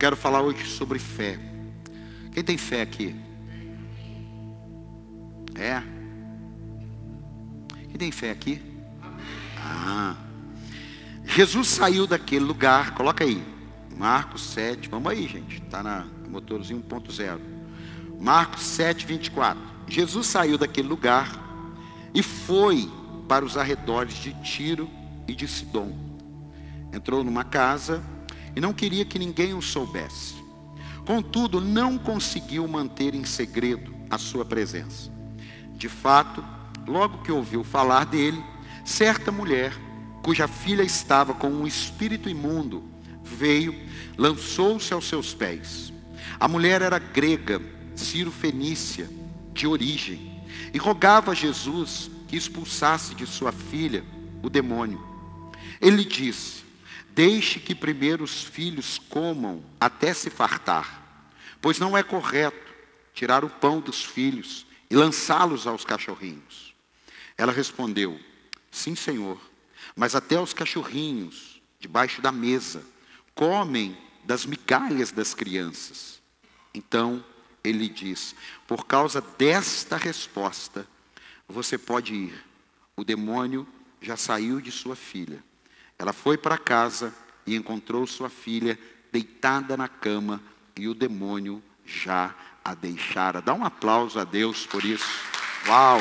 quero 0.00 0.16
falar 0.16 0.40
hoje 0.40 0.64
sobre 0.64 0.98
fé. 0.98 1.38
Quem 2.32 2.42
tem 2.42 2.56
fé 2.56 2.80
aqui? 2.80 3.14
É? 5.54 5.82
Quem 7.86 7.98
tem 7.98 8.10
fé 8.10 8.30
aqui? 8.30 8.62
Ah. 9.58 10.16
Jesus 11.26 11.68
saiu 11.68 12.06
daquele 12.06 12.46
lugar, 12.46 12.94
coloca 12.94 13.24
aí, 13.24 13.44
Marcos 13.94 14.40
7, 14.40 14.88
vamos 14.88 15.12
aí, 15.12 15.28
gente, 15.28 15.62
está 15.62 15.82
na 15.82 16.06
motorzinho 16.26 16.82
1.0. 16.82 17.38
Marcos 18.18 18.62
7, 18.62 19.04
24. 19.04 19.62
Jesus 19.86 20.26
saiu 20.28 20.56
daquele 20.56 20.88
lugar 20.88 21.28
e 22.14 22.22
foi 22.22 22.90
para 23.28 23.44
os 23.44 23.58
arredores 23.58 24.14
de 24.14 24.32
Tiro 24.42 24.88
e 25.28 25.34
de 25.34 25.46
Sidom. 25.46 25.94
Entrou 26.90 27.22
numa 27.22 27.44
casa 27.44 28.02
e 28.54 28.60
não 28.60 28.72
queria 28.72 29.04
que 29.04 29.18
ninguém 29.18 29.54
o 29.54 29.62
soubesse. 29.62 30.34
Contudo, 31.06 31.60
não 31.60 31.98
conseguiu 31.98 32.66
manter 32.68 33.14
em 33.14 33.24
segredo 33.24 33.94
a 34.08 34.18
sua 34.18 34.44
presença. 34.44 35.10
De 35.74 35.88
fato, 35.88 36.44
logo 36.86 37.22
que 37.22 37.32
ouviu 37.32 37.64
falar 37.64 38.04
dele, 38.04 38.42
certa 38.84 39.32
mulher, 39.32 39.72
cuja 40.22 40.46
filha 40.46 40.82
estava 40.82 41.32
com 41.32 41.48
um 41.48 41.66
espírito 41.66 42.28
imundo, 42.28 42.84
veio, 43.24 43.74
lançou-se 44.18 44.92
aos 44.92 45.08
seus 45.08 45.32
pés. 45.32 45.92
A 46.38 46.46
mulher 46.46 46.82
era 46.82 46.98
grega, 46.98 47.60
Ciro-fenícia, 47.94 49.08
de 49.52 49.66
origem, 49.66 50.42
e 50.72 50.78
rogava 50.78 51.32
a 51.32 51.34
Jesus 51.34 52.10
que 52.28 52.36
expulsasse 52.36 53.14
de 53.14 53.26
sua 53.26 53.52
filha 53.52 54.04
o 54.42 54.48
demônio. 54.48 55.00
Ele 55.80 56.04
disse: 56.04 56.62
Deixe 57.20 57.60
que 57.60 57.74
primeiro 57.74 58.24
os 58.24 58.42
filhos 58.42 58.98
comam 58.98 59.62
até 59.78 60.14
se 60.14 60.30
fartar, 60.30 61.28
pois 61.60 61.78
não 61.78 61.94
é 61.94 62.02
correto 62.02 62.72
tirar 63.12 63.44
o 63.44 63.50
pão 63.50 63.78
dos 63.78 64.02
filhos 64.02 64.66
e 64.88 64.96
lançá-los 64.96 65.66
aos 65.66 65.84
cachorrinhos. 65.84 66.74
Ela 67.36 67.52
respondeu: 67.52 68.18
Sim, 68.70 68.94
Senhor, 68.94 69.38
mas 69.94 70.14
até 70.14 70.40
os 70.40 70.54
cachorrinhos, 70.54 71.60
debaixo 71.78 72.22
da 72.22 72.32
mesa, 72.32 72.82
comem 73.34 73.94
das 74.24 74.46
migalhas 74.46 75.12
das 75.12 75.34
crianças. 75.34 76.22
Então 76.72 77.22
ele 77.62 77.86
diz: 77.86 78.34
Por 78.66 78.86
causa 78.86 79.20
desta 79.20 79.98
resposta, 79.98 80.88
você 81.46 81.76
pode 81.76 82.14
ir. 82.14 82.44
O 82.96 83.04
demônio 83.04 83.68
já 84.00 84.16
saiu 84.16 84.58
de 84.58 84.72
sua 84.72 84.96
filha. 84.96 85.49
Ela 86.00 86.14
foi 86.14 86.38
para 86.38 86.56
casa 86.56 87.14
e 87.46 87.54
encontrou 87.54 88.06
sua 88.06 88.30
filha 88.30 88.78
deitada 89.12 89.76
na 89.76 89.86
cama 89.86 90.40
e 90.74 90.88
o 90.88 90.94
demônio 90.94 91.62
já 91.84 92.34
a 92.64 92.72
deixara. 92.72 93.42
Dá 93.42 93.52
um 93.52 93.66
aplauso 93.66 94.18
a 94.18 94.24
Deus 94.24 94.66
por 94.66 94.82
isso. 94.82 95.22
Uau! 95.68 95.98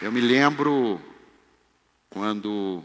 Eu 0.00 0.10
me 0.10 0.22
lembro 0.22 0.98
quando 2.08 2.82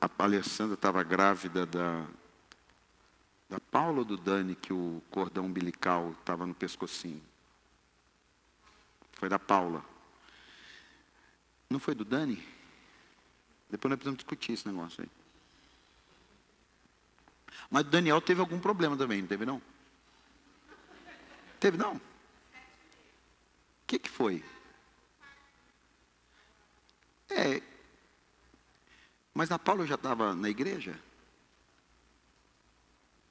a, 0.00 0.24
Alessandra 0.24 0.72
estava 0.72 1.02
grávida 1.02 1.66
da, 1.66 2.02
da 3.50 3.60
Paula 3.60 3.98
ou 3.98 4.04
do 4.06 4.16
Dani 4.16 4.54
que 4.54 4.72
o 4.72 5.02
cordão 5.10 5.44
umbilical 5.44 6.14
estava 6.18 6.46
no 6.46 6.54
pescocinho? 6.54 7.22
Foi 9.12 9.28
da 9.28 9.38
Paula. 9.38 9.91
Não 11.72 11.80
foi 11.80 11.94
do 11.94 12.04
Dani? 12.04 12.36
Depois 13.70 13.88
nós 13.88 13.96
precisamos 13.96 14.18
discutir 14.18 14.52
esse 14.52 14.68
negócio 14.68 15.02
aí. 15.02 15.08
Mas 17.70 17.86
o 17.86 17.90
Daniel 17.90 18.20
teve 18.20 18.40
algum 18.40 18.60
problema 18.60 18.94
também, 18.94 19.22
não 19.22 19.28
teve 19.28 19.46
não? 19.46 19.62
Teve 21.58 21.78
não? 21.78 21.94
O 21.94 22.00
que, 23.86 23.98
que 23.98 24.10
foi? 24.10 24.44
É. 27.30 27.62
Mas 29.32 29.50
a 29.50 29.58
Paula 29.58 29.86
já 29.86 29.94
estava 29.94 30.34
na 30.34 30.50
igreja? 30.50 31.00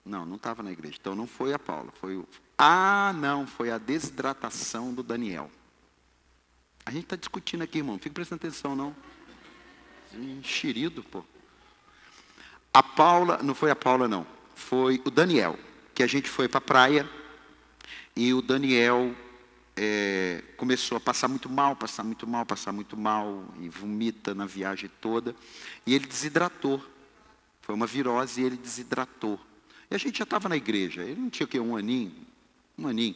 Não, 0.04 0.26
não 0.26 0.38
estava 0.38 0.64
na 0.64 0.72
igreja. 0.72 0.98
Então 1.00 1.14
não 1.14 1.28
foi 1.28 1.54
a 1.54 1.60
Paula. 1.60 1.92
Foi 1.92 2.18
o... 2.18 2.28
Ah, 2.58 3.14
não, 3.14 3.46
foi 3.46 3.70
a 3.70 3.78
desidratação 3.78 4.92
do 4.92 5.04
Daniel. 5.04 5.52
A 6.86 6.92
gente 6.92 7.04
está 7.04 7.16
discutindo 7.16 7.62
aqui, 7.62 7.80
irmão. 7.80 7.94
Não 7.94 8.00
fica 8.00 8.14
prestando 8.14 8.40
atenção, 8.40 8.76
não. 8.76 8.96
Enxerido, 10.14 11.04
pô. 11.04 11.24
A 12.74 12.82
Paula, 12.82 13.42
não 13.44 13.54
foi 13.54 13.70
a 13.72 13.76
Paula, 13.76 14.08
não. 14.08 14.26
Foi 14.56 15.02
o 15.06 15.12
Daniel. 15.12 15.58
Que 15.94 16.04
a 16.04 16.08
gente 16.08 16.30
foi 16.30 16.48
para 16.48 16.58
a 16.58 16.62
praia. 16.62 17.10
E 18.16 18.34
o 18.34 18.42
Daniel 18.42 19.16
é, 19.76 20.44
começou 20.58 20.98
a 20.98 21.02
passar 21.02 21.28
muito 21.28 21.50
mal, 21.50 21.76
passar 21.76 22.04
muito 22.04 22.28
mal, 22.28 22.46
passar 22.46 22.72
muito 22.72 22.98
mal. 22.98 23.46
E 23.60 23.70
vomita 23.70 24.34
na 24.34 24.46
viagem 24.46 24.90
toda. 25.00 25.36
E 25.86 25.94
ele 25.94 26.08
desidratou. 26.08 26.84
Foi 27.62 27.76
uma 27.76 27.86
virose 27.86 28.42
e 28.42 28.46
ele 28.46 28.58
desidratou. 28.58 29.40
E 29.90 29.96
a 29.96 29.98
gente 29.98 30.18
já 30.18 30.24
estava 30.24 30.50
na 30.50 30.58
igreja. 30.58 31.04
Ele 31.04 31.20
não 31.20 31.30
tinha 31.30 31.46
o 31.46 31.50
quê? 31.50 31.60
Um 31.60 31.76
aninho? 31.76 32.14
Um 32.78 32.88
aninho. 32.88 33.16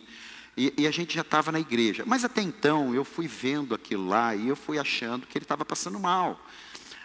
E, 0.57 0.73
e 0.77 0.87
a 0.87 0.91
gente 0.91 1.13
já 1.13 1.21
estava 1.21 1.51
na 1.51 1.59
igreja. 1.59 2.03
Mas 2.05 2.23
até 2.23 2.41
então 2.41 2.95
eu 2.95 3.03
fui 3.03 3.27
vendo 3.27 3.75
aquilo 3.75 4.07
lá 4.07 4.35
e 4.35 4.47
eu 4.47 4.55
fui 4.55 4.79
achando 4.79 5.27
que 5.27 5.37
ele 5.37 5.43
estava 5.43 5.65
passando 5.65 5.99
mal. 5.99 6.39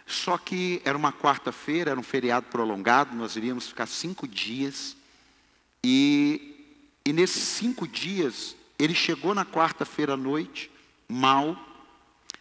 Só 0.06 0.36
que 0.36 0.82
era 0.84 0.96
uma 0.96 1.12
quarta-feira, 1.12 1.92
era 1.92 2.00
um 2.00 2.02
feriado 2.02 2.46
prolongado, 2.46 3.14
nós 3.14 3.36
iríamos 3.36 3.68
ficar 3.68 3.86
cinco 3.86 4.26
dias. 4.26 4.96
E, 5.84 6.76
e 7.04 7.12
nesses 7.12 7.42
cinco 7.42 7.86
dias, 7.86 8.56
ele 8.78 8.94
chegou 8.94 9.34
na 9.34 9.44
quarta-feira 9.44 10.14
à 10.14 10.16
noite, 10.16 10.70
mal. 11.08 11.56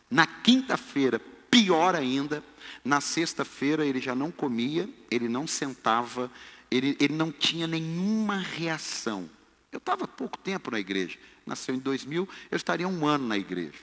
Na 0.09 0.25
quinta-feira, 0.25 1.19
pior 1.49 1.95
ainda. 1.95 2.43
Na 2.83 3.01
sexta-feira, 3.01 3.85
ele 3.85 3.99
já 3.99 4.15
não 4.15 4.31
comia, 4.31 4.89
ele 5.11 5.27
não 5.27 5.45
sentava, 5.45 6.31
ele, 6.71 6.97
ele 6.99 7.13
não 7.13 7.31
tinha 7.31 7.67
nenhuma 7.67 8.37
reação. 8.37 9.29
Eu 9.71 9.77
estava 9.77 10.07
pouco 10.07 10.37
tempo 10.37 10.71
na 10.71 10.79
igreja. 10.79 11.17
Nasceu 11.45 11.75
em 11.75 11.79
2000, 11.79 12.27
eu 12.49 12.55
estaria 12.55 12.87
um 12.87 13.05
ano 13.05 13.27
na 13.27 13.37
igreja. 13.37 13.79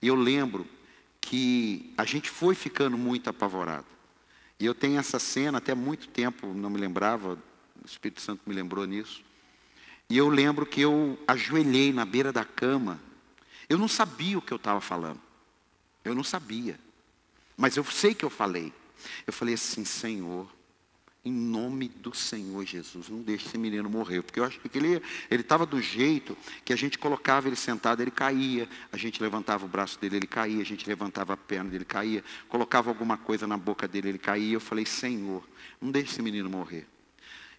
E 0.00 0.08
eu 0.08 0.14
lembro 0.14 0.66
que 1.20 1.92
a 1.96 2.04
gente 2.04 2.30
foi 2.30 2.54
ficando 2.54 2.96
muito 2.96 3.28
apavorado. 3.28 3.86
E 4.58 4.64
eu 4.64 4.74
tenho 4.74 4.98
essa 4.98 5.18
cena, 5.18 5.58
até 5.58 5.74
muito 5.74 6.08
tempo 6.08 6.46
não 6.54 6.70
me 6.70 6.78
lembrava, 6.78 7.34
o 7.82 7.86
Espírito 7.86 8.20
Santo 8.20 8.42
me 8.46 8.54
lembrou 8.54 8.86
nisso. 8.86 9.22
E 10.08 10.16
eu 10.16 10.28
lembro 10.28 10.64
que 10.64 10.80
eu 10.80 11.18
ajoelhei 11.26 11.92
na 11.92 12.04
beira 12.04 12.32
da 12.32 12.44
cama. 12.44 13.00
Eu 13.68 13.76
não 13.76 13.88
sabia 13.88 14.38
o 14.38 14.42
que 14.42 14.52
eu 14.52 14.56
estava 14.56 14.80
falando. 14.80 15.20
Eu 16.04 16.14
não 16.14 16.22
sabia. 16.22 16.78
Mas 17.56 17.76
eu 17.76 17.84
sei 17.84 18.14
que 18.14 18.24
eu 18.24 18.30
falei. 18.30 18.72
Eu 19.26 19.32
falei 19.32 19.54
assim, 19.54 19.84
Senhor, 19.84 20.48
em 21.26 21.32
nome 21.32 21.88
do 21.88 22.14
Senhor 22.14 22.64
Jesus, 22.64 23.08
não 23.08 23.20
deixe 23.20 23.48
esse 23.48 23.58
menino 23.58 23.90
morrer, 23.90 24.22
porque 24.22 24.38
eu 24.38 24.44
acho 24.44 24.60
que 24.60 24.78
ele 24.78 25.02
estava 25.28 25.66
do 25.66 25.82
jeito 25.82 26.38
que 26.64 26.72
a 26.72 26.76
gente 26.76 26.96
colocava 26.96 27.48
ele 27.48 27.56
sentado, 27.56 28.00
ele 28.00 28.12
caía, 28.12 28.68
a 28.92 28.96
gente 28.96 29.20
levantava 29.20 29.64
o 29.64 29.68
braço 29.68 29.98
dele, 29.98 30.18
ele 30.18 30.26
caía, 30.28 30.62
a 30.62 30.64
gente 30.64 30.86
levantava 30.86 31.32
a 31.32 31.36
perna 31.36 31.68
dele, 31.68 31.84
caía, 31.84 32.22
colocava 32.48 32.90
alguma 32.90 33.18
coisa 33.18 33.44
na 33.44 33.56
boca 33.56 33.88
dele, 33.88 34.10
ele 34.10 34.18
caía. 34.18 34.54
Eu 34.54 34.60
falei, 34.60 34.86
Senhor, 34.86 35.42
não 35.80 35.90
deixe 35.90 36.12
esse 36.12 36.22
menino 36.22 36.48
morrer. 36.48 36.86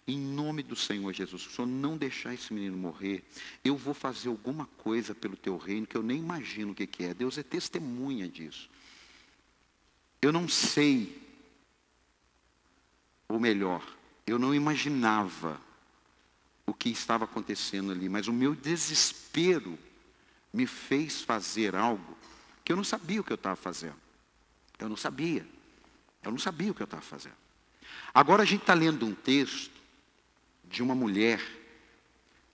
Em 0.06 0.18
nome 0.18 0.62
do 0.62 0.74
Senhor 0.74 1.12
Jesus, 1.12 1.42
se 1.42 1.48
o 1.48 1.50
Senhor 1.50 1.68
não 1.68 1.98
deixar 1.98 2.32
esse 2.32 2.54
menino 2.54 2.74
morrer, 2.74 3.22
eu 3.62 3.76
vou 3.76 3.92
fazer 3.92 4.30
alguma 4.30 4.64
coisa 4.78 5.14
pelo 5.14 5.36
teu 5.36 5.58
reino 5.58 5.86
que 5.86 5.94
eu 5.94 6.02
nem 6.02 6.20
imagino 6.20 6.72
o 6.72 6.74
que, 6.74 6.86
que 6.86 7.04
é. 7.04 7.12
Deus 7.12 7.36
é 7.36 7.42
testemunha 7.42 8.26
disso. 8.26 8.70
Eu 10.22 10.32
não 10.32 10.48
sei 10.48 11.27
ou 13.28 13.38
melhor, 13.38 13.84
eu 14.26 14.38
não 14.38 14.54
imaginava 14.54 15.60
o 16.66 16.72
que 16.72 16.88
estava 16.88 17.24
acontecendo 17.24 17.92
ali, 17.92 18.08
mas 18.08 18.26
o 18.28 18.32
meu 18.32 18.54
desespero 18.54 19.78
me 20.52 20.66
fez 20.66 21.22
fazer 21.22 21.74
algo 21.76 22.16
que 22.64 22.72
eu 22.72 22.76
não 22.76 22.84
sabia 22.84 23.20
o 23.20 23.24
que 23.24 23.32
eu 23.32 23.36
estava 23.36 23.56
fazendo. 23.56 23.96
Eu 24.78 24.88
não 24.88 24.96
sabia. 24.96 25.46
Eu 26.22 26.30
não 26.30 26.38
sabia 26.38 26.70
o 26.70 26.74
que 26.74 26.82
eu 26.82 26.86
estava 26.86 27.02
fazendo. 27.02 27.36
Agora 28.12 28.42
a 28.42 28.46
gente 28.46 28.62
está 28.62 28.74
lendo 28.74 29.06
um 29.06 29.14
texto 29.14 29.72
de 30.64 30.82
uma 30.82 30.94
mulher 30.94 31.40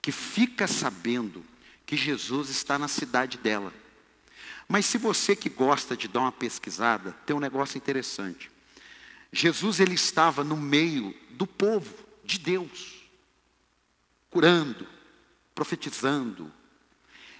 que 0.00 0.12
fica 0.12 0.66
sabendo 0.66 1.44
que 1.86 1.96
Jesus 1.96 2.48
está 2.50 2.78
na 2.78 2.88
cidade 2.88 3.38
dela. 3.38 3.72
Mas 4.68 4.86
se 4.86 4.98
você 4.98 5.34
que 5.36 5.48
gosta 5.48 5.96
de 5.96 6.08
dar 6.08 6.20
uma 6.20 6.32
pesquisada, 6.32 7.12
tem 7.26 7.34
um 7.34 7.40
negócio 7.40 7.76
interessante. 7.76 8.50
Jesus 9.34 9.80
ele 9.80 9.94
estava 9.94 10.44
no 10.44 10.56
meio 10.56 11.14
do 11.30 11.46
povo 11.46 11.92
de 12.24 12.38
Deus, 12.38 13.02
curando, 14.30 14.86
profetizando. 15.54 16.50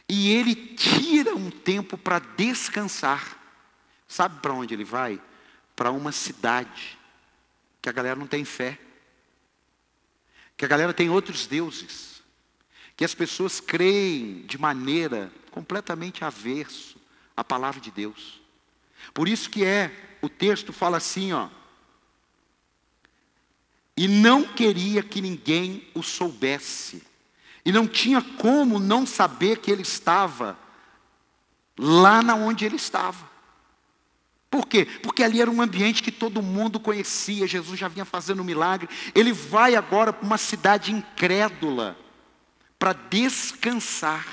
E 0.09 0.31
ele 0.31 0.55
tira 0.55 1.35
um 1.35 1.51
tempo 1.51 1.97
para 1.97 2.19
descansar. 2.19 3.41
Sabe 4.07 4.41
para 4.41 4.53
onde 4.53 4.75
ele 4.75 4.85
vai? 4.85 5.21
para 5.77 5.91
uma 5.91 6.13
cidade 6.13 6.99
que 7.83 7.89
a 7.89 7.93
galera 7.93 8.17
não 8.17 8.27
tem 8.27 8.45
fé, 8.45 8.79
que 10.57 10.65
a 10.65 10.69
galera 10.69 10.95
tem 10.95 11.11
outros 11.11 11.47
deuses, 11.47 12.23
que 12.97 13.05
as 13.05 13.15
pessoas 13.15 13.61
creem 13.61 14.43
de 14.47 14.57
maneira 14.57 15.33
completamente 15.51 16.25
averso 16.25 16.97
à 17.37 17.43
palavra 17.43 17.81
de 17.81 17.91
Deus. 17.91 18.41
Por 19.13 19.29
isso 19.29 19.51
que 19.51 19.65
é, 19.65 20.17
o 20.23 20.29
texto 20.29 20.73
fala 20.73 20.97
assim, 20.97 21.33
ó, 21.33 21.49
e 23.97 24.09
não 24.09 24.45
queria 24.45 25.03
que 25.03 25.21
ninguém 25.21 25.87
o 25.95 26.03
soubesse. 26.03 27.03
E 27.65 27.73
não 27.73 27.87
tinha 27.87 28.21
como 28.21 28.79
não 28.79 29.07
saber 29.07 29.59
que 29.59 29.71
ele 29.71 29.83
estava 29.83 30.59
lá 31.79 32.23
na 32.23 32.35
onde 32.35 32.65
ele 32.65 32.77
estava. 32.77 33.33
Por 34.51 34.67
quê? 34.67 34.85
Porque 35.03 35.23
ali 35.23 35.41
era 35.41 35.51
um 35.51 35.63
ambiente 35.63 36.03
que 36.03 36.13
todo 36.13 36.43
mundo 36.43 36.79
conhecia, 36.79 37.47
Jesus 37.47 37.79
já 37.79 37.89
vinha 37.89 38.05
fazendo 38.05 38.41
um 38.41 38.45
milagre. 38.45 38.89
Ele 39.15 39.33
vai 39.33 39.75
agora 39.75 40.13
para 40.13 40.25
uma 40.25 40.39
cidade 40.39 40.93
incrédula 40.93 41.97
para 42.79 42.93
descansar. 42.93 44.27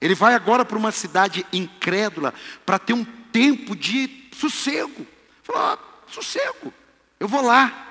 Ele 0.00 0.14
vai 0.14 0.34
agora 0.34 0.64
para 0.64 0.78
uma 0.78 0.90
cidade 0.90 1.46
incrédula 1.52 2.32
para 2.64 2.78
ter 2.78 2.94
um 2.94 3.04
tempo 3.04 3.76
de 3.76 4.28
sossego. 4.32 5.06
Falou, 5.42 5.62
ah, 5.62 5.78
sossego, 6.08 6.72
eu 7.20 7.28
vou 7.28 7.42
lá. 7.42 7.86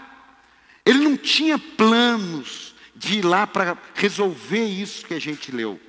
Ele 0.83 0.99
não 0.99 1.15
tinha 1.15 1.59
planos 1.59 2.75
de 2.95 3.19
ir 3.19 3.21
lá 3.25 3.45
para 3.45 3.77
resolver 3.93 4.65
isso 4.65 5.05
que 5.05 5.13
a 5.13 5.19
gente 5.19 5.51
leu. 5.51 5.79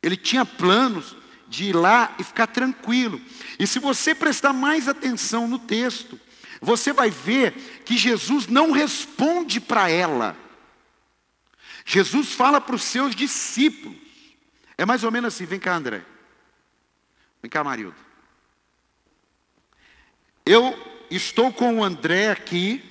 Ele 0.00 0.16
tinha 0.16 0.46
planos 0.46 1.16
de 1.48 1.64
ir 1.64 1.72
lá 1.74 2.14
e 2.18 2.22
ficar 2.24 2.46
tranquilo. 2.46 3.20
E 3.58 3.66
se 3.66 3.80
você 3.80 4.14
prestar 4.14 4.52
mais 4.52 4.88
atenção 4.88 5.48
no 5.48 5.58
texto, 5.58 6.18
você 6.60 6.92
vai 6.92 7.10
ver 7.10 7.82
que 7.84 7.98
Jesus 7.98 8.46
não 8.46 8.70
responde 8.70 9.60
para 9.60 9.90
ela. 9.90 10.36
Jesus 11.84 12.32
fala 12.32 12.60
para 12.60 12.76
os 12.76 12.84
seus 12.84 13.14
discípulos. 13.14 13.98
É 14.78 14.86
mais 14.86 15.04
ou 15.04 15.10
menos 15.10 15.34
assim, 15.34 15.44
vem 15.44 15.58
cá, 15.58 15.74
André. 15.74 16.04
Vem 17.42 17.50
cá, 17.50 17.62
Marildo. 17.62 17.96
Eu 20.46 20.93
estou 21.10 21.52
com 21.52 21.78
o 21.78 21.84
André 21.84 22.30
aqui, 22.30 22.82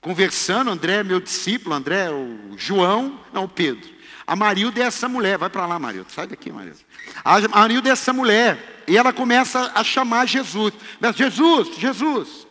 conversando, 0.00 0.70
André 0.70 0.94
é 0.94 1.02
meu 1.04 1.20
discípulo, 1.20 1.74
André 1.74 2.06
é 2.06 2.10
o 2.10 2.56
João, 2.56 3.20
não, 3.32 3.44
o 3.44 3.48
Pedro. 3.48 3.88
A 4.26 4.36
Marilda 4.36 4.80
é 4.80 4.84
essa 4.84 5.08
mulher, 5.08 5.36
vai 5.38 5.50
para 5.50 5.66
lá, 5.66 5.78
Marilda, 5.78 6.08
sai 6.08 6.26
daqui, 6.26 6.52
Marilda. 6.52 6.78
A 7.24 7.40
Marilda 7.48 7.88
é 7.88 7.92
essa 7.92 8.12
mulher, 8.12 8.82
e 8.86 8.96
ela 8.96 9.12
começa 9.12 9.72
a 9.74 9.82
chamar 9.82 10.26
Jesus. 10.26 10.72
Jesus, 11.16 11.76
Jesus. 11.76 12.46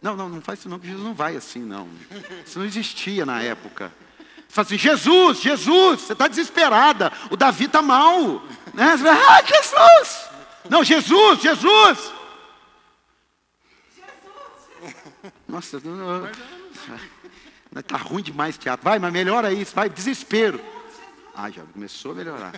Não, 0.00 0.16
não, 0.16 0.28
não 0.28 0.40
faz 0.40 0.60
isso 0.60 0.68
não, 0.68 0.78
porque 0.78 0.90
Jesus 0.90 1.06
não 1.06 1.14
vai 1.14 1.36
assim, 1.36 1.60
não. 1.60 1.88
Isso 2.46 2.58
não 2.58 2.66
existia 2.66 3.26
na 3.26 3.42
época. 3.42 3.92
Fala 4.48 4.66
assim, 4.66 4.78
Jesus, 4.78 5.40
Jesus, 5.40 6.00
você 6.00 6.12
está 6.14 6.26
desesperada, 6.26 7.12
o 7.30 7.36
Davi 7.36 7.64
está 7.66 7.82
mal. 7.82 8.42
Né? 8.72 8.94
Ah, 9.28 9.42
Jesus! 9.42 10.37
Não, 10.68 10.82
Jesus, 10.84 11.40
Jesus! 11.40 12.12
Nossa, 15.46 15.80
não, 15.80 15.96
não. 15.96 16.30
Está 17.76 17.96
ruim 17.96 18.22
demais 18.22 18.56
o 18.56 18.58
teatro. 18.58 18.84
Vai, 18.84 18.98
mas 18.98 19.12
melhora 19.12 19.52
isso, 19.52 19.74
vai, 19.74 19.88
desespero. 19.88 20.60
Ah, 21.34 21.50
já 21.50 21.62
começou 21.64 22.12
a 22.12 22.14
melhorar. 22.14 22.52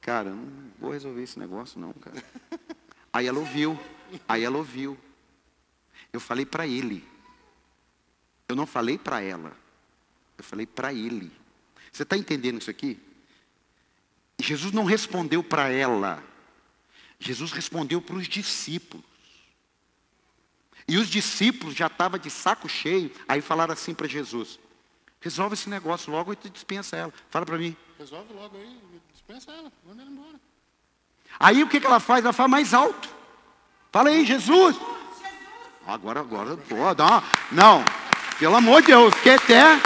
Cara, 0.00 0.30
não 0.30 0.70
vou 0.78 0.92
resolver 0.92 1.22
esse 1.22 1.38
negócio 1.38 1.80
não, 1.80 1.92
cara. 1.92 2.22
Aí 3.12 3.26
ela 3.26 3.38
ouviu, 3.38 3.78
aí 4.28 4.44
ela 4.44 4.56
ouviu. 4.56 4.96
Eu 6.12 6.20
falei 6.20 6.46
para 6.46 6.66
ele. 6.66 7.06
Eu 8.48 8.54
não 8.54 8.66
falei 8.66 8.98
para 8.98 9.20
ela. 9.20 9.52
Eu 10.38 10.44
falei 10.44 10.66
para 10.66 10.92
ele. 10.92 11.32
Você 11.90 12.02
está 12.02 12.16
entendendo 12.16 12.60
isso 12.60 12.70
aqui? 12.70 13.00
Jesus 14.38 14.72
não 14.72 14.84
respondeu 14.84 15.42
para 15.42 15.70
ela. 15.70 16.22
Jesus 17.18 17.52
respondeu 17.52 18.00
para 18.00 18.16
os 18.16 18.28
discípulos. 18.28 19.04
E 20.88 20.98
os 20.98 21.08
discípulos 21.08 21.74
já 21.74 21.86
estavam 21.86 22.18
de 22.18 22.30
saco 22.30 22.68
cheio, 22.68 23.10
aí 23.26 23.40
falaram 23.40 23.72
assim 23.72 23.94
para 23.94 24.06
Jesus: 24.06 24.58
resolve 25.20 25.54
esse 25.54 25.68
negócio 25.68 26.12
logo 26.12 26.32
e 26.32 26.50
dispensa 26.50 26.96
ela. 26.96 27.12
Fala 27.30 27.44
para 27.44 27.58
mim. 27.58 27.76
Resolve 27.98 28.32
logo 28.34 28.56
aí, 28.56 28.78
dispensa 29.12 29.50
ela, 29.50 29.72
manda 29.84 30.02
ela 30.02 30.10
embora. 30.10 30.40
Aí 31.40 31.62
o 31.62 31.68
que, 31.68 31.80
que 31.80 31.86
ela 31.86 31.98
faz? 31.98 32.24
Ela 32.24 32.32
fala 32.32 32.48
mais 32.48 32.72
alto. 32.72 33.08
Fala 33.90 34.10
aí, 34.10 34.24
Jesus. 34.24 34.76
Agora, 35.86 36.20
agora, 36.20 36.56
pô, 36.56 36.74
não, 36.74 37.22
não, 37.52 37.84
pelo 38.38 38.56
amor 38.56 38.80
de 38.82 38.88
Deus, 38.88 39.14
quer 39.22 39.36
até, 39.36 39.80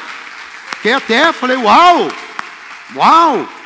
quer 0.83 0.95
até, 0.95 1.33
falei, 1.33 1.57
uau, 1.57 2.09
uau. 2.97 3.60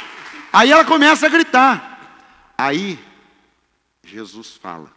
Aí 0.54 0.70
ela 0.70 0.84
começa 0.84 1.26
a 1.26 1.28
gritar. 1.28 2.54
Aí, 2.56 2.96
Jesus 4.04 4.54
fala, 4.54 4.88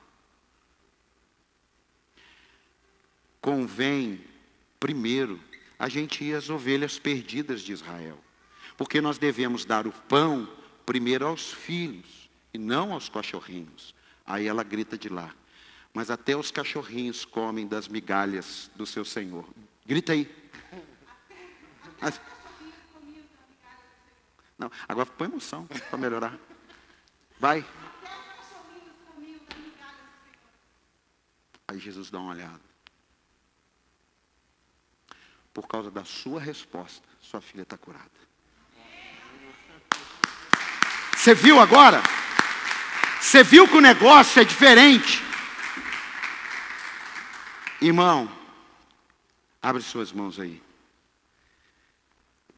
convém, 3.42 4.24
primeiro, 4.80 5.42
a 5.80 5.90
gente 5.90 6.24
ir 6.24 6.36
às 6.36 6.52
ovelhas 6.52 7.00
perdidas 7.00 7.62
de 7.62 7.74
Israel. 7.74 8.20
Porque 8.78 9.02
nós 9.02 9.18
devemos 9.18 9.66
dar 9.66 9.88
o 9.88 9.92
pão 9.92 10.48
primeiro 10.86 11.26
aos 11.26 11.52
filhos 11.52 12.30
e 12.54 12.60
não 12.60 12.94
aos 12.94 13.10
cachorrinhos. 13.10 13.96
Aí 14.28 14.46
ela 14.46 14.62
grita 14.62 14.96
de 14.96 15.10
lá. 15.10 15.34
Mas 15.92 16.12
até 16.12 16.38
os 16.38 16.52
cachorrinhos 16.52 17.26
comem 17.26 17.66
das 17.66 17.88
migalhas 17.88 18.70
do 18.76 18.86
seu 18.86 19.04
Senhor. 19.04 19.44
Grita 19.88 20.14
aí. 20.14 20.30
Não, 24.58 24.72
agora 24.88 25.06
põe 25.06 25.28
emoção 25.28 25.68
para 25.68 25.98
melhorar. 25.98 26.38
Vai. 27.40 27.66
Aí 31.68 31.80
Jesus 31.80 32.10
dá 32.10 32.20
uma 32.20 32.32
olhada 32.32 32.68
por 35.58 35.68
causa 35.68 35.90
da 35.90 36.06
sua 36.06 36.40
resposta, 36.40 37.02
sua 37.20 37.42
filha 37.42 37.64
está 37.64 37.76
curada. 37.76 38.12
Você 41.16 41.34
viu 41.34 41.60
agora? 41.60 42.00
Você 43.20 43.44
viu 43.44 43.68
que 43.68 43.76
o 43.76 43.82
negócio 43.82 44.40
é 44.40 44.46
diferente? 44.46 45.20
Irmão, 47.82 48.32
abre 49.60 49.82
suas 49.82 50.12
mãos 50.12 50.40
aí. 50.40 50.62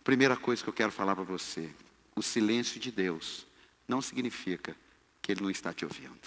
Primeira 0.03 0.35
coisa 0.35 0.61
que 0.61 0.69
eu 0.69 0.73
quero 0.73 0.91
falar 0.91 1.15
para 1.15 1.23
você: 1.23 1.73
o 2.19 2.23
silêncio 2.23 2.79
de 2.79 2.91
Deus 2.91 3.47
não 3.87 4.01
significa 4.01 4.75
que 5.21 5.31
Ele 5.31 5.41
não 5.41 5.49
está 5.49 5.73
te 5.73 5.85
ouvindo. 5.85 6.19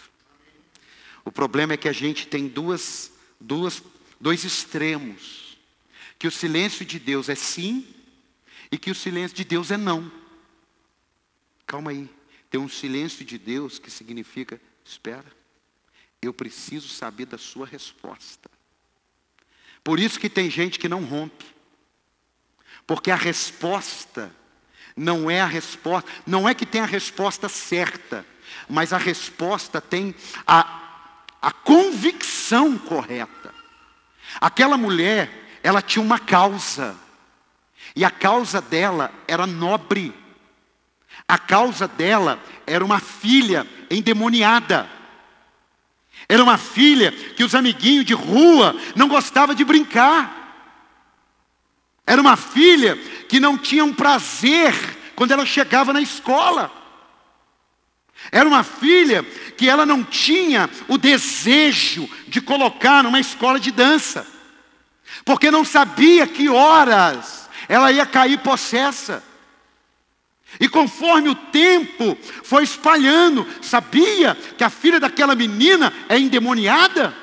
O 1.25 1.31
problema 1.31 1.75
é 1.75 1.77
que 1.77 1.89
a 1.89 1.93
gente 1.93 2.27
tem 2.27 2.49
duas, 2.49 3.13
duas, 3.39 3.83
dois 4.21 4.43
extremos 4.43 5.59
que 6.19 6.27
o 6.27 6.31
silêncio 6.31 6.85
de 6.85 6.99
Deus 6.99 7.29
é 7.29 7.35
sim 7.35 7.87
e 8.71 8.79
que 8.79 8.91
o 8.91 8.95
silêncio 8.95 9.37
de 9.37 9.45
Deus 9.45 9.71
é 9.71 9.77
não. 9.77 10.11
Calma 11.67 11.91
aí. 11.91 12.09
Tem 12.49 12.61
um 12.61 12.69
silêncio 12.69 13.25
de 13.25 13.37
Deus 13.37 13.79
que 13.79 13.91
significa: 13.91 14.61
espera, 14.85 15.31
eu 16.21 16.33
preciso 16.33 16.89
saber 16.89 17.27
da 17.27 17.39
sua 17.39 17.67
resposta. 17.67 18.51
Por 19.85 20.01
isso 20.01 20.19
que 20.19 20.31
tem 20.31 20.49
gente 20.49 20.79
que 20.79 20.89
não 20.89 21.05
rompe. 21.05 21.45
Porque 22.87 23.11
a 23.11 23.17
resposta 23.17 24.35
não 24.97 25.31
é 25.31 25.41
a 25.41 25.47
resposta, 25.47 26.11
não 26.27 26.49
é 26.49 26.55
que 26.55 26.67
tem 26.67 26.81
a 26.81 26.87
resposta 26.87 27.49
certa, 27.49 28.25
mas 28.69 28.93
a 28.93 28.99
resposta 28.99 29.81
tem 29.81 30.15
a, 30.47 30.81
a 31.41 31.51
convicção 31.51 32.77
correta. 32.79 33.53
Aquela 34.41 34.77
mulher 34.77 35.31
ela 35.63 35.81
tinha 35.81 36.05
uma 36.05 36.19
causa. 36.19 36.97
E 37.95 38.05
a 38.05 38.11
causa 38.11 38.61
dela 38.61 39.13
era 39.29 39.47
nobre. 39.47 40.15
A 41.29 41.39
causa 41.39 41.87
dela 41.87 42.43
era 42.67 42.85
uma 42.85 42.99
filha 42.99 43.67
endemoniada. 43.91 44.89
Era 46.29 46.43
uma 46.43 46.57
filha 46.57 47.13
que 47.13 47.45
os 47.45 47.55
amiguinhos 47.55 48.05
de 48.05 48.15
rua 48.15 48.75
não 48.97 49.09
gostavam 49.09 49.55
de 49.55 49.65
brincar. 49.65 50.41
Era 52.07 52.21
uma 52.21 52.37
filha 52.37 52.97
que 53.33 53.41
não 53.41 53.57
tinha 53.57 53.83
um 53.83 53.95
prazer 53.95 54.75
quando 55.17 55.31
ela 55.31 55.47
chegava 55.47 55.91
na 55.91 56.03
escola. 56.03 56.71
Era 58.31 58.47
uma 58.47 58.63
filha 58.63 59.23
que 59.57 59.71
ela 59.71 59.87
não 59.87 60.05
tinha 60.05 60.69
o 60.87 60.99
desejo 60.99 62.07
de 62.29 62.43
colocar 62.43 63.03
numa 63.03 63.19
escola 63.19 63.59
de 63.59 63.71
dança 63.71 64.27
porque 65.25 65.51
não 65.51 65.65
sabia 65.65 66.27
que 66.27 66.51
horas 66.51 67.49
ela 67.71 67.91
ia 67.91 68.05
cair 68.05 68.39
possessa. 68.41 69.25
E 70.61 70.69
conforme 70.69 71.31
o 71.31 71.35
tempo 71.35 72.19
foi 72.45 72.65
espalhando, 72.65 73.49
sabia 73.63 74.35
que 74.59 74.63
a 74.63 74.69
filha 74.69 75.01
daquela 75.01 75.35
menina 75.35 75.91
é 76.07 76.19
endemoniada? 76.19 77.17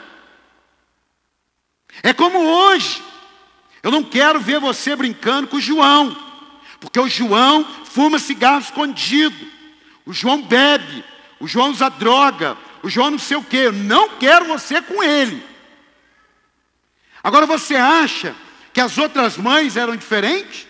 É 2.01 2.13
como 2.13 2.39
hoje. 2.39 3.08
Eu 3.81 3.91
não 3.91 4.03
quero 4.03 4.39
ver 4.39 4.59
você 4.59 4.95
brincando 4.95 5.47
com 5.47 5.57
o 5.57 5.61
João, 5.61 6.15
porque 6.79 6.99
o 6.99 7.07
João 7.07 7.63
fuma 7.85 8.19
cigarro 8.19 8.59
escondido, 8.59 9.47
o 10.05 10.13
João 10.13 10.41
bebe, 10.41 11.03
o 11.39 11.47
João 11.47 11.71
usa 11.71 11.89
droga, 11.89 12.57
o 12.83 12.89
João 12.89 13.11
não 13.11 13.19
sei 13.19 13.37
o 13.37 13.43
que. 13.43 13.57
Eu 13.57 13.73
não 13.73 14.17
quero 14.17 14.45
você 14.45 14.81
com 14.81 15.03
ele. 15.03 15.45
Agora 17.23 17.45
você 17.45 17.75
acha 17.75 18.35
que 18.73 18.81
as 18.81 18.97
outras 18.97 19.37
mães 19.37 19.75
eram 19.75 19.95
diferentes? 19.95 20.67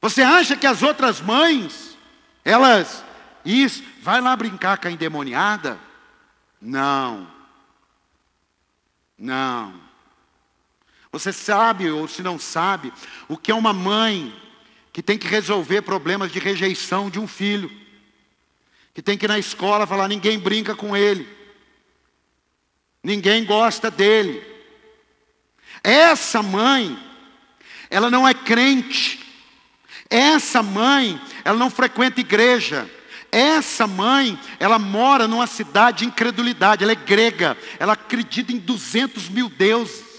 Você 0.00 0.22
acha 0.22 0.56
que 0.56 0.66
as 0.66 0.82
outras 0.82 1.20
mães, 1.20 1.96
elas, 2.44 3.04
isso, 3.44 3.82
vai 4.02 4.20
lá 4.20 4.34
brincar 4.34 4.78
com 4.78 4.88
a 4.88 4.90
endemoniada? 4.90 5.78
Não. 6.60 7.28
Não. 9.18 9.89
Você 11.12 11.32
sabe, 11.32 11.90
ou 11.90 12.06
se 12.06 12.22
não 12.22 12.38
sabe, 12.38 12.92
o 13.28 13.36
que 13.36 13.50
é 13.50 13.54
uma 13.54 13.72
mãe 13.72 14.32
que 14.92 15.02
tem 15.02 15.18
que 15.18 15.26
resolver 15.26 15.82
problemas 15.82 16.30
de 16.30 16.38
rejeição 16.38 17.10
de 17.10 17.18
um 17.18 17.26
filho, 17.26 17.70
que 18.94 19.02
tem 19.02 19.18
que 19.18 19.26
ir 19.26 19.28
na 19.28 19.38
escola 19.38 19.86
falar: 19.86 20.08
ninguém 20.08 20.38
brinca 20.38 20.74
com 20.74 20.96
ele, 20.96 21.28
ninguém 23.02 23.44
gosta 23.44 23.90
dele. 23.90 24.44
Essa 25.82 26.42
mãe, 26.42 26.96
ela 27.88 28.10
não 28.10 28.26
é 28.26 28.34
crente, 28.34 29.24
essa 30.08 30.62
mãe, 30.62 31.20
ela 31.44 31.58
não 31.58 31.70
frequenta 31.70 32.20
igreja, 32.20 32.88
essa 33.32 33.86
mãe, 33.86 34.38
ela 34.58 34.78
mora 34.78 35.26
numa 35.26 35.46
cidade 35.46 35.98
de 35.98 36.04
incredulidade, 36.06 36.84
ela 36.84 36.92
é 36.92 36.96
grega, 36.96 37.56
ela 37.78 37.94
acredita 37.94 38.52
em 38.52 38.58
200 38.58 39.28
mil 39.28 39.48
deuses. 39.48 40.09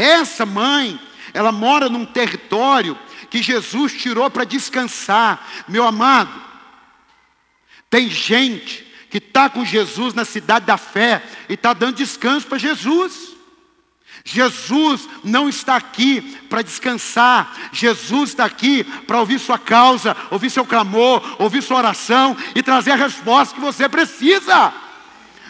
Essa 0.00 0.46
mãe, 0.46 0.98
ela 1.34 1.52
mora 1.52 1.88
num 1.88 2.06
território 2.06 2.98
que 3.28 3.42
Jesus 3.42 3.92
tirou 3.92 4.30
para 4.30 4.44
descansar. 4.44 5.46
Meu 5.68 5.86
amado, 5.86 6.32
tem 7.90 8.08
gente 8.08 8.86
que 9.10 9.18
está 9.18 9.50
com 9.50 9.64
Jesus 9.64 10.14
na 10.14 10.24
cidade 10.24 10.64
da 10.64 10.78
fé 10.78 11.22
e 11.48 11.54
está 11.54 11.72
dando 11.74 11.96
descanso 11.96 12.46
para 12.46 12.56
Jesus. 12.56 13.30
Jesus 14.24 15.08
não 15.24 15.48
está 15.48 15.76
aqui 15.76 16.20
para 16.48 16.62
descansar, 16.62 17.70
Jesus 17.72 18.30
está 18.30 18.44
aqui 18.44 18.84
para 18.84 19.18
ouvir 19.20 19.38
sua 19.38 19.58
causa, 19.58 20.16
ouvir 20.30 20.50
seu 20.50 20.64
clamor, 20.64 21.36
ouvir 21.38 21.62
sua 21.62 21.78
oração 21.78 22.36
e 22.54 22.62
trazer 22.62 22.92
a 22.92 22.96
resposta 22.96 23.54
que 23.54 23.60
você 23.60 23.88
precisa. 23.88 24.72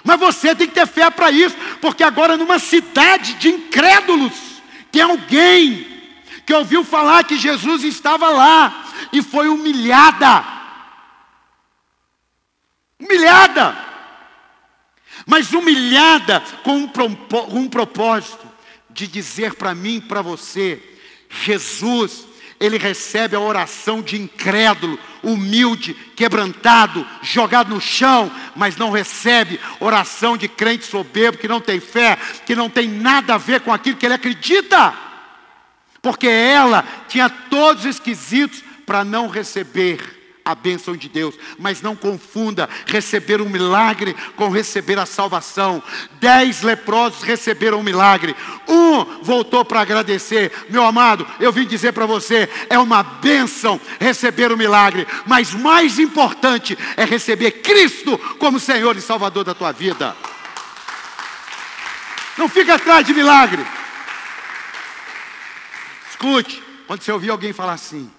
Mas 0.05 0.19
você 0.19 0.55
tem 0.55 0.67
que 0.67 0.75
ter 0.75 0.87
fé 0.87 1.11
para 1.11 1.31
isso, 1.31 1.57
porque 1.81 2.03
agora 2.03 2.37
numa 2.37 2.59
cidade 2.59 3.35
de 3.35 3.49
incrédulos, 3.49 4.33
tem 4.91 5.03
alguém 5.03 5.87
que 6.47 6.55
ouviu 6.55 6.83
falar 6.83 7.25
que 7.25 7.37
Jesus 7.37 7.85
estava 7.85 8.29
lá 8.31 8.87
e 9.13 9.23
foi 9.23 9.49
humilhada. 9.49 10.45
Humilhada. 12.99 13.77
Mas 15.27 15.53
humilhada 15.53 16.43
com 16.65 16.77
um, 16.77 16.91
um 17.51 17.69
propósito 17.69 18.47
de 18.89 19.07
dizer 19.07 19.55
para 19.55 19.75
mim 19.75 20.01
para 20.01 20.23
você: 20.23 20.83
Jesus, 21.29 22.27
ele 22.61 22.77
recebe 22.77 23.35
a 23.35 23.41
oração 23.41 24.03
de 24.03 24.21
incrédulo, 24.21 24.99
humilde, 25.23 25.95
quebrantado, 26.15 27.07
jogado 27.23 27.75
no 27.75 27.81
chão, 27.81 28.31
mas 28.55 28.77
não 28.77 28.91
recebe 28.91 29.59
oração 29.81 30.37
de 30.37 30.47
crente 30.47 30.85
soberbo 30.85 31.39
que 31.39 31.49
não 31.49 31.61
tem 31.61 31.81
fé, 31.81 32.19
que 32.45 32.55
não 32.55 32.69
tem 32.69 32.87
nada 32.87 33.35
a 33.35 33.39
ver 33.39 33.63
com 33.63 33.73
aquilo 33.73 33.97
que 33.97 34.05
ele 34.05 34.15
acredita, 34.15 34.93
porque 36.03 36.29
ela 36.29 36.85
tinha 37.09 37.31
todos 37.31 37.85
os 37.85 37.97
esquisitos 37.97 38.63
para 38.85 39.05
não 39.05 39.27
receber 39.27 40.20
a 40.45 40.55
bênção 40.55 40.97
de 40.97 41.09
Deus. 41.09 41.35
Mas 41.59 41.83
não 41.83 41.95
confunda 41.95 42.69
receber 42.87 43.41
um 43.41 43.49
milagre 43.49 44.15
com 44.37 44.49
receber 44.49 44.99
a 44.99 45.07
salvação. 45.07 45.83
Dez 46.21 46.63
leprosos 46.63 47.23
receberam 47.23 47.81
um 47.81 47.83
milagre. 47.83 48.35
Um 48.69 49.23
voltou 49.23 49.65
para 49.65 49.81
agradecer. 49.81 50.53
Meu 50.69 50.85
amado, 50.85 51.27
eu 51.39 51.53
vim 51.53 51.67
dizer 51.67 51.93
para 51.93 52.07
você: 52.07 52.49
é 52.69 52.79
uma 52.79 53.03
bênção 53.03 53.81
receber 53.99 54.51
o 54.51 54.55
um 54.55 54.59
milagre. 54.59 55.07
Mas 55.27 55.53
mais 55.55 55.99
importante 55.99 56.77
é 56.97 57.05
receber 57.05 57.53
Cristo 57.63 58.19
como 58.39 58.61
Senhor 58.61 58.97
e 58.97 59.01
Salvador 59.01 59.45
da 59.45 59.55
tua 59.55 59.73
vida. 59.73 60.17
Não 62.37 62.49
fica 62.49 62.75
atrás 62.75 63.07
de 63.07 63.13
milagre. 63.13 63.65
Escute, 66.11 66.63
quando 66.87 67.03
você 67.03 67.13
ouvir 67.13 67.31
alguém 67.31 67.53
falar 67.53 67.75
assim, 67.75 68.11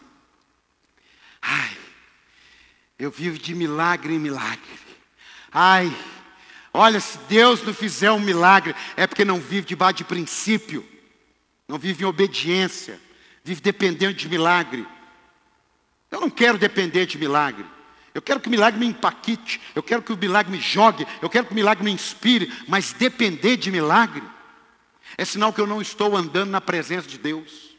ai, 1.41 1.80
eu 3.03 3.09
vivo 3.09 3.39
de 3.39 3.55
milagre 3.55 4.13
em 4.13 4.19
milagre. 4.19 4.79
Ai, 5.51 5.91
olha, 6.71 6.99
se 6.99 7.17
Deus 7.27 7.63
não 7.63 7.73
fizer 7.73 8.11
um 8.11 8.19
milagre, 8.19 8.75
é 8.95 9.07
porque 9.07 9.25
não 9.25 9.39
vive 9.39 9.65
debaixo 9.65 9.97
de 9.97 10.03
princípio, 10.03 10.87
não 11.67 11.79
vive 11.79 12.03
em 12.03 12.07
obediência, 12.07 12.99
vive 13.43 13.59
dependendo 13.59 14.13
de 14.13 14.29
milagre. 14.29 14.87
Eu 16.11 16.21
não 16.21 16.29
quero 16.29 16.57
depender 16.57 17.05
de 17.07 17.17
milagre. 17.17 17.65
Eu 18.13 18.21
quero 18.21 18.39
que 18.39 18.47
o 18.47 18.51
milagre 18.51 18.79
me 18.79 18.85
impacte, 18.85 19.59
eu 19.73 19.81
quero 19.81 20.01
que 20.01 20.13
o 20.13 20.17
milagre 20.17 20.51
me 20.51 20.59
jogue, 20.59 21.07
eu 21.21 21.29
quero 21.29 21.47
que 21.47 21.53
o 21.53 21.55
milagre 21.55 21.83
me 21.83 21.91
inspire, 21.91 22.51
mas 22.67 22.93
depender 22.93 23.55
de 23.55 23.71
milagre 23.71 24.21
é 25.17 25.25
sinal 25.25 25.51
que 25.51 25.61
eu 25.61 25.67
não 25.67 25.81
estou 25.81 26.15
andando 26.15 26.51
na 26.51 26.61
presença 26.61 27.07
de 27.07 27.17
Deus. 27.17 27.71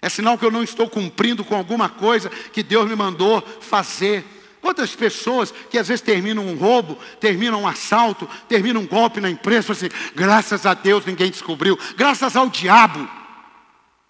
É 0.00 0.08
sinal 0.08 0.38
que 0.38 0.44
eu 0.44 0.50
não 0.50 0.62
estou 0.62 0.88
cumprindo 0.88 1.44
com 1.44 1.54
alguma 1.54 1.88
coisa 1.88 2.30
que 2.30 2.62
Deus 2.62 2.88
me 2.88 2.94
mandou 2.94 3.42
fazer. 3.60 4.24
Quantas 4.66 4.96
pessoas 4.96 5.52
que 5.52 5.78
às 5.78 5.86
vezes 5.86 6.00
terminam 6.00 6.44
um 6.44 6.56
roubo, 6.56 6.96
terminam 7.20 7.62
um 7.62 7.68
assalto, 7.68 8.28
terminam 8.48 8.82
um 8.82 8.86
golpe 8.86 9.20
na 9.20 9.30
empresa, 9.30 9.72
assim, 9.72 9.86
graças 10.12 10.66
a 10.66 10.74
Deus 10.74 11.06
ninguém 11.06 11.30
descobriu, 11.30 11.78
graças 11.96 12.34
ao 12.34 12.50
diabo. 12.50 13.08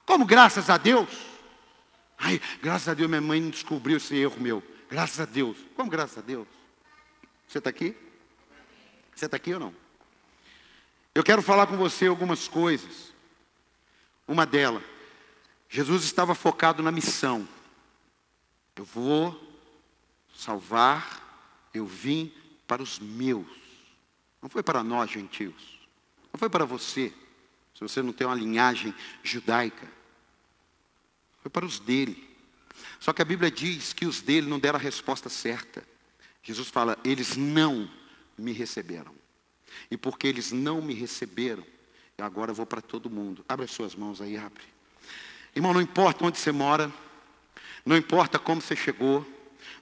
Como 0.07 0.25
graças 0.25 0.71
a 0.71 0.79
Deus? 0.79 1.11
Ai, 2.17 2.41
graças 2.63 2.89
a 2.89 2.95
Deus 2.95 3.07
minha 3.07 3.21
mãe 3.21 3.39
não 3.39 3.51
descobriu 3.51 3.99
esse 3.99 4.17
erro 4.17 4.41
meu. 4.41 4.63
Graças 4.89 5.21
a 5.21 5.27
Deus. 5.27 5.59
Como 5.77 5.91
graças 5.91 6.17
a 6.17 6.23
Deus? 6.23 6.49
Você 7.47 7.59
está 7.59 7.69
aqui? 7.69 7.95
Você 9.15 9.27
está 9.27 9.37
aqui 9.37 9.53
ou 9.53 9.61
não? 9.61 9.75
Eu 11.15 11.23
quero 11.23 11.43
falar 11.43 11.67
com 11.67 11.77
você 11.77 12.07
algumas 12.07 12.49
coisas. 12.49 13.13
Uma 14.27 14.47
delas, 14.47 14.83
Jesus 15.69 16.05
estava 16.05 16.35
focado 16.35 16.83
na 16.83 16.91
missão. 16.91 17.47
Eu 18.75 18.87
vou 18.87 19.46
salvar, 20.37 21.69
eu 21.73 21.87
vim 21.87 22.33
para 22.67 22.83
os 22.83 22.99
meus. 22.99 23.47
Não 24.43 24.49
foi 24.49 24.63
para 24.63 24.85
nós, 24.85 25.11
gentios. 25.11 25.79
Não 26.33 26.39
foi 26.39 26.51
para 26.51 26.65
você, 26.65 27.13
se 27.75 27.81
você 27.81 28.03
não 28.03 28.13
tem 28.13 28.27
uma 28.27 28.37
linhagem 28.37 28.95
judaica. 29.23 29.91
Foi 31.41 31.51
para 31.51 31.65
os 31.65 31.79
dele. 31.79 32.29
Só 33.01 33.13
que 33.13 33.23
a 33.23 33.25
Bíblia 33.25 33.51
diz 33.51 33.93
que 33.93 34.07
os 34.07 34.21
dele 34.21 34.47
não 34.47 34.59
deram 34.59 34.79
a 34.79 34.83
resposta 34.83 35.29
certa. 35.29 35.87
Jesus 36.43 36.69
fala: 36.69 36.99
eles 37.03 37.37
não 37.37 37.91
me 38.37 38.53
receberam. 38.53 39.15
E 39.91 39.97
porque 39.97 40.27
eles 40.27 40.53
não 40.53 40.81
me 40.81 40.95
receberam, 40.95 41.65
eu 42.17 42.25
agora 42.25 42.53
vou 42.53 42.67
para 42.67 42.81
todo 42.81 43.11
mundo. 43.11 43.45
Abre 43.49 43.65
as 43.65 43.71
suas 43.71 43.95
mãos 43.95 44.21
aí, 44.21 44.37
abre. 44.37 44.63
Irmão, 45.55 45.73
não 45.73 45.81
importa 45.81 46.25
onde 46.25 46.39
você 46.39 46.53
mora, 46.53 46.93
não 47.85 47.97
importa 47.97 48.39
como 48.39 48.61
você 48.61 48.77
chegou, 48.77 49.27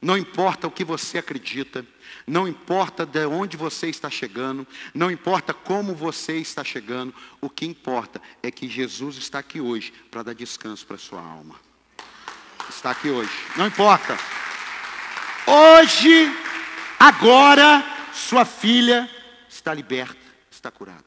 não 0.04 0.18
importa 0.18 0.66
o 0.66 0.70
que 0.70 0.84
você 0.84 1.16
acredita, 1.16 1.84
não 2.26 2.46
importa 2.46 3.06
de 3.06 3.24
onde 3.24 3.56
você 3.56 3.88
está 3.88 4.10
chegando, 4.10 4.66
não 4.92 5.10
importa 5.10 5.54
como 5.54 5.94
você 5.94 6.36
está 6.36 6.62
chegando, 6.62 7.14
o 7.40 7.48
que 7.48 7.64
importa 7.64 8.20
é 8.42 8.50
que 8.50 8.68
Jesus 8.68 9.16
está 9.16 9.38
aqui 9.38 9.62
hoje 9.62 9.94
para 10.10 10.22
dar 10.22 10.34
descanso 10.34 10.86
para 10.86 10.96
a 10.96 10.98
sua 10.98 11.22
alma. 11.22 11.58
Está 12.68 12.90
aqui 12.90 13.08
hoje, 13.08 13.32
não 13.56 13.66
importa. 13.66 14.14
Hoje, 15.46 16.30
agora, 17.00 17.82
sua 18.12 18.44
filha 18.44 19.08
está 19.48 19.72
liberta, 19.72 20.20
está 20.50 20.70
curada. 20.70 21.02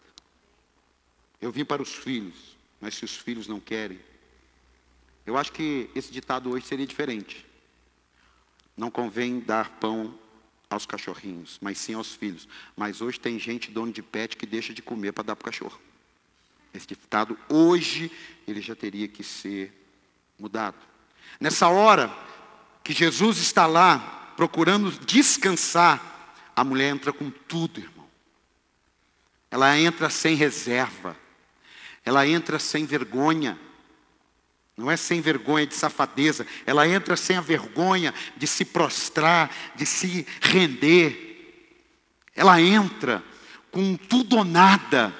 Eu 1.39 1.51
vim 1.51 1.63
para 1.63 1.83
os 1.83 1.93
filhos, 1.93 2.57
mas 2.81 2.95
se 2.95 3.05
os 3.05 3.15
filhos 3.15 3.47
não 3.47 3.59
querem, 3.59 3.99
eu 5.23 5.37
acho 5.37 5.51
que 5.51 5.87
esse 5.93 6.11
ditado 6.11 6.49
hoje 6.49 6.65
seria 6.65 6.87
diferente. 6.87 7.46
Não 8.77 8.91
convém 8.91 9.39
dar 9.39 9.71
pão 9.79 10.17
aos 10.69 10.85
cachorrinhos, 10.85 11.57
mas 11.61 11.77
sim 11.77 11.95
aos 11.95 12.13
filhos. 12.13 12.47
Mas 12.75 13.01
hoje 13.01 13.19
tem 13.19 13.39
gente 13.39 13.71
dono 13.71 13.91
de 13.91 14.01
pet 14.03 14.37
que 14.37 14.45
deixa 14.45 14.73
de 14.73 14.81
comer 14.81 15.11
para 15.11 15.23
dar 15.23 15.35
para 15.35 15.41
o 15.41 15.51
cachorro. 15.51 15.79
Esse 16.73 16.87
ditado 16.87 17.37
hoje 17.49 18.11
ele 18.47 18.61
já 18.61 18.75
teria 18.75 19.07
que 19.07 19.23
ser 19.23 19.73
mudado. 20.37 20.77
Nessa 21.39 21.67
hora 21.67 22.15
que 22.83 22.93
Jesus 22.93 23.39
está 23.39 23.65
lá 23.65 24.33
procurando 24.37 24.91
descansar, 24.91 26.35
a 26.55 26.63
mulher 26.63 26.89
entra 26.89 27.11
com 27.11 27.29
tudo, 27.29 27.79
irmão. 27.79 28.07
Ela 29.49 29.77
entra 29.79 30.09
sem 30.09 30.35
reserva. 30.35 31.17
Ela 32.03 32.27
entra 32.27 32.59
sem 32.59 32.85
vergonha. 32.85 33.59
Não 34.77 34.91
é 34.91 34.95
sem 34.95 35.19
vergonha 35.21 35.65
de 35.65 35.73
safadeza, 35.73 36.45
ela 36.63 36.87
entra 36.87 37.17
sem 37.17 37.35
a 37.35 37.41
vergonha 37.41 38.13
de 38.37 38.45
se 38.45 38.63
prostrar, 38.63 39.49
de 39.75 39.87
se 39.87 40.25
render. 40.39 41.73
Ela 42.35 42.61
entra 42.61 43.23
com 43.71 43.95
tudo 43.95 44.37
ou 44.37 44.45
nada. 44.45 45.11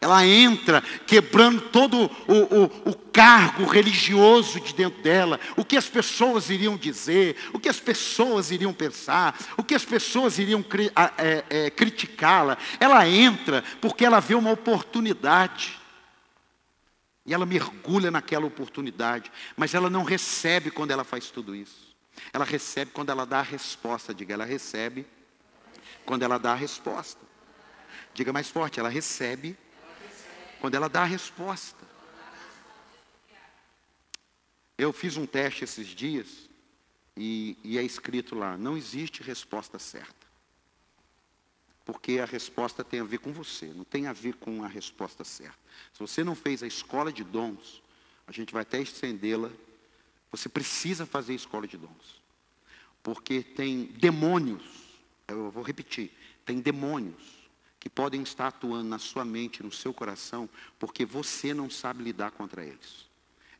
Ela 0.00 0.26
entra 0.26 0.82
quebrando 1.06 1.60
todo 1.60 2.10
o, 2.26 2.34
o, 2.34 2.90
o, 2.90 2.94
cargo 3.12 3.66
religioso 3.66 4.58
de 4.58 4.74
dentro 4.74 5.00
dela, 5.00 5.38
o 5.56 5.64
que 5.64 5.76
as 5.76 5.86
pessoas 5.86 6.50
iriam 6.50 6.76
dizer, 6.76 7.36
o 7.52 7.58
que 7.60 7.68
as 7.68 7.78
pessoas 7.78 8.50
iriam 8.50 8.72
pensar, 8.72 9.38
o 9.56 9.62
que 9.62 9.74
as 9.76 9.84
pessoas 9.84 10.38
iriam 10.38 10.64
é, 11.18 11.44
é, 11.48 11.70
criticá-la. 11.70 12.58
Ela 12.80 13.06
entra 13.06 13.62
porque 13.80 14.04
ela 14.04 14.18
vê 14.18 14.34
uma 14.34 14.50
oportunidade. 14.50 15.81
E 17.24 17.32
ela 17.32 17.46
mergulha 17.46 18.10
naquela 18.10 18.46
oportunidade, 18.46 19.30
mas 19.56 19.74
ela 19.74 19.88
não 19.88 20.02
recebe 20.02 20.70
quando 20.70 20.90
ela 20.90 21.04
faz 21.04 21.30
tudo 21.30 21.54
isso. 21.54 21.96
Ela 22.32 22.44
recebe 22.44 22.90
quando 22.90 23.10
ela 23.10 23.24
dá 23.24 23.38
a 23.38 23.42
resposta. 23.42 24.12
Diga, 24.12 24.34
ela 24.34 24.44
recebe 24.44 25.06
quando 26.04 26.22
ela 26.22 26.38
dá 26.38 26.52
a 26.52 26.56
resposta. 26.56 27.20
Diga 28.12 28.32
mais 28.32 28.48
forte, 28.48 28.80
ela 28.80 28.88
recebe 28.88 29.56
quando 30.60 30.74
ela 30.74 30.88
dá 30.88 31.02
a 31.02 31.06
resposta. 31.06 31.82
Eu 34.76 34.92
fiz 34.92 35.16
um 35.16 35.26
teste 35.26 35.64
esses 35.64 35.86
dias 35.88 36.50
e, 37.16 37.56
e 37.62 37.78
é 37.78 37.82
escrito 37.82 38.34
lá: 38.34 38.56
não 38.56 38.76
existe 38.76 39.22
resposta 39.22 39.78
certa. 39.78 40.21
Porque 41.84 42.18
a 42.20 42.24
resposta 42.24 42.84
tem 42.84 43.00
a 43.00 43.04
ver 43.04 43.18
com 43.18 43.32
você, 43.32 43.66
não 43.66 43.84
tem 43.84 44.06
a 44.06 44.12
ver 44.12 44.34
com 44.34 44.62
a 44.62 44.68
resposta 44.68 45.24
certa. 45.24 45.58
Se 45.92 45.98
você 45.98 46.22
não 46.22 46.34
fez 46.34 46.62
a 46.62 46.66
escola 46.66 47.12
de 47.12 47.24
dons, 47.24 47.82
a 48.26 48.32
gente 48.32 48.52
vai 48.52 48.62
até 48.62 48.80
estendê-la. 48.80 49.50
Você 50.30 50.48
precisa 50.48 51.04
fazer 51.04 51.32
a 51.32 51.36
escola 51.36 51.66
de 51.66 51.76
dons. 51.76 52.22
Porque 53.02 53.42
tem 53.42 53.86
demônios, 53.86 54.62
eu 55.26 55.50
vou 55.50 55.62
repetir, 55.62 56.12
tem 56.44 56.60
demônios 56.60 57.42
que 57.80 57.90
podem 57.90 58.22
estar 58.22 58.46
atuando 58.46 58.88
na 58.88 58.98
sua 58.98 59.24
mente, 59.24 59.60
no 59.60 59.72
seu 59.72 59.92
coração, 59.92 60.48
porque 60.78 61.04
você 61.04 61.52
não 61.52 61.68
sabe 61.68 62.04
lidar 62.04 62.30
contra 62.30 62.64
eles. 62.64 63.10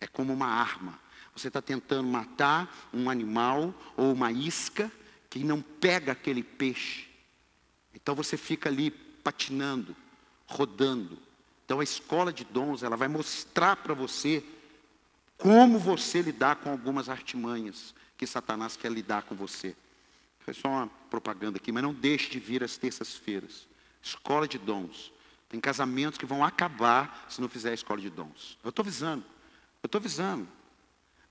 É 0.00 0.06
como 0.06 0.32
uma 0.32 0.46
arma. 0.46 0.96
Você 1.34 1.48
está 1.48 1.60
tentando 1.60 2.06
matar 2.08 2.90
um 2.92 3.10
animal 3.10 3.74
ou 3.96 4.12
uma 4.12 4.30
isca 4.30 4.92
que 5.28 5.42
não 5.42 5.60
pega 5.60 6.12
aquele 6.12 6.42
peixe. 6.42 7.08
Então 7.94 8.14
você 8.14 8.36
fica 8.36 8.68
ali 8.68 8.90
patinando, 8.90 9.94
rodando. 10.46 11.18
Então 11.64 11.80
a 11.80 11.84
escola 11.84 12.32
de 12.32 12.44
dons, 12.44 12.82
ela 12.82 12.96
vai 12.96 13.08
mostrar 13.08 13.76
para 13.76 13.94
você 13.94 14.44
como 15.36 15.78
você 15.78 16.22
lidar 16.22 16.56
com 16.56 16.70
algumas 16.70 17.08
artimanhas 17.08 17.94
que 18.16 18.26
Satanás 18.26 18.76
quer 18.76 18.90
lidar 18.92 19.22
com 19.22 19.34
você. 19.34 19.74
Foi 20.40 20.54
só 20.54 20.68
uma 20.68 20.86
propaganda 21.10 21.56
aqui, 21.56 21.72
mas 21.72 21.82
não 21.82 21.94
deixe 21.94 22.30
de 22.30 22.38
vir 22.38 22.62
às 22.62 22.76
terças-feiras. 22.76 23.66
Escola 24.02 24.46
de 24.46 24.58
dons. 24.58 25.12
Tem 25.48 25.60
casamentos 25.60 26.18
que 26.18 26.26
vão 26.26 26.44
acabar 26.44 27.26
se 27.28 27.40
não 27.40 27.48
fizer 27.48 27.70
a 27.70 27.74
escola 27.74 28.00
de 28.00 28.10
dons. 28.10 28.58
Eu 28.62 28.70
estou 28.70 28.82
avisando. 28.82 29.24
Eu 29.82 29.86
estou 29.86 29.98
avisando. 29.98 30.48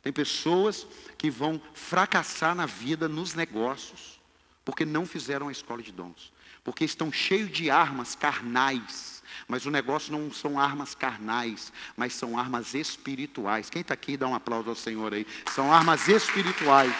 Tem 0.01 0.11
pessoas 0.11 0.87
que 1.17 1.29
vão 1.29 1.61
fracassar 1.73 2.55
na 2.55 2.65
vida, 2.65 3.07
nos 3.07 3.33
negócios, 3.33 4.19
porque 4.65 4.85
não 4.85 5.05
fizeram 5.05 5.47
a 5.47 5.51
escola 5.51 5.81
de 5.81 5.91
dons 5.91 6.31
porque 6.63 6.85
estão 6.85 7.11
cheios 7.11 7.51
de 7.51 7.69
armas 7.69 8.15
carnais. 8.15 9.21
Mas 9.47 9.65
o 9.65 9.71
negócio 9.71 10.11
não 10.11 10.31
são 10.31 10.59
armas 10.59 10.95
carnais, 10.95 11.73
mas 11.97 12.13
são 12.13 12.37
armas 12.37 12.73
espirituais. 12.73 13.69
Quem 13.69 13.81
está 13.81 13.93
aqui, 13.93 14.15
dá 14.15 14.27
um 14.27 14.35
aplauso 14.35 14.69
ao 14.69 14.75
Senhor 14.75 15.13
aí. 15.13 15.25
São 15.53 15.73
armas 15.73 16.07
espirituais. 16.07 16.93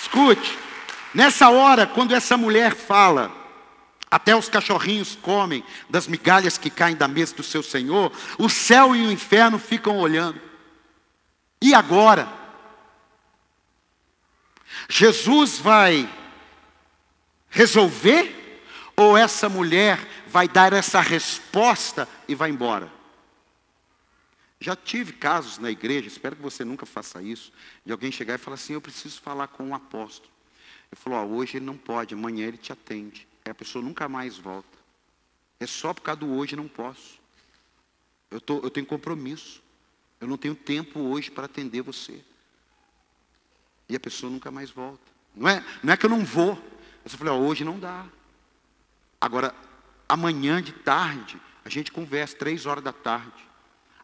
Escute, 0.00 0.58
nessa 1.12 1.48
hora, 1.48 1.86
quando 1.86 2.14
essa 2.14 2.36
mulher 2.36 2.74
fala, 2.74 3.34
até 4.10 4.36
os 4.36 4.48
cachorrinhos 4.48 5.16
comem 5.16 5.64
das 5.90 6.06
migalhas 6.06 6.56
que 6.56 6.70
caem 6.70 6.94
da 6.94 7.08
mesa 7.08 7.34
do 7.34 7.42
seu 7.42 7.62
Senhor, 7.62 8.12
o 8.38 8.48
céu 8.48 8.94
e 8.94 9.04
o 9.04 9.10
inferno 9.10 9.58
ficam 9.58 9.98
olhando. 9.98 10.40
E 11.60 11.74
agora? 11.74 12.28
Jesus 14.88 15.58
vai 15.58 16.08
resolver? 17.54 18.42
Ou 18.96 19.16
essa 19.16 19.48
mulher 19.48 19.98
vai 20.28 20.46
dar 20.46 20.72
essa 20.72 21.00
resposta 21.00 22.08
e 22.28 22.34
vai 22.34 22.50
embora? 22.50 22.92
Já 24.60 24.76
tive 24.76 25.12
casos 25.12 25.58
na 25.58 25.70
igreja, 25.70 26.06
espero 26.06 26.36
que 26.36 26.42
você 26.42 26.64
nunca 26.64 26.86
faça 26.86 27.22
isso, 27.22 27.52
de 27.84 27.92
alguém 27.92 28.12
chegar 28.12 28.34
e 28.34 28.38
falar 28.38 28.54
assim: 28.54 28.74
Eu 28.74 28.80
preciso 28.80 29.20
falar 29.20 29.48
com 29.48 29.64
um 29.64 29.74
apóstolo. 29.74 30.32
Ele 30.92 31.00
falou: 31.00 31.18
oh, 31.18 31.36
Hoje 31.36 31.56
ele 31.56 31.64
não 31.64 31.76
pode, 31.76 32.14
amanhã 32.14 32.46
ele 32.46 32.56
te 32.56 32.72
atende. 32.72 33.26
Aí 33.44 33.50
a 33.50 33.54
pessoa 33.54 33.84
nunca 33.84 34.08
mais 34.08 34.36
volta. 34.36 34.78
É 35.60 35.66
só 35.66 35.92
por 35.92 36.02
causa 36.02 36.20
do 36.20 36.32
hoje 36.32 36.56
não 36.56 36.68
posso. 36.68 37.20
Eu, 38.30 38.40
tô, 38.40 38.60
eu 38.60 38.70
tenho 38.70 38.86
compromisso. 38.86 39.62
Eu 40.20 40.28
não 40.28 40.36
tenho 40.36 40.54
tempo 40.54 41.00
hoje 41.00 41.30
para 41.30 41.44
atender 41.44 41.82
você. 41.82 42.20
E 43.88 43.94
a 43.94 44.00
pessoa 44.00 44.30
nunca 44.30 44.50
mais 44.50 44.70
volta. 44.70 45.02
Não 45.34 45.48
é, 45.48 45.64
não 45.82 45.92
é 45.92 45.96
que 45.96 46.06
eu 46.06 46.10
não 46.10 46.24
vou, 46.24 46.56
eu 47.12 47.18
falei, 47.18 47.32
ó, 47.32 47.36
hoje 47.36 47.64
não 47.64 47.78
dá. 47.78 48.06
Agora, 49.20 49.54
amanhã 50.08 50.62
de 50.62 50.72
tarde, 50.72 51.40
a 51.64 51.68
gente 51.68 51.92
conversa, 51.92 52.36
três 52.36 52.66
horas 52.66 52.82
da 52.82 52.92
tarde. 52.92 53.42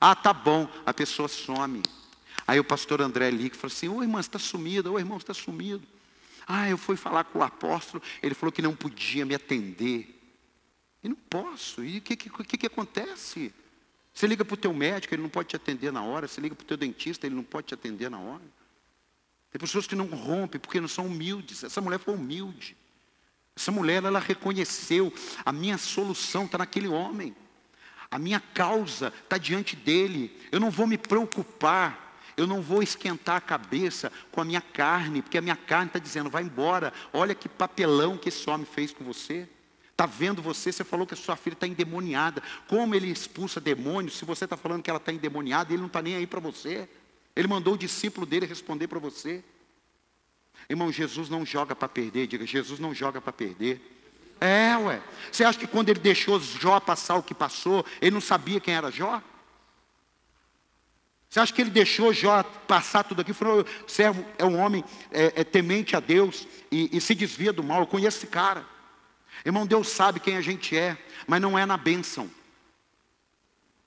Ah, 0.01 0.15
tá 0.15 0.33
bom, 0.33 0.69
a 0.85 0.93
pessoa 0.95 1.29
some. 1.29 1.83
Aí 2.47 2.59
o 2.59 2.65
pastor 2.65 3.01
André 3.01 3.31
liga 3.31 3.55
e 3.55 3.59
fala 3.59 3.73
assim, 3.73 3.89
ô 3.89 4.03
irmã, 4.03 4.21
você 4.21 4.29
está 4.29 4.39
sumido, 4.39 4.93
ô 4.93 4.99
irmão, 4.99 5.19
você 5.19 5.25
está 5.25 5.35
sumido. 5.35 5.87
Ah, 6.47 6.69
eu 6.69 6.79
fui 6.79 6.97
falar 6.97 7.25
com 7.25 7.39
o 7.39 7.43
apóstolo, 7.43 8.03
ele 8.23 8.35
falou 8.35 8.51
que 8.51 8.63
não 8.63 8.75
podia 8.75 9.25
me 9.25 9.35
atender. 9.35 10.19
E 11.03 11.09
não 11.09 11.17
posso. 11.17 11.85
E 11.85 11.99
o 11.99 12.01
que, 12.01 12.17
que, 12.17 12.59
que 12.59 12.67
acontece? 12.67 13.55
Você 14.13 14.27
liga 14.27 14.45
para 14.45 14.55
o 14.55 14.57
teu 14.57 14.75
médico, 14.75 15.15
ele 15.15 15.23
não 15.23 15.29
pode 15.29 15.49
te 15.49 15.57
atender 15.57 15.93
na 15.93 16.03
hora. 16.03 16.27
Você 16.27 16.41
liga 16.41 16.55
para 16.55 16.65
o 16.65 16.67
teu 16.67 16.77
dentista, 16.77 17.27
ele 17.27 17.35
não 17.35 17.45
pode 17.45 17.69
te 17.69 17.75
atender 17.75 18.11
na 18.11 18.19
hora. 18.19 18.43
Tem 19.51 19.59
pessoas 19.61 19.87
que 19.87 19.95
não 19.95 20.07
rompem 20.07 20.61
porque 20.61 20.81
não 20.81 20.89
são 20.89 21.07
humildes. 21.07 21.65
Essa 21.65 21.81
mulher 21.81 21.99
foi 21.99 22.15
humilde. 22.15 22.77
Essa 23.61 23.71
mulher, 23.71 24.03
ela 24.03 24.19
reconheceu, 24.19 25.13
a 25.45 25.53
minha 25.53 25.77
solução 25.77 26.47
está 26.47 26.57
naquele 26.57 26.89
homem. 26.89 27.37
A 28.11 28.19
minha 28.19 28.41
causa 28.41 29.13
está 29.23 29.37
diante 29.37 29.77
dele. 29.77 30.35
Eu 30.51 30.59
não 30.59 30.71
vou 30.71 30.87
me 30.87 30.97
preocupar. 30.97 32.17
Eu 32.39 32.47
não 32.47 32.63
vou 32.63 32.83
esquentar 32.83 33.37
a 33.37 33.41
cabeça 33.41 34.11
com 34.33 34.41
a 34.41 34.47
minha 34.47 34.63
carne, 34.63 35.21
porque 35.21 35.37
a 35.37 35.43
minha 35.43 35.57
carne 35.57 35.89
está 35.89 35.99
dizendo, 35.99 36.31
vai 36.31 36.43
embora. 36.43 36.91
Olha 37.13 37.35
que 37.35 37.51
papelão 37.51 38.17
que 38.17 38.31
esse 38.31 38.49
homem 38.49 38.65
fez 38.65 38.93
com 38.93 39.05
você. 39.05 39.47
Está 39.91 40.07
vendo 40.07 40.41
você, 40.41 40.73
você 40.73 40.83
falou 40.83 41.07
que 41.07 41.13
a 41.13 41.17
sua 41.17 41.37
filha 41.37 41.53
está 41.53 41.67
endemoniada. 41.67 42.43
Como 42.67 42.95
ele 42.95 43.11
expulsa 43.11 43.61
demônios, 43.61 44.17
se 44.17 44.25
você 44.25 44.45
está 44.45 44.57
falando 44.57 44.83
que 44.83 44.89
ela 44.89 44.97
está 44.97 45.13
endemoniada, 45.13 45.71
ele 45.71 45.81
não 45.81 45.89
está 45.89 46.01
nem 46.01 46.17
aí 46.17 46.27
para 46.27 46.41
você. 46.41 46.89
Ele 47.37 47.47
mandou 47.47 47.75
o 47.75 47.79
discípulo 47.79 48.25
dele 48.25 48.47
responder 48.47 48.89
para 48.89 48.99
você. 48.99 49.45
Irmão, 50.71 50.93
Jesus 50.93 51.29
não 51.29 51.45
joga 51.45 51.75
para 51.75 51.89
perder, 51.89 52.29
diga, 52.29 52.47
Jesus 52.47 52.79
não 52.79 52.95
joga 52.95 53.21
para 53.21 53.33
perder. 53.33 53.81
É, 54.41 54.77
ué. 54.77 55.03
Você 55.31 55.43
acha 55.43 55.59
que 55.59 55.67
quando 55.67 55.89
ele 55.89 55.99
deixou 55.99 56.39
Jó 56.39 56.79
passar 56.79 57.17
o 57.17 57.25
que 57.25 57.35
passou, 57.35 57.85
ele 58.01 58.13
não 58.13 58.21
sabia 58.21 58.61
quem 58.61 58.75
era 58.75 58.89
Jó? 58.89 59.21
Você 61.29 61.41
acha 61.41 61.53
que 61.53 61.61
ele 61.61 61.71
deixou 61.71 62.15
Jó 62.15 62.45
passar 62.69 63.03
tudo 63.03 63.21
aqui? 63.21 63.33
Falou, 63.33 63.67
servo 63.89 64.25
é 64.39 64.45
um 64.45 64.61
homem 64.61 64.85
é, 65.11 65.41
é 65.41 65.45
temente 65.45 65.97
a 65.97 66.01
Deus 66.01 66.47
e, 66.71 66.97
e 66.97 67.01
se 67.01 67.17
desvia 67.17 67.53
do 67.53 67.65
mal. 67.65 67.81
Eu 67.81 67.87
conheço 67.89 68.19
esse 68.19 68.29
cara. 68.29 68.65
Irmão, 69.45 69.67
Deus 69.67 69.89
sabe 69.89 70.21
quem 70.21 70.37
a 70.37 70.41
gente 70.41 70.77
é, 70.77 70.97
mas 71.27 71.41
não 71.41 71.59
é 71.59 71.67
na 71.67 71.77
bênção, 71.77 72.31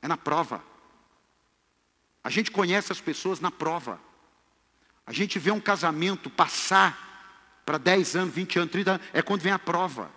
é 0.02 0.08
na 0.10 0.18
prova. 0.18 0.62
A 2.22 2.30
gente 2.30 2.52
conhece 2.52 2.92
as 2.92 3.00
pessoas 3.00 3.40
na 3.40 3.50
prova. 3.50 4.02
A 5.06 5.12
gente 5.12 5.38
vê 5.38 5.52
um 5.52 5.60
casamento 5.60 6.30
passar 6.30 7.62
para 7.66 7.78
10 7.78 8.16
anos, 8.16 8.34
20 8.34 8.60
anos, 8.60 8.72
30 8.72 8.92
anos, 8.92 9.08
é 9.14 9.22
quando 9.22 9.42
vem 9.42 9.52
a 9.52 9.60
prova, 9.60 10.12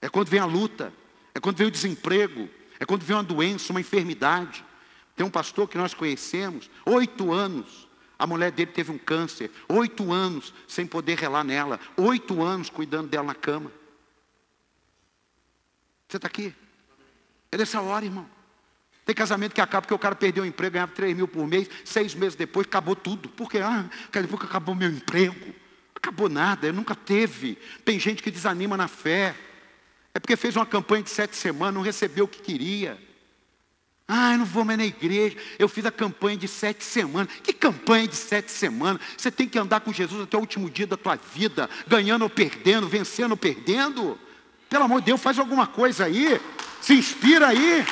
é 0.00 0.08
quando 0.08 0.28
vem 0.28 0.40
a 0.40 0.44
luta, 0.44 0.92
é 1.34 1.40
quando 1.40 1.56
vem 1.56 1.66
o 1.66 1.70
desemprego, 1.70 2.48
é 2.78 2.84
quando 2.84 3.02
vem 3.02 3.16
uma 3.16 3.22
doença, 3.22 3.72
uma 3.72 3.80
enfermidade. 3.80 4.64
Tem 5.14 5.24
um 5.24 5.30
pastor 5.30 5.68
que 5.68 5.78
nós 5.78 5.94
conhecemos, 5.94 6.70
oito 6.86 7.32
anos, 7.32 7.88
a 8.18 8.26
mulher 8.26 8.50
dele 8.52 8.70
teve 8.70 8.90
um 8.90 8.98
câncer, 8.98 9.50
oito 9.68 10.12
anos 10.12 10.54
sem 10.66 10.86
poder 10.86 11.18
relar 11.18 11.44
nela, 11.44 11.78
oito 11.96 12.42
anos 12.42 12.70
cuidando 12.70 13.08
dela 13.08 13.26
na 13.26 13.34
cama. 13.34 13.70
Você 16.08 16.16
está 16.16 16.28
aqui? 16.28 16.54
É 17.50 17.56
dessa 17.56 17.80
hora, 17.80 18.04
irmão. 18.04 18.28
Tem 19.12 19.14
casamento 19.14 19.52
que 19.52 19.60
acaba 19.60 19.82
porque 19.82 19.92
o 19.92 19.98
cara 19.98 20.14
perdeu 20.14 20.42
o 20.42 20.46
emprego, 20.46 20.72
ganhava 20.72 20.92
3 20.92 21.14
mil 21.14 21.28
por 21.28 21.46
mês, 21.46 21.68
seis 21.84 22.14
meses 22.14 22.34
depois 22.34 22.66
acabou 22.66 22.96
tudo. 22.96 23.28
Por 23.28 23.50
quê? 23.50 23.58
Ah, 23.58 23.84
depois 24.10 24.40
que 24.40 24.46
acabou 24.46 24.74
meu 24.74 24.88
emprego. 24.88 25.54
Acabou 25.94 26.30
nada, 26.30 26.68
eu 26.68 26.72
nunca 26.72 26.94
teve. 26.94 27.58
Tem 27.84 28.00
gente 28.00 28.22
que 28.22 28.30
desanima 28.30 28.74
na 28.74 28.88
fé. 28.88 29.34
É 30.14 30.18
porque 30.18 30.34
fez 30.34 30.56
uma 30.56 30.64
campanha 30.64 31.02
de 31.02 31.10
sete 31.10 31.36
semanas, 31.36 31.74
não 31.74 31.82
recebeu 31.82 32.24
o 32.24 32.28
que 32.28 32.40
queria. 32.40 32.98
Ah, 34.08 34.32
eu 34.32 34.38
não 34.38 34.46
vou 34.46 34.64
mais 34.64 34.78
na 34.78 34.86
igreja. 34.86 35.36
Eu 35.58 35.68
fiz 35.68 35.84
a 35.84 35.92
campanha 35.92 36.38
de 36.38 36.48
sete 36.48 36.82
semanas. 36.82 37.30
Que 37.42 37.52
campanha 37.52 38.08
de 38.08 38.16
sete 38.16 38.50
semanas? 38.50 39.02
Você 39.18 39.30
tem 39.30 39.46
que 39.46 39.58
andar 39.58 39.80
com 39.80 39.92
Jesus 39.92 40.22
até 40.22 40.38
o 40.38 40.40
último 40.40 40.70
dia 40.70 40.86
da 40.86 40.96
tua 40.96 41.16
vida, 41.34 41.68
ganhando 41.86 42.22
ou 42.22 42.30
perdendo, 42.30 42.88
vencendo 42.88 43.32
ou 43.32 43.36
perdendo. 43.36 44.18
Pelo 44.70 44.84
amor 44.84 45.00
de 45.00 45.08
Deus, 45.08 45.20
faz 45.20 45.38
alguma 45.38 45.66
coisa 45.66 46.06
aí. 46.06 46.40
Se 46.80 46.94
inspira 46.94 47.48
aí. 47.48 47.84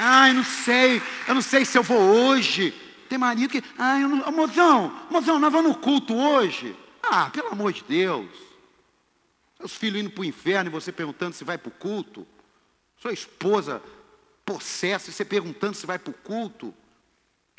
Ai, 0.00 0.32
não 0.32 0.44
sei, 0.44 1.02
eu 1.26 1.34
não 1.34 1.42
sei 1.42 1.64
se 1.64 1.76
eu 1.76 1.82
vou 1.82 1.98
hoje. 1.98 2.72
Tem 3.08 3.18
marido 3.18 3.50
que, 3.50 3.62
ai, 3.76 4.04
eu 4.04 4.08
não, 4.08 4.30
mozão, 4.30 5.06
mozão, 5.10 5.38
nós 5.38 5.52
vamos 5.52 5.72
no 5.72 5.78
culto 5.78 6.14
hoje. 6.14 6.76
Ah, 7.02 7.30
pelo 7.30 7.48
amor 7.48 7.72
de 7.72 7.82
Deus. 7.82 8.28
Seus 9.56 9.74
filhos 9.74 10.00
indo 10.00 10.10
para 10.10 10.22
o 10.22 10.24
inferno 10.24 10.70
e 10.70 10.72
você 10.72 10.92
perguntando 10.92 11.34
se 11.34 11.42
vai 11.42 11.58
para 11.58 11.68
o 11.68 11.72
culto. 11.72 12.26
Sua 12.96 13.12
esposa 13.12 13.82
possessa 14.44 15.10
e 15.10 15.12
você 15.12 15.24
perguntando 15.24 15.74
se 15.74 15.84
vai 15.84 15.98
para 15.98 16.10
o 16.10 16.14
culto. 16.14 16.72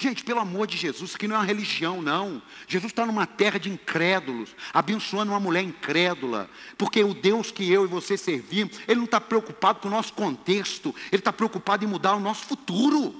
Gente, 0.02 0.24
pelo 0.24 0.40
amor 0.40 0.66
de 0.66 0.78
Jesus, 0.78 1.14
aqui 1.14 1.28
não 1.28 1.36
é 1.36 1.40
uma 1.40 1.46
religião, 1.46 2.02
não. 2.02 2.42
Jesus 2.66 2.90
está 2.90 3.06
numa 3.06 3.28
terra 3.28 3.60
de 3.60 3.70
incrédulos, 3.70 4.56
abençoando 4.74 5.34
uma 5.34 5.42
mulher 5.42 5.62
incrédula, 5.62 6.50
porque 6.78 7.04
o 7.04 7.14
Deus 7.14 7.52
que 7.52 7.70
eu 7.70 7.84
e 7.84 7.88
você 7.90 8.16
servimos, 8.16 8.80
Ele 8.88 8.96
não 8.96 9.04
está 9.04 9.20
preocupado 9.20 9.82
com 9.82 9.90
o 9.90 9.92
nosso 9.92 10.14
contexto, 10.14 10.96
Ele 11.12 11.20
está 11.20 11.34
preocupado 11.34 11.84
em 11.84 11.88
mudar 11.88 12.16
o 12.16 12.20
nosso 12.22 12.46
futuro. 12.46 13.14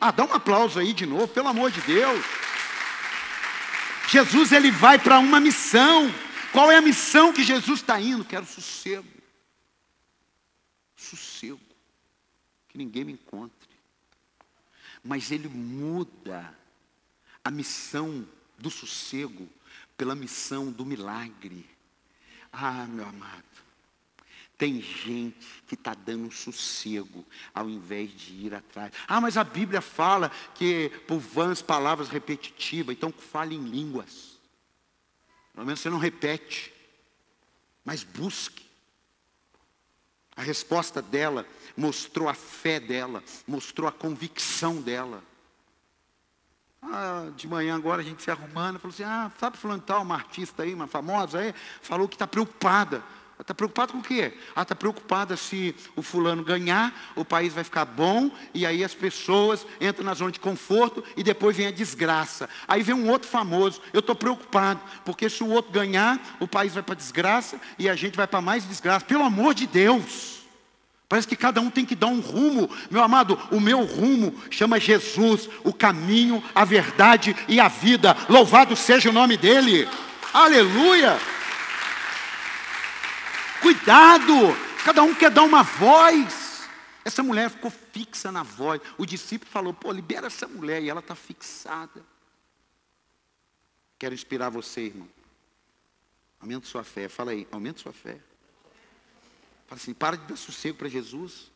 Ah, 0.00 0.10
dá 0.10 0.24
um 0.24 0.32
aplauso 0.32 0.78
aí 0.78 0.94
de 0.94 1.04
novo, 1.04 1.28
pelo 1.28 1.48
amor 1.48 1.70
de 1.70 1.82
Deus. 1.82 2.24
Jesus, 4.08 4.52
Ele 4.52 4.70
vai 4.70 4.98
para 4.98 5.18
uma 5.18 5.38
missão. 5.38 6.10
Qual 6.50 6.72
é 6.72 6.78
a 6.78 6.82
missão 6.82 7.34
que 7.34 7.44
Jesus 7.44 7.80
está 7.80 8.00
indo? 8.00 8.24
Quero 8.24 8.46
sossego. 8.46 9.06
Sossego. 10.96 11.60
Que 12.68 12.78
ninguém 12.78 13.04
me 13.04 13.12
encontre 13.12 13.71
mas 15.02 15.30
ele 15.30 15.48
muda 15.48 16.56
a 17.44 17.50
missão 17.50 18.26
do 18.58 18.70
sossego 18.70 19.48
pela 19.96 20.14
missão 20.14 20.70
do 20.70 20.86
milagre. 20.86 21.68
Ah, 22.52 22.86
meu 22.86 23.06
amado, 23.06 23.44
tem 24.56 24.80
gente 24.80 25.64
que 25.66 25.74
está 25.74 25.94
dando 25.94 26.30
sossego 26.30 27.26
ao 27.52 27.68
invés 27.68 28.10
de 28.12 28.32
ir 28.34 28.54
atrás. 28.54 28.92
Ah, 29.08 29.20
mas 29.20 29.36
a 29.36 29.42
Bíblia 29.42 29.80
fala 29.80 30.30
que 30.54 30.90
por 31.08 31.18
vãs 31.18 31.60
palavras 31.60 32.08
repetitivas, 32.08 32.94
então 32.94 33.10
fale 33.10 33.56
em 33.56 33.64
línguas. 33.64 34.38
Pelo 35.52 35.66
menos 35.66 35.80
você 35.80 35.90
não 35.90 35.98
repete, 35.98 36.72
mas 37.84 38.04
busque. 38.04 38.71
A 40.36 40.42
resposta 40.42 41.02
dela 41.02 41.46
mostrou 41.76 42.28
a 42.28 42.34
fé 42.34 42.80
dela, 42.80 43.22
mostrou 43.46 43.88
a 43.88 43.92
convicção 43.92 44.80
dela. 44.80 45.22
Ah, 46.82 47.30
de 47.36 47.46
manhã 47.46 47.76
agora 47.76 48.00
a 48.00 48.04
gente 48.04 48.22
se 48.22 48.30
arrumando, 48.30 48.78
falou 48.78 48.92
assim, 48.92 49.04
ah, 49.04 49.30
sabe 49.38 49.56
fulano 49.56 49.82
tal, 49.82 50.02
uma 50.02 50.16
artista 50.16 50.64
aí, 50.64 50.74
uma 50.74 50.88
famosa 50.88 51.38
aí, 51.38 51.54
falou 51.80 52.08
que 52.08 52.16
está 52.16 52.26
preocupada. 52.26 53.02
Está 53.42 53.52
preocupada 53.52 53.92
com 53.92 53.98
o 53.98 54.02
quê? 54.02 54.32
Ah, 54.54 54.62
está 54.62 54.72
preocupada 54.72 55.36
se 55.36 55.74
o 55.96 56.02
fulano 56.02 56.44
ganhar, 56.44 56.94
o 57.16 57.24
país 57.24 57.52
vai 57.52 57.64
ficar 57.64 57.84
bom, 57.84 58.30
e 58.54 58.64
aí 58.64 58.84
as 58.84 58.94
pessoas 58.94 59.66
entram 59.80 60.04
na 60.04 60.14
zona 60.14 60.30
de 60.30 60.38
conforto 60.38 61.02
e 61.16 61.24
depois 61.24 61.56
vem 61.56 61.66
a 61.66 61.72
desgraça. 61.72 62.48
Aí 62.68 62.84
vem 62.84 62.94
um 62.94 63.10
outro 63.10 63.28
famoso, 63.28 63.82
eu 63.92 63.98
estou 63.98 64.14
preocupado, 64.14 64.80
porque 65.04 65.28
se 65.28 65.42
o 65.42 65.48
outro 65.48 65.72
ganhar, 65.72 66.20
o 66.38 66.46
país 66.46 66.72
vai 66.72 66.84
para 66.84 66.94
desgraça 66.94 67.60
e 67.80 67.88
a 67.88 67.96
gente 67.96 68.16
vai 68.16 68.28
para 68.28 68.40
mais 68.40 68.66
desgraça. 68.66 69.04
Pelo 69.04 69.24
amor 69.24 69.54
de 69.54 69.66
Deus! 69.66 70.40
Parece 71.08 71.26
que 71.26 71.36
cada 71.36 71.60
um 71.60 71.68
tem 71.68 71.84
que 71.84 71.96
dar 71.96 72.06
um 72.06 72.20
rumo. 72.20 72.70
Meu 72.90 73.02
amado, 73.02 73.36
o 73.50 73.60
meu 73.60 73.84
rumo 73.84 74.34
chama 74.50 74.78
Jesus, 74.78 75.48
o 75.64 75.72
caminho, 75.72 76.42
a 76.54 76.64
verdade 76.64 77.36
e 77.48 77.58
a 77.58 77.66
vida. 77.66 78.16
Louvado 78.28 78.76
seja 78.76 79.10
o 79.10 79.12
nome 79.12 79.36
dele. 79.36 79.86
Aleluia. 80.32 81.18
Cuidado, 83.62 84.34
cada 84.84 85.04
um 85.04 85.14
quer 85.14 85.30
dar 85.30 85.44
uma 85.44 85.62
voz. 85.62 86.68
Essa 87.04 87.22
mulher 87.22 87.48
ficou 87.48 87.70
fixa 87.70 88.32
na 88.32 88.42
voz. 88.42 88.82
O 88.98 89.06
discípulo 89.06 89.50
falou: 89.50 89.72
pô, 89.72 89.92
libera 89.92 90.26
essa 90.26 90.48
mulher. 90.48 90.82
E 90.82 90.90
ela 90.90 90.98
está 90.98 91.14
fixada. 91.14 92.04
Quero 93.98 94.14
inspirar 94.14 94.50
você, 94.50 94.86
irmão. 94.86 95.08
Aumenta 96.40 96.66
sua 96.66 96.82
fé. 96.82 97.08
Fala 97.08 97.30
aí, 97.30 97.46
aumenta 97.52 97.80
sua 97.80 97.92
fé. 97.92 98.18
Fala 99.68 99.80
assim, 99.80 99.94
para 99.94 100.16
de 100.16 100.26
dar 100.26 100.36
sossego 100.36 100.76
para 100.76 100.88
Jesus. 100.88 101.52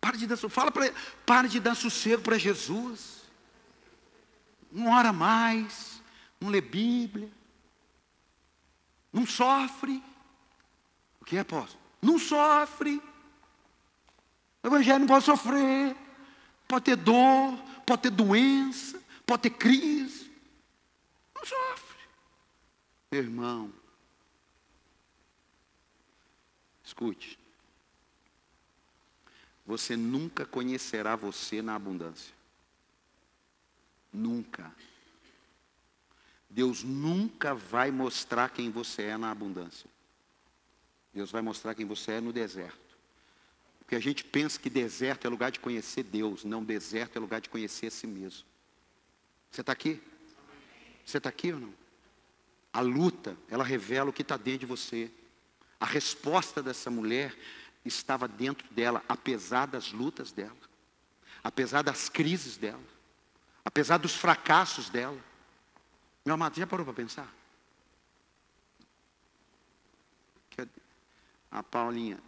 Para 0.00 0.16
de 0.16 0.26
dar, 0.26 0.36
fala 0.36 0.72
para, 0.72 0.92
para 1.24 1.48
de 1.48 1.60
dar 1.60 1.76
sossego 1.76 2.20
para 2.20 2.36
Jesus. 2.36 3.22
Não 4.70 4.92
ora 4.92 5.12
mais, 5.12 6.02
não 6.40 6.50
lê 6.50 6.60
Bíblia, 6.60 7.30
não 9.12 9.24
sofre. 9.24 10.02
Que 11.26 11.36
é, 11.36 11.40
apóstolo? 11.40 11.78
Não 12.00 12.18
sofre. 12.18 13.02
O 14.62 14.66
Evangelho 14.66 15.00
não 15.00 15.06
pode 15.06 15.26
sofrer. 15.26 15.94
Pode 16.66 16.86
ter 16.86 16.96
dor, 16.96 17.58
pode 17.84 18.02
ter 18.02 18.10
doença, 18.10 19.00
pode 19.26 19.42
ter 19.42 19.50
crise. 19.50 20.30
Não 21.34 21.44
sofre. 21.44 21.96
Meu 23.12 23.22
irmão, 23.22 23.72
Escute. 26.86 27.36
Você 29.66 29.96
nunca 29.96 30.46
conhecerá 30.46 31.16
você 31.16 31.60
na 31.60 31.74
abundância. 31.74 32.32
Nunca. 34.12 34.72
Deus 36.48 36.84
nunca 36.84 37.54
vai 37.54 37.90
mostrar 37.90 38.48
quem 38.50 38.70
você 38.70 39.02
é 39.02 39.16
na 39.16 39.32
abundância. 39.32 39.90
Deus 41.16 41.30
vai 41.30 41.40
mostrar 41.40 41.74
quem 41.74 41.86
você 41.86 42.12
é 42.12 42.20
no 42.20 42.30
deserto. 42.30 42.78
Porque 43.78 43.96
a 43.96 44.00
gente 44.00 44.22
pensa 44.22 44.60
que 44.60 44.68
deserto 44.68 45.26
é 45.26 45.30
lugar 45.30 45.50
de 45.50 45.58
conhecer 45.58 46.02
Deus. 46.02 46.44
Não, 46.44 46.62
deserto 46.62 47.16
é 47.16 47.18
lugar 47.18 47.40
de 47.40 47.48
conhecer 47.48 47.86
a 47.86 47.90
si 47.90 48.06
mesmo. 48.06 48.44
Você 49.50 49.62
está 49.62 49.72
aqui? 49.72 49.98
Você 51.06 51.16
está 51.16 51.30
aqui 51.30 51.54
ou 51.54 51.60
não? 51.60 51.72
A 52.70 52.82
luta, 52.82 53.34
ela 53.48 53.64
revela 53.64 54.10
o 54.10 54.12
que 54.12 54.20
está 54.20 54.36
dentro 54.36 54.60
de 54.60 54.66
você. 54.66 55.10
A 55.80 55.86
resposta 55.86 56.62
dessa 56.62 56.90
mulher 56.90 57.34
estava 57.82 58.28
dentro 58.28 58.68
dela, 58.74 59.02
apesar 59.08 59.64
das 59.64 59.92
lutas 59.92 60.32
dela, 60.32 60.56
apesar 61.42 61.80
das 61.80 62.10
crises 62.10 62.58
dela, 62.58 62.84
apesar 63.64 63.96
dos 63.96 64.14
fracassos 64.14 64.90
dela. 64.90 65.18
Meu 66.26 66.34
amado, 66.34 66.56
já 66.58 66.66
parou 66.66 66.84
para 66.84 66.92
pensar? 66.92 67.32
A 71.56 71.62
Paulinha. 71.62 72.22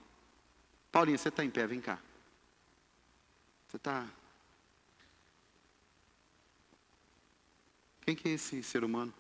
Paulinha, 0.91 1.19
você 1.19 1.29
está 1.29 1.45
em 1.45 1.51
pé, 1.51 1.67
vem 1.67 1.83
cá. 1.83 1.99
Você 3.67 3.77
está. 3.77 4.09
Quem 8.01 8.17
que 8.17 8.27
é 8.27 8.33
esse 8.33 8.63
ser 8.63 8.85
humano? 8.85 9.13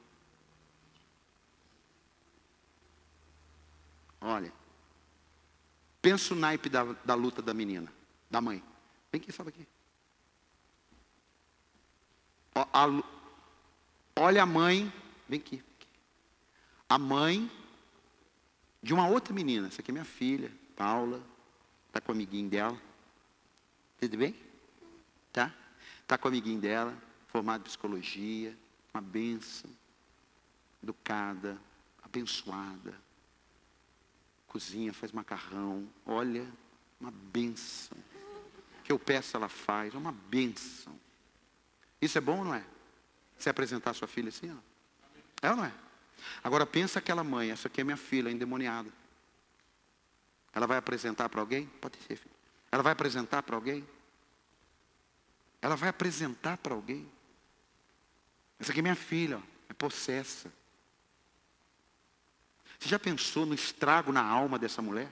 Olha, 4.18 4.50
pensa 6.00 6.32
o 6.32 6.36
naipe 6.38 6.70
da, 6.70 6.84
da 7.04 7.14
luta 7.14 7.42
da 7.42 7.52
menina, 7.52 7.92
da 8.30 8.40
mãe. 8.40 8.64
Vem 9.12 9.20
aqui, 9.20 9.30
sobe 9.30 9.50
aqui. 9.50 9.68
Olha 14.16 14.42
a 14.42 14.46
mãe, 14.46 14.90
vem 15.28 15.38
aqui, 15.38 15.62
A 16.88 16.96
mãe 16.96 17.57
de 18.88 18.94
uma 18.94 19.06
outra 19.06 19.34
menina, 19.34 19.66
essa 19.66 19.82
aqui 19.82 19.90
é 19.90 19.92
minha 19.92 20.04
filha, 20.04 20.50
Paula, 20.74 21.22
está 21.88 22.00
com 22.00 22.10
o 22.10 22.14
amiguinho 22.14 22.48
dela. 22.48 22.80
Tudo 24.00 24.16
bem? 24.16 24.34
Tá? 25.30 25.54
Está 26.00 26.16
com 26.16 26.26
o 26.26 26.30
amiguinho 26.30 26.58
dela, 26.58 26.96
formado 27.26 27.60
em 27.60 27.64
psicologia, 27.64 28.56
uma 28.94 29.02
benção, 29.02 29.70
educada, 30.82 31.60
abençoada 32.02 32.94
cozinha, 34.48 34.94
faz 34.94 35.12
macarrão. 35.12 35.86
Olha, 36.06 36.44
uma 36.98 37.10
benção. 37.10 37.98
O 38.80 38.82
que 38.82 38.90
eu 38.90 38.98
peço, 38.98 39.36
ela 39.36 39.48
faz. 39.48 39.94
É 39.94 39.98
uma 39.98 40.12
benção. 40.12 40.98
Isso 42.00 42.16
é 42.16 42.20
bom 42.20 42.42
não 42.42 42.54
é? 42.54 42.64
Você 43.36 43.50
apresentar 43.50 43.92
sua 43.92 44.08
filha 44.08 44.30
assim, 44.30 44.50
ó. 44.50 45.46
É 45.46 45.50
ou 45.50 45.56
não 45.56 45.64
é? 45.66 45.72
Agora 46.42 46.66
pensa 46.66 46.98
aquela 46.98 47.24
mãe, 47.24 47.50
essa 47.50 47.68
aqui 47.68 47.80
é 47.80 47.84
minha 47.84 47.96
filha, 47.96 48.30
endemoniada. 48.30 48.90
Ela 50.52 50.66
vai 50.66 50.78
apresentar 50.78 51.28
para 51.28 51.40
alguém? 51.40 51.66
Pode 51.80 51.96
ser, 51.98 52.16
filho. 52.16 52.34
Ela 52.70 52.82
vai 52.82 52.92
apresentar 52.92 53.42
para 53.42 53.56
alguém? 53.56 53.86
Ela 55.60 55.76
vai 55.76 55.88
apresentar 55.88 56.56
para 56.58 56.74
alguém? 56.74 57.10
Essa 58.58 58.72
aqui 58.72 58.80
é 58.80 58.82
minha 58.82 58.94
filha, 58.94 59.42
é 59.68 59.72
possessa. 59.72 60.52
Você 62.78 62.88
já 62.88 62.98
pensou 62.98 63.44
no 63.44 63.54
estrago 63.54 64.12
na 64.12 64.22
alma 64.22 64.58
dessa 64.58 64.80
mulher? 64.80 65.10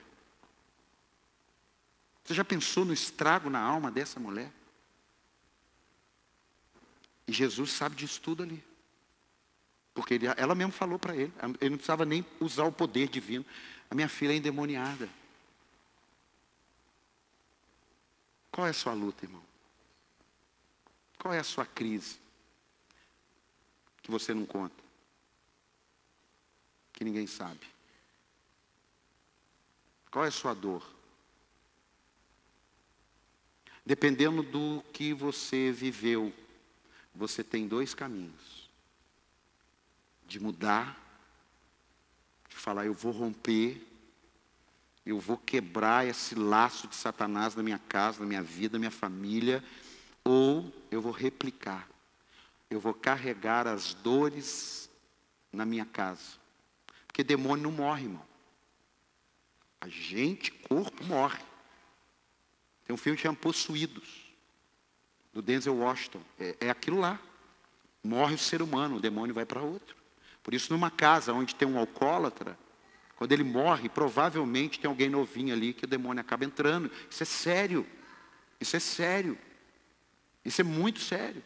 Você 2.23 2.33
já 2.33 2.43
pensou 2.43 2.83
no 2.83 2.93
estrago 2.93 3.49
na 3.49 3.59
alma 3.59 3.89
dessa 3.89 4.19
mulher? 4.19 4.51
E 7.25 7.33
Jesus 7.33 7.71
sabe 7.71 7.95
disso 7.95 8.21
tudo 8.21 8.43
ali. 8.43 8.63
Porque 9.97 10.13
ele, 10.13 10.27
ela 10.37 10.53
mesmo 10.53 10.71
falou 10.71 10.99
para 10.99 11.15
ele. 11.15 11.33
Ele 11.59 11.71
não 11.71 11.77
precisava 11.77 12.05
nem 12.05 12.23
usar 12.39 12.65
o 12.65 12.71
poder 12.71 13.07
divino. 13.07 13.43
A 13.89 13.95
minha 13.95 14.07
filha 14.07 14.31
é 14.31 14.35
endemoniada. 14.35 15.09
Qual 18.51 18.67
é 18.67 18.69
a 18.69 18.73
sua 18.73 18.93
luta, 18.93 19.25
irmão? 19.25 19.41
Qual 21.17 21.33
é 21.33 21.39
a 21.39 21.43
sua 21.43 21.65
crise? 21.65 22.19
Que 24.03 24.11
você 24.11 24.35
não 24.35 24.45
conta. 24.45 24.83
Que 26.93 27.03
ninguém 27.03 27.25
sabe. 27.25 27.65
Qual 30.11 30.23
é 30.23 30.27
a 30.27 30.31
sua 30.31 30.53
dor? 30.53 30.87
Dependendo 33.83 34.43
do 34.43 34.83
que 34.93 35.11
você 35.11 35.71
viveu, 35.71 36.31
você 37.15 37.43
tem 37.43 37.67
dois 37.67 37.95
caminhos: 37.95 38.56
de 40.27 40.39
mudar, 40.39 40.97
de 42.49 42.55
falar, 42.55 42.85
eu 42.85 42.93
vou 42.93 43.11
romper, 43.11 43.81
eu 45.05 45.19
vou 45.19 45.37
quebrar 45.37 46.05
esse 46.05 46.35
laço 46.35 46.87
de 46.87 46.95
Satanás 46.95 47.55
na 47.55 47.63
minha 47.63 47.79
casa, 47.79 48.19
na 48.19 48.25
minha 48.25 48.43
vida, 48.43 48.73
na 48.73 48.79
minha 48.79 48.91
família, 48.91 49.63
ou 50.23 50.71
eu 50.91 51.01
vou 51.01 51.13
replicar, 51.13 51.87
eu 52.69 52.79
vou 52.79 52.93
carregar 52.93 53.65
as 53.67 53.93
dores 53.93 54.89
na 55.51 55.65
minha 55.65 55.85
casa. 55.85 56.37
Porque 57.07 57.23
demônio 57.23 57.63
não 57.63 57.71
morre, 57.71 58.03
irmão. 58.03 58.27
A 59.79 59.87
gente, 59.87 60.51
corpo, 60.51 61.03
morre. 61.05 61.39
Tem 62.85 62.93
um 62.93 62.97
filme 62.97 63.15
que 63.15 63.23
chama 63.23 63.37
Possuídos 63.37 64.27
do 65.33 65.41
Denzel 65.41 65.75
Washington. 65.75 66.21
É, 66.39 66.57
é 66.61 66.69
aquilo 66.69 66.99
lá. 66.99 67.19
Morre 68.03 68.35
o 68.35 68.39
ser 68.39 68.61
humano, 68.61 68.97
o 68.97 68.99
demônio 68.99 69.33
vai 69.33 69.45
para 69.45 69.61
outro. 69.61 69.96
Por 70.47 70.53
isso, 70.53 70.71
numa 70.71 70.89
casa 70.89 71.33
onde 71.33 71.53
tem 71.53 71.67
um 71.67 71.77
alcoólatra, 71.77 72.57
quando 73.17 73.33
ele 73.33 73.43
morre, 73.43 73.89
provavelmente 73.89 74.79
tem 74.79 74.87
alguém 74.87 75.09
novinho 75.09 75.53
ali 75.53 75.73
que 75.73 75.83
o 75.83 75.87
demônio 75.87 76.21
acaba 76.21 76.45
entrando. 76.45 76.89
Isso 77.09 77.21
é 77.21 77.25
sério. 77.25 77.85
Isso 78.57 78.77
é 78.77 78.79
sério. 78.79 79.37
Isso 80.45 80.61
é 80.61 80.63
muito 80.63 81.01
sério. 81.01 81.43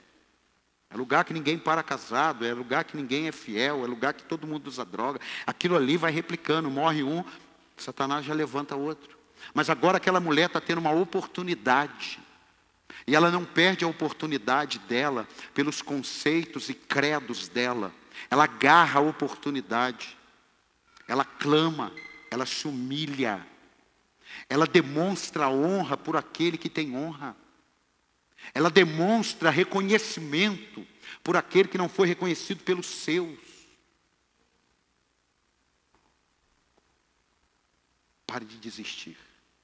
É 0.88 0.96
lugar 0.96 1.26
que 1.26 1.34
ninguém 1.34 1.58
para 1.58 1.82
casado, 1.82 2.46
é 2.46 2.54
lugar 2.54 2.84
que 2.84 2.96
ninguém 2.96 3.28
é 3.28 3.32
fiel, 3.32 3.84
é 3.84 3.88
lugar 3.88 4.14
que 4.14 4.22
todo 4.22 4.46
mundo 4.46 4.68
usa 4.68 4.86
droga. 4.86 5.20
Aquilo 5.48 5.76
ali 5.76 5.98
vai 5.98 6.12
replicando, 6.12 6.70
morre 6.70 7.02
um, 7.02 7.26
Satanás 7.78 8.24
já 8.24 8.36
levanta 8.36 8.76
outro. 8.76 9.18
Mas 9.52 9.68
agora 9.68 9.98
aquela 9.98 10.20
mulher 10.20 10.46
está 10.46 10.62
tendo 10.62 10.78
uma 10.78 10.92
oportunidade 10.92 12.20
e 13.08 13.16
ela 13.16 13.32
não 13.32 13.46
perde 13.46 13.84
a 13.84 13.88
oportunidade 13.88 14.78
dela 14.78 15.28
pelos 15.56 15.82
conceitos 15.82 16.70
e 16.70 16.76
credos 16.76 17.48
dela. 17.48 17.92
Ela 18.30 18.46
agarra 18.46 19.00
a 19.00 19.04
oportunidade. 19.04 20.18
Ela 21.08 21.26
clama, 21.26 21.92
ela 22.30 22.46
se 22.46 22.68
humilha. 22.68 23.46
Ela 24.50 24.66
demonstra 24.66 25.50
honra 25.50 25.98
por 25.98 26.16
aquele 26.16 26.58
que 26.58 26.70
tem 26.70 26.96
honra. 26.96 27.36
Ela 28.54 28.70
demonstra 28.70 29.50
reconhecimento 29.50 30.86
por 31.24 31.38
aquele 31.38 31.68
que 31.68 31.78
não 31.78 31.90
foi 31.90 32.08
reconhecido 32.08 32.64
pelos 32.64 32.88
seus. 32.88 33.40
Pare 38.26 38.46
de 38.46 38.58
desistir. 38.58 39.18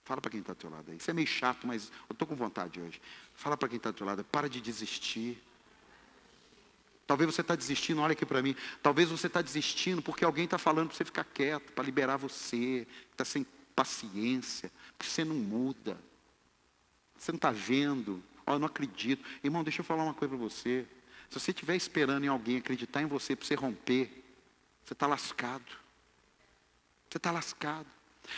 Fala 0.04 0.22
para 0.22 0.32
quem 0.32 0.40
está 0.40 0.52
ao 0.52 0.56
teu 0.56 0.70
lado 0.70 0.92
aí. 0.92 0.98
Isso 0.98 1.10
é 1.10 1.14
meio 1.14 1.28
chato, 1.28 1.68
mas 1.68 1.92
eu 2.10 2.14
estou 2.14 2.28
com 2.28 2.36
vontade 2.36 2.80
hoje. 2.80 3.02
Fala 3.34 3.58
para 3.58 3.68
quem 3.68 3.78
está 3.78 3.90
ao 3.90 3.94
teu 3.94 4.06
lado. 4.06 4.24
Para 4.24 4.50
de 4.50 4.62
desistir. 4.62 5.42
Talvez 7.08 7.34
você 7.34 7.40
está 7.40 7.56
desistindo, 7.56 8.02
olha 8.02 8.12
aqui 8.12 8.26
para 8.26 8.42
mim. 8.44 8.54
Talvez 8.84 9.10
você 9.10 9.28
está 9.28 9.42
desistindo 9.42 10.02
porque 10.02 10.26
alguém 10.26 10.44
está 10.44 10.58
falando 10.58 10.90
para 10.90 10.98
você 10.98 11.06
ficar 11.06 11.24
quieto, 11.24 11.72
para 11.72 11.86
liberar 11.86 12.18
você. 12.18 12.86
Está 13.12 13.24
sem 13.24 13.46
paciência, 13.74 14.70
porque 14.98 15.10
você 15.10 15.24
não 15.24 15.36
muda. 15.36 15.98
Você 17.18 17.32
não 17.32 17.38
está 17.38 17.50
vendo. 17.50 18.22
Oh, 18.46 18.52
eu 18.52 18.60
não 18.60 18.68
acredito. 18.68 19.24
Irmão, 19.42 19.64
deixa 19.64 19.80
eu 19.80 19.86
falar 19.86 20.04
uma 20.04 20.14
coisa 20.14 20.36
para 20.36 20.44
você. 20.44 20.86
Se 21.30 21.40
você 21.40 21.52
estiver 21.52 21.78
esperando 21.78 22.26
em 22.26 22.28
alguém 22.28 22.58
acreditar 22.58 23.02
em 23.02 23.06
você 23.06 23.36
para 23.36 23.46
você 23.46 23.56
romper, 23.56 24.24
você 24.84 24.94
está 24.94 25.08
lascado. 25.08 25.66
Você 27.10 27.18
está 27.18 27.32
lascado. 27.32 27.88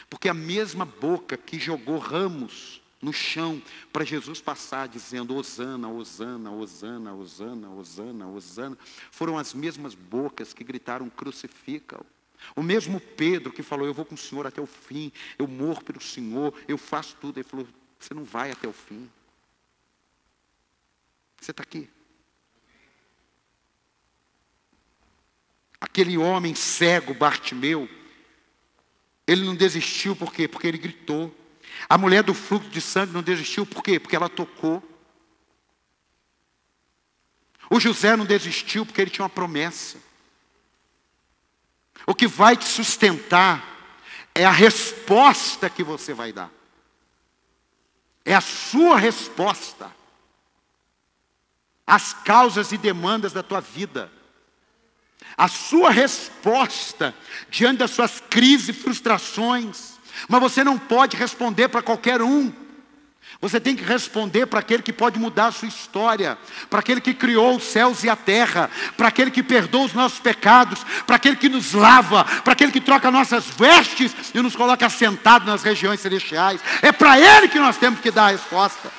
Porque 0.10 0.30
a 0.30 0.34
mesma 0.34 0.86
boca 0.86 1.36
que 1.36 1.60
jogou 1.60 1.98
ramos 1.98 2.82
no 3.02 3.14
chão 3.14 3.62
para 3.94 4.04
Jesus 4.04 4.42
passar 4.42 4.88
dizendo 4.88 5.36
Osana, 5.36 5.90
Osana, 5.90 6.52
Osana, 6.52 7.14
Osana, 7.14 7.70
Osana, 7.70 8.28
Osana, 8.28 8.78
foram 9.12 9.38
as 9.38 9.54
mesmas 9.54 9.96
bocas 9.96 10.54
que 10.54 10.64
gritaram 10.64 11.10
crucifica-o. 11.10 12.06
O 12.56 12.64
mesmo 12.64 13.00
Pedro 13.00 13.52
que 13.52 13.64
falou, 13.64 13.86
eu 13.86 13.94
vou 13.94 14.06
com 14.06 14.16
o 14.16 14.18
Senhor 14.18 14.48
até 14.48 14.62
o 14.62 14.66
fim, 14.66 15.12
eu 15.38 15.48
morro 15.48 15.84
pelo 15.84 16.02
Senhor, 16.02 16.54
eu 16.68 16.78
faço 16.78 17.16
tudo. 17.20 17.38
Ele 17.38 17.48
falou, 17.48 17.68
você 18.00 18.14
não 18.14 18.24
vai 18.24 18.52
até 18.52 18.68
o 18.68 18.74
fim. 18.74 19.10
Você 21.40 21.52
está 21.52 21.64
aqui. 21.64 21.90
Aquele 25.80 26.18
homem 26.18 26.54
cego, 26.56 27.14
Bartimeu, 27.14 27.90
ele 29.26 29.46
não 29.46 29.56
desistiu 29.56 30.16
por 30.16 30.34
quê? 30.34 30.48
Porque 30.48 30.68
ele 30.68 30.78
gritou. 30.78 31.34
A 31.88 31.98
mulher 31.98 32.24
do 32.24 32.34
fluxo 32.34 32.70
de 32.70 32.82
sangue 32.82 33.14
não 33.14 33.22
desistiu 33.22 33.66
por 33.66 33.84
quê? 33.84 34.00
Porque 34.00 34.16
ela 34.16 34.30
tocou. 34.30 34.84
O 37.70 37.80
José 37.80 38.16
não 38.16 38.26
desistiu 38.26 38.86
porque 38.86 39.02
ele 39.02 39.12
tinha 39.12 39.24
uma 39.24 39.30
promessa. 39.30 39.98
O 42.06 42.16
que 42.16 42.28
vai 42.28 42.58
te 42.58 42.66
sustentar 42.66 43.64
é 44.34 44.46
a 44.46 44.52
resposta 44.52 45.70
que 45.70 45.84
você 45.84 46.14
vai 46.14 46.34
dar. 46.34 46.52
É 48.26 48.34
a 48.34 48.42
sua 48.42 48.98
resposta 48.98 49.92
às 51.86 52.14
causas 52.14 52.72
e 52.72 52.78
demandas 52.78 53.34
da 53.34 53.44
tua 53.44 53.60
vida 53.60 54.12
a 55.38 55.48
sua 55.48 55.90
resposta 55.90 57.16
diante 57.50 57.80
das 57.80 57.92
suas 57.92 58.22
crises 58.30 58.70
e 58.70 58.74
frustrações. 58.74 59.99
Mas 60.28 60.42
você 60.42 60.64
não 60.64 60.78
pode 60.78 61.16
responder 61.16 61.70
para 61.70 61.82
qualquer 61.82 62.22
um. 62.22 62.52
Você 63.42 63.60
tem 63.60 63.76
que 63.76 63.84
responder 63.84 64.48
para 64.48 64.60
aquele 64.60 64.84
que 64.84 64.92
pode 64.92 65.18
mudar 65.18 65.48
a 65.48 65.52
sua 65.52 65.68
história, 65.68 66.38
para 66.70 66.80
aquele 66.80 67.00
que 67.00 67.14
criou 67.14 67.56
os 67.56 67.64
céus 67.64 68.04
e 68.04 68.10
a 68.10 68.16
terra, 68.16 68.70
para 68.98 69.08
aquele 69.08 69.32
que 69.32 69.42
perdoa 69.42 69.86
os 69.86 69.94
nossos 69.94 70.20
pecados, 70.20 70.84
para 71.08 71.16
aquele 71.16 71.38
que 71.38 71.48
nos 71.48 71.74
lava, 71.74 72.26
para 72.44 72.52
aquele 72.52 72.72
que 72.72 72.82
troca 72.82 73.10
nossas 73.10 73.46
vestes 73.46 74.14
e 74.34 74.42
nos 74.42 74.56
coloca 74.56 74.90
sentados 74.90 75.48
nas 75.48 75.64
regiões 75.64 76.02
celestiais. 76.02 76.60
É 76.82 76.92
para 76.92 77.18
ele 77.20 77.48
que 77.48 77.60
nós 77.60 77.78
temos 77.78 78.02
que 78.02 78.12
dar 78.12 78.26
a 78.26 78.32
resposta. 78.32 78.92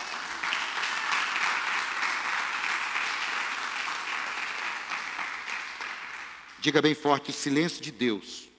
Diga 6.61 6.81
bem 6.81 6.95
forte: 6.95 7.31
silêncio 7.31 7.83
de 7.83 7.91
Deus 7.91 8.50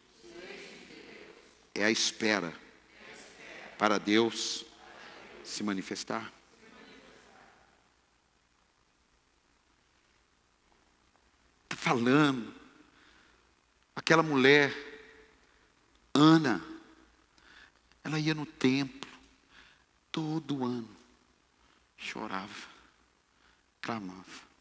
é 1.73 1.85
a 1.85 1.91
espera 1.91 2.53
para 3.77 3.97
Deus 3.97 4.65
se 5.43 5.63
manifestar. 5.63 6.31
Está 11.63 11.75
falando. 11.75 12.53
Aquela 13.95 14.23
mulher, 14.23 14.73
Ana, 16.13 16.63
ela 18.03 18.19
ia 18.19 18.33
no 18.33 18.45
templo 18.45 19.09
todo 20.11 20.65
ano, 20.65 20.89
chorava, 21.97 22.67
clamava. 23.81 24.51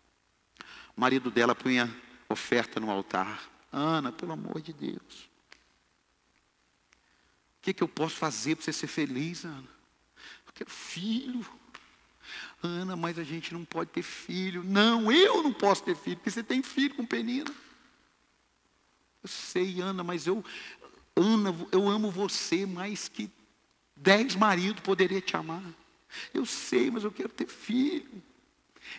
O 0.96 1.01
marido 1.01 1.31
dela 1.31 1.55
punha 1.55 1.94
oferta 2.29 2.79
no 2.79 2.90
altar. 2.90 3.42
Ana, 3.73 4.12
pelo 4.12 4.33
amor 4.33 4.61
de 4.61 4.73
Deus. 4.73 5.30
O 7.61 7.62
que, 7.62 7.75
que 7.75 7.83
eu 7.83 7.88
posso 7.88 8.16
fazer 8.16 8.57
para 8.57 8.64
você 8.64 8.73
ser 8.73 8.87
feliz, 8.87 9.44
Ana? 9.44 9.68
Eu 10.46 10.53
quero 10.55 10.70
filho. 10.70 11.44
Ana, 12.62 12.96
mas 12.96 13.18
a 13.18 13.23
gente 13.23 13.53
não 13.53 13.66
pode 13.66 13.90
ter 13.90 14.03
filho. 14.03 14.64
Não, 14.64 15.12
eu 15.12 15.42
não 15.42 15.53
posso 15.53 15.83
ter 15.83 15.94
filho, 15.94 16.16
porque 16.16 16.31
você 16.31 16.42
tem 16.42 16.62
filho 16.62 16.94
com 16.94 17.05
penina. 17.05 17.53
Eu 19.23 19.29
sei, 19.29 19.81
Ana, 19.83 20.03
mas 20.03 20.27
eu, 20.27 20.42
Ana, 21.14 21.55
eu 21.70 21.87
amo 21.87 22.11
você 22.11 22.64
mais 22.64 23.09
que 23.09 23.31
dez 23.94 24.35
maridos 24.35 24.83
poderia 24.83 25.20
te 25.20 25.37
amar. 25.37 25.62
Eu 26.33 26.46
sei, 26.46 26.90
mas 26.90 27.05
eu 27.05 27.12
quero 27.12 27.29
ter 27.29 27.46
filho. 27.46 28.23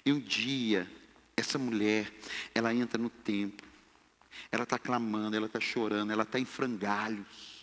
E 0.06 0.13
um 0.13 0.19
dia, 0.19 0.89
essa 1.36 1.58
mulher, 1.58 2.13
ela 2.54 2.74
entra 2.74 3.02
no 3.02 3.10
templo, 3.10 3.67
ela 4.52 4.63
está 4.63 4.78
clamando, 4.78 5.36
ela 5.36 5.47
está 5.47 5.60
chorando, 5.60 6.12
ela 6.12 6.24
está 6.24 6.39
em 6.39 6.45
frangalhos. 6.45 7.61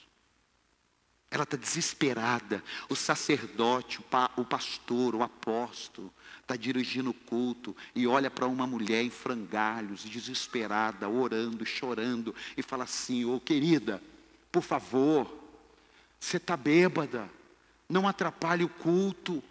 Ela 1.31 1.43
está 1.43 1.57
desesperada. 1.57 2.63
O 2.89 2.97
sacerdote, 2.97 4.01
o, 4.01 4.03
pa, 4.03 4.31
o 4.37 4.45
pastor, 4.45 5.15
o 5.15 5.23
apóstolo, 5.23 6.13
está 6.41 6.57
dirigindo 6.57 7.11
o 7.11 7.15
culto 7.15 7.77
e 7.95 8.07
olha 8.07 8.31
para 8.31 8.47
uma 8.47 8.67
mulher 8.67 9.03
em 9.03 9.11
frangalhos, 9.11 10.03
desesperada, 10.03 11.09
orando, 11.09 11.67
chorando, 11.67 12.35
e 12.57 12.63
fala 12.63 12.85
assim: 12.85 13.27
Ô 13.27 13.37
oh, 13.37 13.41
querida, 13.41 14.03
por 14.51 14.63
favor, 14.63 15.31
você 16.19 16.39
está 16.39 16.57
bêbada, 16.57 17.31
não 17.87 18.09
atrapalhe 18.09 18.65
o 18.65 18.69
culto. 18.69 19.43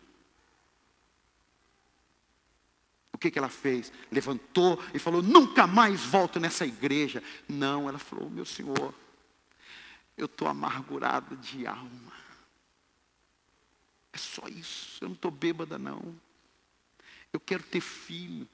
O 3.13 3.17
que, 3.19 3.31
que 3.31 3.39
ela 3.39 3.49
fez? 3.49 3.91
Levantou 4.11 4.83
e 4.93 4.99
falou: 4.99 5.21
Nunca 5.21 5.67
mais 5.67 6.01
volto 6.01 6.39
nessa 6.39 6.65
igreja. 6.65 7.21
Não, 7.47 7.87
ela 7.87 7.99
falou: 7.99 8.29
Meu 8.29 8.45
senhor, 8.45 8.93
eu 10.17 10.25
estou 10.25 10.47
amargurada 10.47 11.35
de 11.35 11.67
alma. 11.67 12.13
É 14.11 14.17
só 14.17 14.47
isso, 14.47 15.03
eu 15.03 15.09
não 15.09 15.15
estou 15.15 15.29
bêbada, 15.29 15.77
não. 15.77 16.15
Eu 17.31 17.39
quero 17.39 17.63
ter 17.63 17.81
filho. 17.81 18.47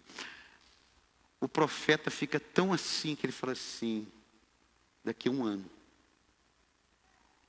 O 1.40 1.48
profeta 1.48 2.12
fica 2.12 2.40
tão 2.40 2.74
assim 2.74 3.16
que 3.16 3.26
ele 3.26 3.34
fala 3.34 3.54
assim: 3.54 4.08
daqui 5.04 5.30
a 5.30 5.32
um 5.32 5.46
ano 5.46 5.70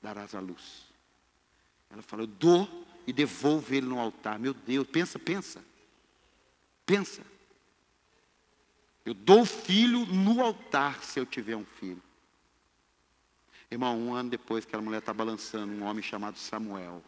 darás 0.01 0.35
a 0.35 0.41
luz. 0.41 0.87
Ela 1.91 2.03
fala: 2.03 2.23
eu 2.23 2.27
dou 2.27 2.87
e 3.07 3.13
devolvo 3.13 3.75
ele 3.75 3.87
no 3.87 3.99
altar. 3.99 4.39
Meu 4.39 4.55
Deus, 4.55 4.87
pensa, 4.87 5.19
pensa. 5.19 5.65
Pensa. 6.87 7.23
Eu 9.05 9.15
dou 9.15 9.43
o 9.43 9.47
filho 9.47 10.07
no 10.07 10.43
altar 10.43 11.03
se 11.03 11.19
eu 11.19 11.27
tiver 11.27 11.57
um 11.57 11.65
filho. 11.65 12.03
Irmão, 13.75 13.99
um 13.99 14.15
ano 14.15 14.31
depois 14.31 14.65
que 14.65 14.69
aquela 14.69 14.85
mulher 14.85 14.99
está 14.99 15.13
balançando, 15.13 15.73
um 15.73 15.83
homem 15.83 16.01
chamado 16.01 16.39
Samuel. 16.39 17.03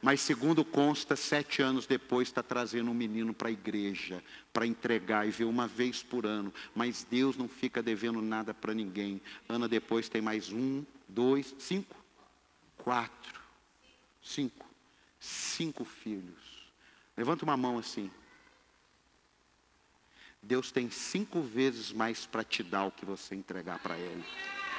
Mas 0.00 0.20
segundo 0.20 0.64
consta, 0.64 1.16
sete 1.16 1.60
anos 1.60 1.86
depois 1.88 2.28
está 2.28 2.40
trazendo 2.40 2.88
um 2.88 2.94
menino 2.94 3.34
para 3.34 3.48
a 3.48 3.50
igreja, 3.50 4.22
para 4.52 4.64
entregar 4.64 5.26
e 5.26 5.32
ver 5.32 5.42
uma 5.42 5.66
vez 5.66 6.04
por 6.04 6.24
ano. 6.24 6.54
Mas 6.72 7.04
Deus 7.10 7.36
não 7.36 7.48
fica 7.48 7.82
devendo 7.82 8.22
nada 8.22 8.54
para 8.54 8.72
ninguém. 8.72 9.20
Ano 9.48 9.68
depois 9.68 10.08
tem 10.08 10.22
mais 10.22 10.52
um, 10.52 10.84
dois, 11.08 11.52
cinco, 11.58 11.96
quatro, 12.76 13.40
cinco, 14.22 14.64
cinco 15.18 15.84
filhos. 15.84 16.70
Levanta 17.16 17.44
uma 17.44 17.56
mão 17.56 17.76
assim. 17.76 18.08
Deus 20.40 20.70
tem 20.70 20.88
cinco 20.90 21.42
vezes 21.42 21.90
mais 21.90 22.24
para 22.24 22.44
te 22.44 22.62
dar 22.62 22.84
o 22.84 22.92
que 22.92 23.04
você 23.04 23.34
entregar 23.34 23.80
para 23.80 23.98
Ele. 23.98 24.24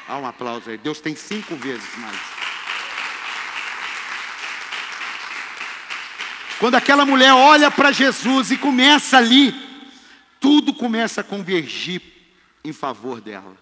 Há 0.08 0.17
um 0.17 0.26
aplauso 0.26 0.70
aí. 0.70 0.78
Deus 0.78 1.02
tem 1.02 1.15
cinco 1.15 1.56
vezes 1.56 1.96
mais. 1.98 2.20
Quando 6.60 6.76
aquela 6.76 7.06
mulher 7.06 7.34
olha 7.34 7.70
para 7.70 7.91
Jesus 7.91 8.52
e 8.52 8.58
começa 8.58 9.17
ali, 9.17 9.54
tudo 10.39 10.74
começa 10.74 11.22
a 11.22 11.24
convergir 11.24 12.02
em 12.63 12.74
favor 12.74 13.22
dela. 13.22 13.56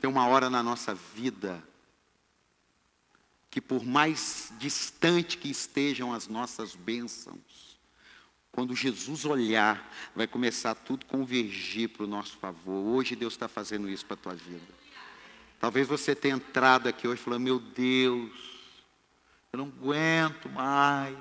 Tem 0.00 0.08
uma 0.08 0.26
hora 0.26 0.50
na 0.50 0.62
nossa 0.62 0.94
vida 0.94 1.62
que, 3.50 3.60
por 3.60 3.84
mais 3.84 4.52
distante 4.58 5.38
que 5.38 5.50
estejam 5.50 6.12
as 6.12 6.28
nossas 6.28 6.74
bênçãos, 6.74 7.67
quando 8.52 8.74
Jesus 8.74 9.24
olhar, 9.24 9.92
vai 10.14 10.26
começar 10.26 10.74
tudo 10.74 11.06
convergir 11.06 11.90
para 11.90 12.04
o 12.04 12.08
nosso 12.08 12.36
favor. 12.38 12.84
Hoje 12.96 13.14
Deus 13.14 13.34
está 13.34 13.48
fazendo 13.48 13.88
isso 13.88 14.04
para 14.04 14.14
a 14.14 14.18
tua 14.18 14.34
vida. 14.34 14.74
Talvez 15.60 15.88
você 15.88 16.14
tenha 16.14 16.36
entrado 16.36 16.88
aqui 16.88 17.06
hoje 17.06 17.20
falando, 17.20 17.42
meu 17.42 17.58
Deus, 17.58 18.32
eu 19.52 19.58
não 19.58 19.66
aguento 19.66 20.48
mais. 20.48 21.16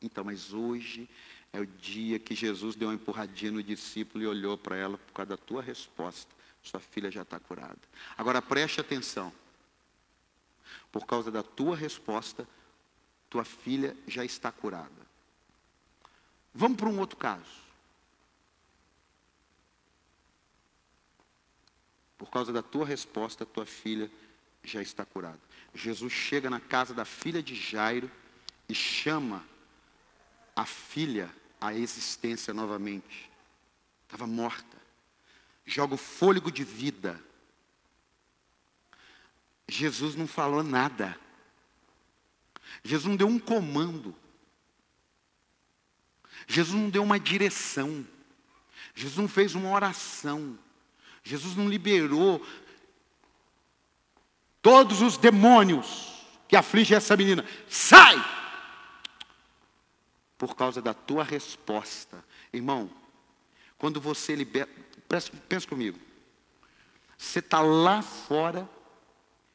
Então, 0.00 0.24
mas 0.24 0.52
hoje 0.52 1.08
é 1.52 1.60
o 1.60 1.66
dia 1.66 2.18
que 2.18 2.34
Jesus 2.34 2.76
deu 2.76 2.88
uma 2.88 2.94
empurradinha 2.94 3.52
no 3.52 3.62
discípulo 3.62 4.22
e 4.22 4.26
olhou 4.26 4.56
para 4.56 4.76
ela 4.76 4.98
por 4.98 5.12
causa 5.12 5.30
da 5.30 5.36
tua 5.36 5.62
resposta. 5.62 6.32
Sua 6.62 6.80
filha 6.80 7.10
já 7.10 7.22
está 7.22 7.40
curada. 7.40 7.78
Agora 8.16 8.42
preste 8.42 8.80
atenção. 8.80 9.32
Por 10.92 11.06
causa 11.06 11.30
da 11.30 11.42
tua 11.42 11.76
resposta, 11.76 12.46
tua 13.28 13.44
filha 13.44 13.96
já 14.06 14.24
está 14.24 14.52
curada. 14.52 15.07
Vamos 16.58 16.76
para 16.76 16.88
um 16.88 16.98
outro 16.98 17.16
caso. 17.16 17.68
Por 22.18 22.28
causa 22.30 22.52
da 22.52 22.60
tua 22.64 22.84
resposta, 22.84 23.46
tua 23.46 23.64
filha 23.64 24.10
já 24.64 24.82
está 24.82 25.04
curada. 25.04 25.38
Jesus 25.72 26.12
chega 26.12 26.50
na 26.50 26.58
casa 26.58 26.92
da 26.92 27.04
filha 27.04 27.40
de 27.40 27.54
Jairo 27.54 28.10
e 28.68 28.74
chama 28.74 29.44
a 30.56 30.66
filha 30.66 31.32
à 31.60 31.72
existência 31.72 32.52
novamente. 32.52 33.30
Estava 34.02 34.26
morta. 34.26 34.76
Joga 35.64 35.94
o 35.94 35.96
fôlego 35.96 36.50
de 36.50 36.64
vida. 36.64 37.22
Jesus 39.68 40.16
não 40.16 40.26
falou 40.26 40.64
nada. 40.64 41.16
Jesus 42.82 43.04
não 43.04 43.14
deu 43.14 43.28
um 43.28 43.38
comando. 43.38 44.12
Jesus 46.48 46.74
não 46.74 46.88
deu 46.88 47.02
uma 47.02 47.20
direção. 47.20 48.04
Jesus 48.94 49.18
não 49.18 49.28
fez 49.28 49.54
uma 49.54 49.70
oração. 49.70 50.58
Jesus 51.22 51.54
não 51.54 51.68
liberou 51.68 52.44
todos 54.62 55.02
os 55.02 55.18
demônios 55.18 56.26
que 56.48 56.56
afligem 56.56 56.96
essa 56.96 57.14
menina. 57.16 57.44
Sai! 57.68 58.16
Por 60.38 60.56
causa 60.56 60.80
da 60.80 60.94
tua 60.94 61.22
resposta. 61.22 62.24
Irmão, 62.50 62.90
quando 63.76 64.00
você 64.00 64.34
libera. 64.34 64.68
Pensa 65.48 65.68
comigo. 65.68 65.98
Você 67.16 67.40
está 67.40 67.60
lá 67.60 68.00
fora 68.00 68.68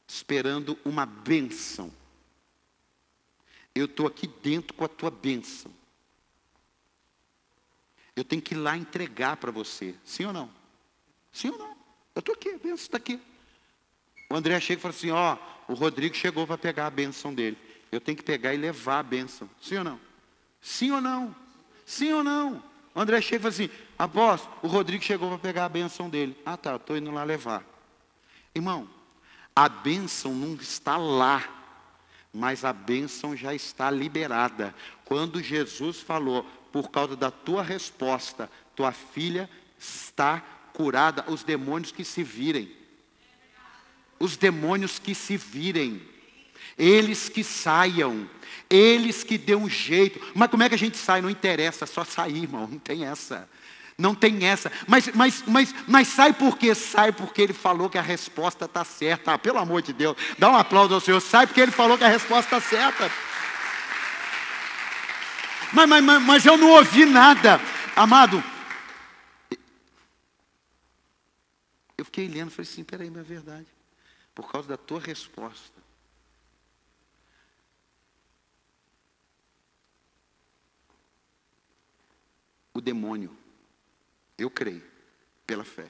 esperando 0.07 0.77
uma 0.85 1.05
bênção. 1.05 1.91
Eu 3.73 3.85
estou 3.85 4.05
aqui 4.05 4.27
dentro 4.27 4.73
com 4.75 4.85
a 4.85 4.89
tua 4.89 5.09
bênção. 5.09 5.73
Eu 8.15 8.23
tenho 8.23 8.41
que 8.41 8.53
ir 8.53 8.57
lá 8.57 8.77
entregar 8.77 9.37
para 9.37 9.51
você. 9.51 9.95
Sim 10.03 10.25
ou 10.25 10.33
não? 10.33 10.49
Sim 11.31 11.49
ou 11.49 11.57
não? 11.57 11.75
Eu 12.15 12.19
estou 12.19 12.35
aqui, 12.35 12.49
a 12.49 12.57
benção 12.57 12.73
está 12.75 12.97
aqui. 12.97 13.19
O 14.29 14.35
André 14.35 14.59
chega 14.59 14.79
e 14.79 14.81
fala 14.81 14.93
assim, 14.93 15.11
ó, 15.11 15.37
o 15.67 15.73
Rodrigo 15.73 16.15
chegou 16.15 16.45
para 16.45 16.57
pegar 16.57 16.87
a 16.87 16.89
benção 16.89 17.33
dele. 17.33 17.57
Eu 17.91 18.01
tenho 18.01 18.17
que 18.17 18.23
pegar 18.23 18.53
e 18.53 18.57
levar 18.57 18.99
a 18.99 19.03
benção. 19.03 19.49
Sim 19.61 19.77
ou 19.77 19.83
não? 19.83 19.99
Sim 20.61 20.91
ou 20.91 21.01
não? 21.01 21.35
Sim 21.85 22.13
ou 22.13 22.23
não? 22.23 22.63
O 22.95 22.99
André 22.99 23.19
chega 23.21 23.35
e 23.37 23.39
fala 23.39 23.53
assim, 23.53 23.69
apóstolo, 23.97 24.55
o 24.61 24.67
Rodrigo 24.67 25.03
chegou 25.03 25.29
para 25.29 25.39
pegar 25.39 25.65
a 25.65 25.69
benção 25.69 26.09
dele. 26.09 26.37
Ah 26.45 26.57
tá, 26.57 26.75
estou 26.75 26.97
indo 26.97 27.11
lá 27.11 27.23
levar. 27.23 27.63
Irmão, 28.53 28.87
a 29.55 29.67
bênção 29.67 30.33
não 30.33 30.55
está 30.55 30.97
lá, 30.97 31.43
mas 32.31 32.63
a 32.63 32.71
bênção 32.71 33.35
já 33.35 33.53
está 33.53 33.89
liberada. 33.89 34.73
Quando 35.05 35.41
Jesus 35.41 35.99
falou, 35.99 36.45
por 36.73 36.89
causa 36.89 37.15
da 37.15 37.29
tua 37.29 37.61
resposta, 37.61 38.49
tua 38.75 38.91
filha 38.91 39.47
está 39.77 40.41
curada. 40.73 41.23
Os 41.27 41.43
demônios 41.43 41.91
que 41.91 42.03
se 42.03 42.23
virem. 42.23 42.75
Os 44.19 44.35
demônios 44.35 44.97
que 44.97 45.13
se 45.13 45.37
virem. 45.37 46.01
Eles 46.75 47.29
que 47.29 47.43
saiam. 47.43 48.27
Eles 48.67 49.23
que 49.23 49.37
dêem 49.37 49.59
um 49.59 49.69
jeito. 49.69 50.19
Mas 50.33 50.49
como 50.49 50.63
é 50.63 50.69
que 50.69 50.73
a 50.73 50.77
gente 50.77 50.97
sai? 50.97 51.21
Não 51.21 51.29
interessa, 51.29 51.85
só 51.85 52.03
sair, 52.03 52.41
irmão. 52.41 52.67
Não 52.67 52.79
tem 52.79 53.05
essa. 53.05 53.47
Não 53.95 54.15
tem 54.15 54.43
essa. 54.47 54.71
Mas, 54.87 55.07
mas, 55.13 55.43
mas, 55.45 55.75
mas 55.87 56.07
sai 56.07 56.33
por 56.33 56.57
quê? 56.57 56.73
Sai 56.73 57.11
porque 57.11 57.43
ele 57.43 57.53
falou 57.53 57.87
que 57.87 57.99
a 57.99 58.01
resposta 58.01 58.65
está 58.65 58.83
certa. 58.83 59.33
Ah, 59.33 59.37
pelo 59.37 59.59
amor 59.59 59.83
de 59.83 59.93
Deus, 59.93 60.17
dá 60.39 60.49
um 60.49 60.55
aplauso 60.55 60.95
ao 60.95 60.99
Senhor. 60.99 61.21
Sai 61.21 61.45
porque 61.45 61.61
ele 61.61 61.71
falou 61.71 61.99
que 61.99 62.03
a 62.03 62.09
resposta 62.09 62.57
está 62.57 62.67
certa. 62.67 63.11
Mas, 65.73 65.89
mas, 65.89 66.03
mas, 66.03 66.23
mas 66.23 66.45
eu 66.45 66.57
não 66.57 66.71
ouvi 66.71 67.05
nada. 67.05 67.59
Amado, 67.95 68.43
eu 71.97 72.05
fiquei 72.05 72.27
lendo, 72.27 72.51
falei 72.51 72.69
assim, 72.69 72.83
peraí, 72.83 73.09
mas 73.09 73.21
é 73.21 73.23
verdade. 73.23 73.67
Por 74.35 74.51
causa 74.51 74.67
da 74.67 74.77
tua 74.77 74.99
resposta. 74.99 75.81
O 82.73 82.81
demônio, 82.81 83.35
eu 84.37 84.49
creio, 84.49 84.83
pela 85.45 85.63
fé. 85.63 85.89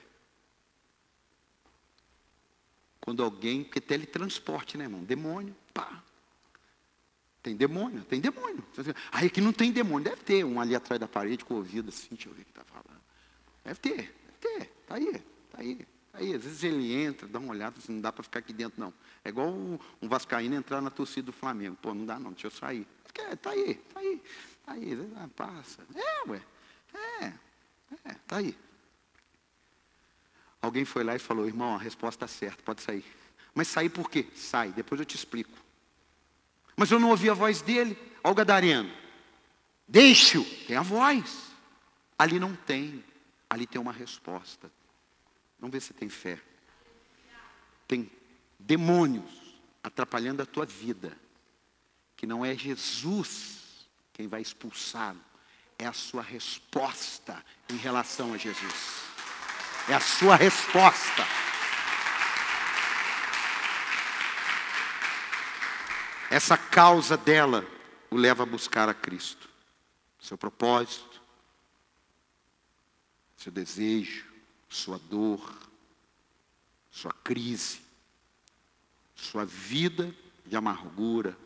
Quando 2.99 3.23
alguém, 3.23 3.63
porque 3.63 3.81
teletransporte, 3.81 4.77
né, 4.77 4.83
irmão? 4.83 5.03
Demônio, 5.03 5.55
pá. 5.73 6.03
Tem 7.43 7.57
demônio, 7.57 8.05
tem 8.05 8.21
demônio. 8.21 8.63
Aí 9.11 9.27
aqui 9.27 9.41
não 9.41 9.51
tem 9.51 9.69
demônio. 9.69 10.05
Deve 10.05 10.23
ter 10.23 10.45
um 10.45 10.61
ali 10.61 10.73
atrás 10.73 10.97
da 10.97 11.09
parede 11.09 11.43
com 11.43 11.55
o 11.55 11.57
ouvido 11.57 11.89
assim, 11.89 12.07
deixa 12.11 12.29
eu 12.29 12.33
ver 12.33 12.41
o 12.41 12.45
que 12.45 12.51
está 12.51 12.63
falando. 12.63 13.01
Deve 13.65 13.79
ter, 13.81 13.97
deve 13.97 14.37
ter. 14.39 14.71
Está 14.81 14.95
aí, 14.95 15.07
está 15.07 15.59
aí, 15.59 15.75
tá 16.09 16.17
aí. 16.19 16.33
Às 16.35 16.43
vezes 16.43 16.63
ele 16.63 16.93
entra, 16.93 17.27
dá 17.27 17.39
uma 17.39 17.51
olhada, 17.51 17.77
assim, 17.77 17.91
não 17.91 17.99
dá 18.01 18.13
para 18.13 18.23
ficar 18.23 18.39
aqui 18.39 18.53
dentro, 18.53 18.79
não. 18.79 18.93
É 19.25 19.29
igual 19.29 19.49
um, 19.49 19.77
Vascaíno 20.01 20.55
entrar 20.55 20.79
na 20.79 20.89
torcida 20.89 21.25
do 21.25 21.33
Flamengo. 21.33 21.77
Pô, 21.81 21.93
não 21.93 22.05
dá 22.05 22.17
não, 22.17 22.31
deixa 22.31 22.47
eu 22.47 22.51
sair. 22.51 22.87
Está 23.05 23.51
aí, 23.51 23.71
está 23.71 23.99
aí, 23.99 24.21
está 24.59 24.71
aí. 24.71 25.11
Ah, 25.17 25.29
passa. 25.35 25.85
É, 25.93 26.29
ué. 26.29 26.41
É, 26.93 27.25
é, 27.25 28.11
está 28.11 28.37
aí. 28.37 28.57
Alguém 30.61 30.85
foi 30.85 31.03
lá 31.03 31.13
e 31.13 31.19
falou, 31.19 31.45
irmão, 31.45 31.75
a 31.75 31.77
resposta 31.77 32.23
está 32.23 32.39
certa, 32.39 32.63
pode 32.63 32.81
sair. 32.81 33.03
Mas 33.53 33.67
sair 33.67 33.89
por 33.89 34.09
quê? 34.09 34.25
Sai, 34.33 34.71
depois 34.71 34.97
eu 34.99 35.05
te 35.05 35.17
explico. 35.17 35.62
Mas 36.75 36.91
eu 36.91 36.99
não 36.99 37.09
ouvi 37.09 37.29
a 37.29 37.33
voz 37.33 37.61
dele. 37.61 37.97
Olha 38.23 38.31
o 38.31 38.35
gadareno. 38.35 38.91
Deixe-o. 39.87 40.43
Tem 40.65 40.75
a 40.75 40.81
voz. 40.81 41.51
Ali 42.17 42.39
não 42.39 42.55
tem. 42.55 43.03
Ali 43.49 43.67
tem 43.67 43.79
uma 43.79 43.91
resposta. 43.91 44.71
Vamos 45.59 45.73
ver 45.73 45.81
se 45.81 45.93
tem 45.93 46.09
fé. 46.09 46.39
Tem 47.87 48.09
demônios 48.57 49.31
atrapalhando 49.83 50.41
a 50.41 50.45
tua 50.45 50.65
vida. 50.65 51.17
Que 52.15 52.25
não 52.25 52.45
é 52.45 52.55
Jesus 52.55 53.87
quem 54.13 54.27
vai 54.27 54.41
expulsá-lo. 54.41 55.19
É 55.77 55.85
a 55.85 55.93
sua 55.93 56.21
resposta 56.21 57.43
em 57.69 57.75
relação 57.75 58.33
a 58.33 58.37
Jesus. 58.37 59.03
É 59.89 59.93
a 59.93 59.99
sua 59.99 60.35
resposta. 60.35 61.23
Essa 66.33 66.57
causa 66.57 67.15
dela 67.15 67.63
o 68.09 68.15
leva 68.17 68.41
a 68.41 68.45
buscar 68.47 68.89
a 68.89 68.93
Cristo. 68.93 69.47
Seu 70.19 70.35
propósito, 70.35 71.21
seu 73.37 73.51
desejo, 73.51 74.25
sua 74.67 74.97
dor, 74.97 75.55
sua 76.89 77.13
crise, 77.23 77.81
sua 79.15 79.45
vida 79.45 80.11
de 80.43 80.55
amargura, 80.55 81.37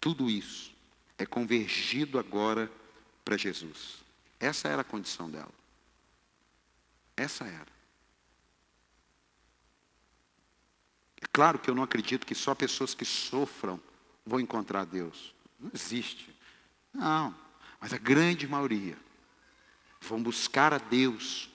tudo 0.00 0.30
isso 0.30 0.74
é 1.18 1.26
convergido 1.26 2.18
agora 2.18 2.72
para 3.22 3.36
Jesus. 3.36 4.02
Essa 4.40 4.68
era 4.68 4.80
a 4.80 4.84
condição 4.84 5.30
dela. 5.30 5.52
Essa 7.14 7.44
era. 7.44 7.81
É 11.22 11.26
claro 11.32 11.58
que 11.58 11.70
eu 11.70 11.74
não 11.74 11.84
acredito 11.84 12.26
que 12.26 12.34
só 12.34 12.54
pessoas 12.54 12.94
que 12.94 13.04
sofram 13.04 13.80
vão 14.26 14.40
encontrar 14.40 14.84
Deus. 14.84 15.32
Não 15.58 15.70
existe. 15.72 16.34
Não. 16.92 17.34
Mas 17.80 17.92
a 17.92 17.98
grande 17.98 18.46
maioria 18.48 18.96
vão 20.00 20.20
buscar 20.20 20.74
a 20.74 20.78
Deus 20.78 21.48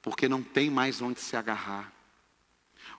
porque 0.00 0.26
não 0.26 0.42
tem 0.42 0.70
mais 0.70 1.02
onde 1.02 1.20
se 1.20 1.36
agarrar. 1.36 1.92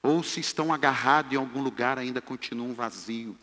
Ou 0.04 0.24
se 0.24 0.40
estão 0.40 0.72
agarrados 0.72 1.34
em 1.34 1.36
algum 1.36 1.62
lugar 1.62 1.98
ainda 1.98 2.22
continuam 2.22 2.74
vazio. 2.74 3.36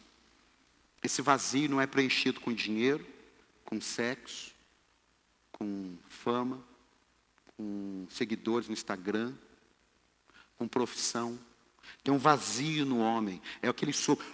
Esse 1.03 1.21
vazio 1.21 1.69
não 1.69 1.81
é 1.81 1.87
preenchido 1.87 2.41
com 2.41 2.53
dinheiro, 2.53 3.05
com 3.65 3.81
sexo, 3.81 4.55
com 5.53 5.97
fama, 6.09 6.63
com 7.57 8.07
seguidores 8.09 8.69
no 8.69 8.73
Instagram, 8.73 9.35
com 10.57 10.69
profissão. 10.69 11.39
Tem 12.03 12.13
um 12.13 12.19
vazio 12.19 12.85
no 12.87 12.99
homem. 13.01 13.41
É 13.61 13.69
aquele 13.69 13.93
sopro. 13.93 14.27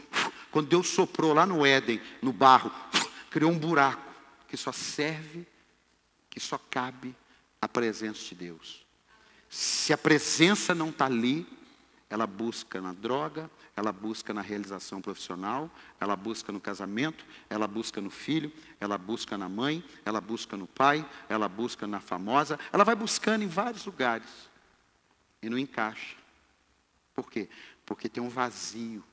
Quando 0.51 0.69
Deus 0.69 0.89
soprou 0.89 1.33
lá 1.33 1.45
no 1.45 1.67
Éden, 1.67 2.01
no 2.23 2.33
barro, 2.33 2.71
criou 3.31 3.51
um 3.51 3.59
buraco 3.59 4.15
que 4.47 4.57
só 4.57 4.71
serve, 4.71 5.47
que 6.31 6.39
só 6.39 6.59
cabe 6.59 7.15
a 7.61 7.69
presença 7.69 8.21
de 8.25 8.35
Deus. 8.35 8.87
Se 9.49 9.93
a 9.93 9.99
presença 9.99 10.75
não 10.75 10.91
está 10.91 11.07
ali, 11.07 11.47
ela 12.09 12.27
busca 12.27 12.81
na 12.81 12.93
droga, 12.93 13.51
ela 13.77 13.91
busca 13.91 14.33
na 14.33 14.41
realização 14.41 15.01
profissional, 15.01 15.69
ela 15.99 16.15
busca 16.15 16.53
no 16.53 16.61
casamento, 16.61 17.25
ela 17.51 17.67
busca 17.67 18.01
no 18.01 18.11
filho, 18.11 18.53
ela 18.79 18.97
busca 18.97 19.37
na 19.37 19.49
mãe, 19.49 19.83
ela 20.05 20.21
busca 20.21 20.57
no 20.57 20.67
pai, 20.67 21.05
ela 21.29 21.49
busca 21.49 21.87
na 21.87 21.99
famosa, 21.99 22.59
ela 22.73 22.85
vai 22.85 22.95
buscando 22.95 23.43
em 23.43 23.49
vários 23.49 23.85
lugares 23.85 24.29
e 25.43 25.49
não 25.49 25.59
encaixa. 25.59 26.24
Por 27.15 27.31
quê? 27.31 27.49
Porque 27.87 28.09
tem 28.09 28.23
um 28.23 28.29
vazio. 28.29 29.05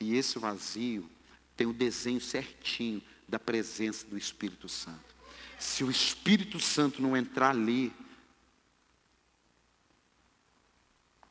E 0.00 0.14
esse 0.14 0.38
vazio 0.38 1.08
tem 1.56 1.66
o 1.66 1.72
desenho 1.72 2.20
certinho 2.20 3.02
da 3.26 3.38
presença 3.38 4.06
do 4.06 4.16
Espírito 4.16 4.68
Santo. 4.68 5.16
Se 5.58 5.82
o 5.82 5.90
Espírito 5.90 6.60
Santo 6.60 7.02
não 7.02 7.16
entrar 7.16 7.50
ali, 7.50 7.92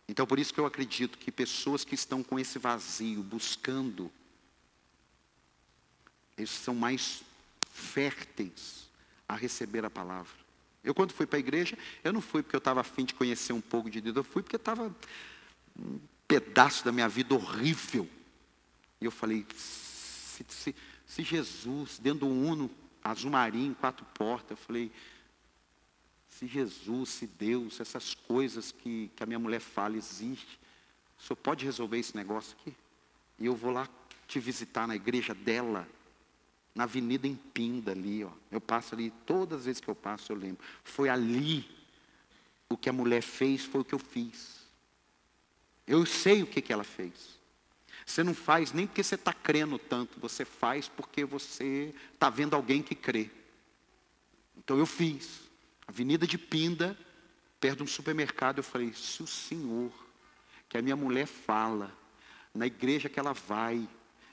então 0.07 0.25
por 0.25 0.39
isso 0.39 0.53
que 0.53 0.59
eu 0.59 0.65
acredito 0.65 1.17
que 1.17 1.31
pessoas 1.31 1.83
que 1.83 1.95
estão 1.95 2.23
com 2.23 2.39
esse 2.39 2.59
vazio, 2.59 3.23
buscando, 3.23 4.11
eles 6.37 6.49
são 6.49 6.75
mais 6.75 7.23
férteis 7.71 8.89
a 9.27 9.35
receber 9.35 9.85
a 9.85 9.89
palavra. 9.89 10.33
Eu 10.83 10.93
quando 10.93 11.13
fui 11.13 11.25
para 11.25 11.37
a 11.37 11.39
igreja, 11.39 11.77
eu 12.03 12.13
não 12.13 12.21
fui 12.21 12.43
porque 12.43 12.55
eu 12.55 12.59
estava 12.59 12.81
afim 12.81 13.05
de 13.05 13.13
conhecer 13.13 13.53
um 13.53 13.61
pouco 13.61 13.89
de 13.89 14.01
Deus, 14.01 14.15
eu 14.15 14.23
fui 14.23 14.43
porque 14.43 14.55
estava 14.55 14.93
um 15.77 15.99
pedaço 16.27 16.83
da 16.83 16.91
minha 16.91 17.09
vida 17.09 17.33
horrível. 17.33 18.09
E 18.99 19.05
eu 19.05 19.11
falei, 19.11 19.45
se, 19.55 20.45
se, 20.47 20.75
se 21.05 21.23
Jesus, 21.23 21.99
dentro 21.99 22.21
do 22.21 22.27
Uno, 22.27 22.69
azul 23.03 23.31
marinho, 23.31 23.75
quatro 23.75 24.05
portas, 24.13 24.51
eu 24.51 24.57
falei, 24.57 24.91
se 26.27 26.47
Jesus, 26.47 27.09
se 27.09 27.27
Deus, 27.27 27.79
essas 27.79 28.13
coisas 28.13 28.71
que, 28.71 29.09
que 29.15 29.23
a 29.23 29.25
minha 29.25 29.39
mulher 29.39 29.61
fala 29.61 29.95
existe, 29.95 30.59
o 31.17 31.23
senhor 31.23 31.37
pode 31.37 31.63
resolver 31.63 31.97
esse 31.97 32.15
negócio 32.15 32.57
aqui? 32.59 32.75
E 33.39 33.45
eu 33.45 33.55
vou 33.55 33.71
lá 33.71 33.87
te 34.27 34.39
visitar 34.39 34.87
na 34.87 34.95
igreja 34.95 35.33
dela, 35.33 35.87
na 36.73 36.83
Avenida 36.83 37.25
Empinda 37.25 37.91
ali, 37.91 38.23
ó. 38.23 38.31
Eu 38.51 38.59
passo 38.59 38.95
ali, 38.95 39.11
todas 39.25 39.59
as 39.59 39.65
vezes 39.65 39.81
que 39.81 39.87
eu 39.87 39.95
passo 39.95 40.31
eu 40.31 40.35
lembro. 40.35 40.61
Foi 40.83 41.07
ali 41.07 41.65
o 42.67 42.75
que 42.75 42.89
a 42.89 42.93
mulher 42.93 43.21
fez, 43.21 43.63
foi 43.63 43.81
o 43.81 43.85
que 43.85 43.95
eu 43.95 43.99
fiz. 43.99 44.64
Eu 45.87 46.05
sei 46.05 46.43
o 46.43 46.47
que, 46.47 46.61
que 46.61 46.73
ela 46.73 46.83
fez. 46.83 47.35
Você 48.05 48.23
não 48.23 48.33
faz 48.33 48.71
nem 48.71 48.85
porque 48.85 49.03
você 49.03 49.15
está 49.15 49.33
crendo 49.33 49.79
tanto, 49.79 50.19
você 50.19 50.45
faz 50.45 50.87
porque 50.87 51.25
você 51.25 51.93
está 52.13 52.29
vendo 52.29 52.55
alguém 52.55 52.81
que 52.81 52.93
crê. 52.93 53.29
Então 54.57 54.77
eu 54.77 54.85
fiz. 54.85 55.41
Avenida 55.87 56.25
de 56.25 56.37
Pinda, 56.37 56.97
perto 57.59 57.77
de 57.77 57.83
um 57.83 57.87
supermercado, 57.87 58.59
eu 58.59 58.63
falei, 58.63 58.93
se 58.93 59.23
o 59.23 59.27
senhor, 59.27 59.91
que 60.67 60.77
a 60.77 60.81
minha 60.81 60.95
mulher 60.95 61.27
fala, 61.27 61.95
na 62.53 62.65
igreja 62.65 63.09
que 63.09 63.19
ela 63.19 63.33
vai, 63.33 63.87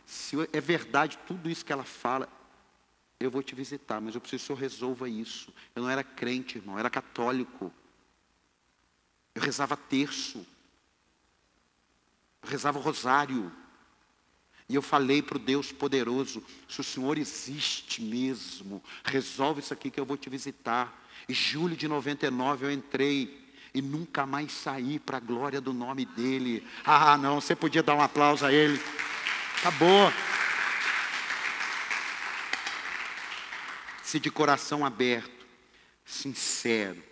se 0.06 0.36
é 0.52 0.60
verdade 0.60 1.18
tudo 1.26 1.50
isso 1.50 1.64
que 1.64 1.72
ela 1.72 1.84
fala, 1.84 2.28
eu 3.18 3.30
vou 3.30 3.42
te 3.42 3.54
visitar, 3.54 4.00
mas 4.00 4.14
eu 4.14 4.20
preciso 4.20 4.40
que 4.40 4.44
o 4.44 4.46
senhor 4.48 4.60
resolva 4.60 5.08
isso. 5.08 5.52
Eu 5.74 5.82
não 5.82 5.90
era 5.90 6.02
crente, 6.02 6.58
irmão, 6.58 6.74
eu 6.74 6.80
era 6.80 6.90
católico. 6.90 7.72
Eu 9.34 9.42
rezava 9.42 9.76
terço. 9.76 10.44
Rezava 12.42 12.78
o 12.78 12.82
rosário. 12.82 13.52
E 14.68 14.74
eu 14.74 14.82
falei 14.82 15.22
para 15.22 15.36
o 15.36 15.40
Deus 15.40 15.72
poderoso: 15.72 16.42
se 16.68 16.80
o 16.80 16.84
Senhor 16.84 17.18
existe 17.18 18.02
mesmo, 18.02 18.82
resolve 19.04 19.60
isso 19.60 19.72
aqui 19.72 19.90
que 19.90 20.00
eu 20.00 20.06
vou 20.06 20.16
te 20.16 20.30
visitar. 20.30 21.00
Em 21.28 21.34
julho 21.34 21.76
de 21.76 21.86
99 21.86 22.66
eu 22.66 22.72
entrei 22.72 23.42
e 23.74 23.80
nunca 23.80 24.26
mais 24.26 24.52
saí 24.52 24.98
para 24.98 25.16
a 25.16 25.20
glória 25.20 25.60
do 25.60 25.72
nome 25.72 26.04
dele. 26.04 26.66
Ah, 26.84 27.16
não, 27.16 27.40
você 27.40 27.54
podia 27.54 27.82
dar 27.82 27.94
um 27.94 28.00
aplauso 28.00 28.44
a 28.44 28.52
ele. 28.52 28.80
Acabou. 29.58 30.12
Se 34.02 34.20
de 34.20 34.30
coração 34.30 34.84
aberto, 34.84 35.46
sincero 36.04 37.02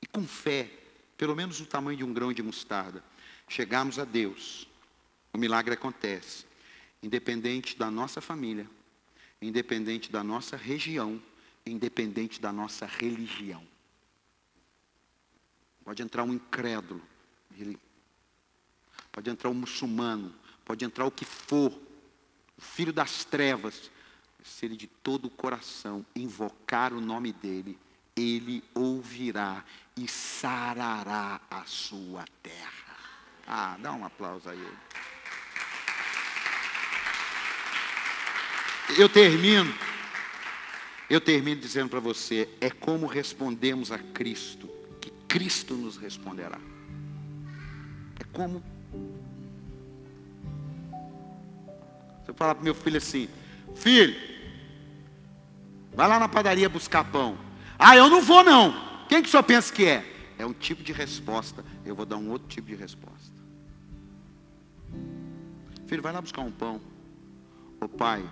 e 0.00 0.06
com 0.06 0.26
fé, 0.26 0.70
pelo 1.18 1.36
menos 1.36 1.60
o 1.60 1.66
tamanho 1.66 1.98
de 1.98 2.04
um 2.04 2.14
grão 2.14 2.32
de 2.32 2.42
mostarda, 2.42 3.04
chegarmos 3.50 3.98
a 3.98 4.04
Deus, 4.04 4.68
o 5.32 5.38
milagre 5.38 5.74
acontece, 5.74 6.46
independente 7.02 7.76
da 7.76 7.90
nossa 7.90 8.20
família, 8.20 8.70
independente 9.42 10.10
da 10.10 10.22
nossa 10.22 10.56
região, 10.56 11.20
independente 11.66 12.40
da 12.40 12.52
nossa 12.52 12.86
religião. 12.86 13.66
Pode 15.84 16.00
entrar 16.00 16.22
um 16.22 16.32
incrédulo, 16.32 17.02
pode 19.10 19.28
entrar 19.28 19.50
um 19.50 19.54
muçulmano, 19.54 20.32
pode 20.64 20.84
entrar 20.84 21.04
o 21.04 21.10
que 21.10 21.24
for, 21.24 21.72
o 22.56 22.60
filho 22.60 22.92
das 22.92 23.24
trevas, 23.24 23.90
se 24.44 24.64
ele 24.64 24.76
de 24.76 24.86
todo 24.86 25.24
o 25.24 25.30
coração 25.30 26.06
invocar 26.14 26.92
o 26.92 27.00
nome 27.00 27.32
dele, 27.32 27.76
ele 28.14 28.62
ouvirá 28.74 29.64
e 29.96 30.06
sarará 30.06 31.40
a 31.50 31.64
sua 31.64 32.24
terra. 32.42 32.89
Ah, 33.52 33.76
dá 33.80 33.92
um 33.92 34.04
aplauso 34.04 34.48
a 34.48 34.54
ele. 34.54 34.78
Eu 38.96 39.08
termino. 39.08 39.74
Eu 41.08 41.20
termino 41.20 41.60
dizendo 41.60 41.88
para 41.88 41.98
você, 41.98 42.48
é 42.60 42.70
como 42.70 43.08
respondemos 43.08 43.90
a 43.90 43.98
Cristo, 43.98 44.70
que 45.00 45.10
Cristo 45.26 45.74
nos 45.74 45.96
responderá. 45.96 46.60
É 48.20 48.24
como 48.32 48.62
Você 52.24 52.32
fala 52.34 52.54
para 52.54 52.62
meu 52.62 52.76
filho 52.76 52.98
assim, 52.98 53.28
filho, 53.74 54.14
vai 55.92 56.06
lá 56.06 56.20
na 56.20 56.28
padaria 56.28 56.68
buscar 56.68 57.02
pão. 57.02 57.36
Ah, 57.76 57.96
eu 57.96 58.08
não 58.08 58.22
vou 58.22 58.44
não. 58.44 58.72
Quem 59.08 59.20
que 59.20 59.26
o 59.26 59.30
senhor 59.30 59.42
pensa 59.42 59.72
que 59.74 59.86
é? 59.86 60.04
É 60.38 60.46
um 60.46 60.52
tipo 60.52 60.84
de 60.84 60.92
resposta. 60.92 61.64
Eu 61.84 61.96
vou 61.96 62.06
dar 62.06 62.16
um 62.16 62.30
outro 62.30 62.46
tipo 62.46 62.68
de 62.68 62.76
resposta. 62.76 63.39
Filho, 65.90 66.04
vai 66.04 66.12
lá 66.12 66.20
buscar 66.20 66.42
um 66.42 66.52
pão. 66.52 66.80
Ô 67.80 67.88
pai, 67.88 68.22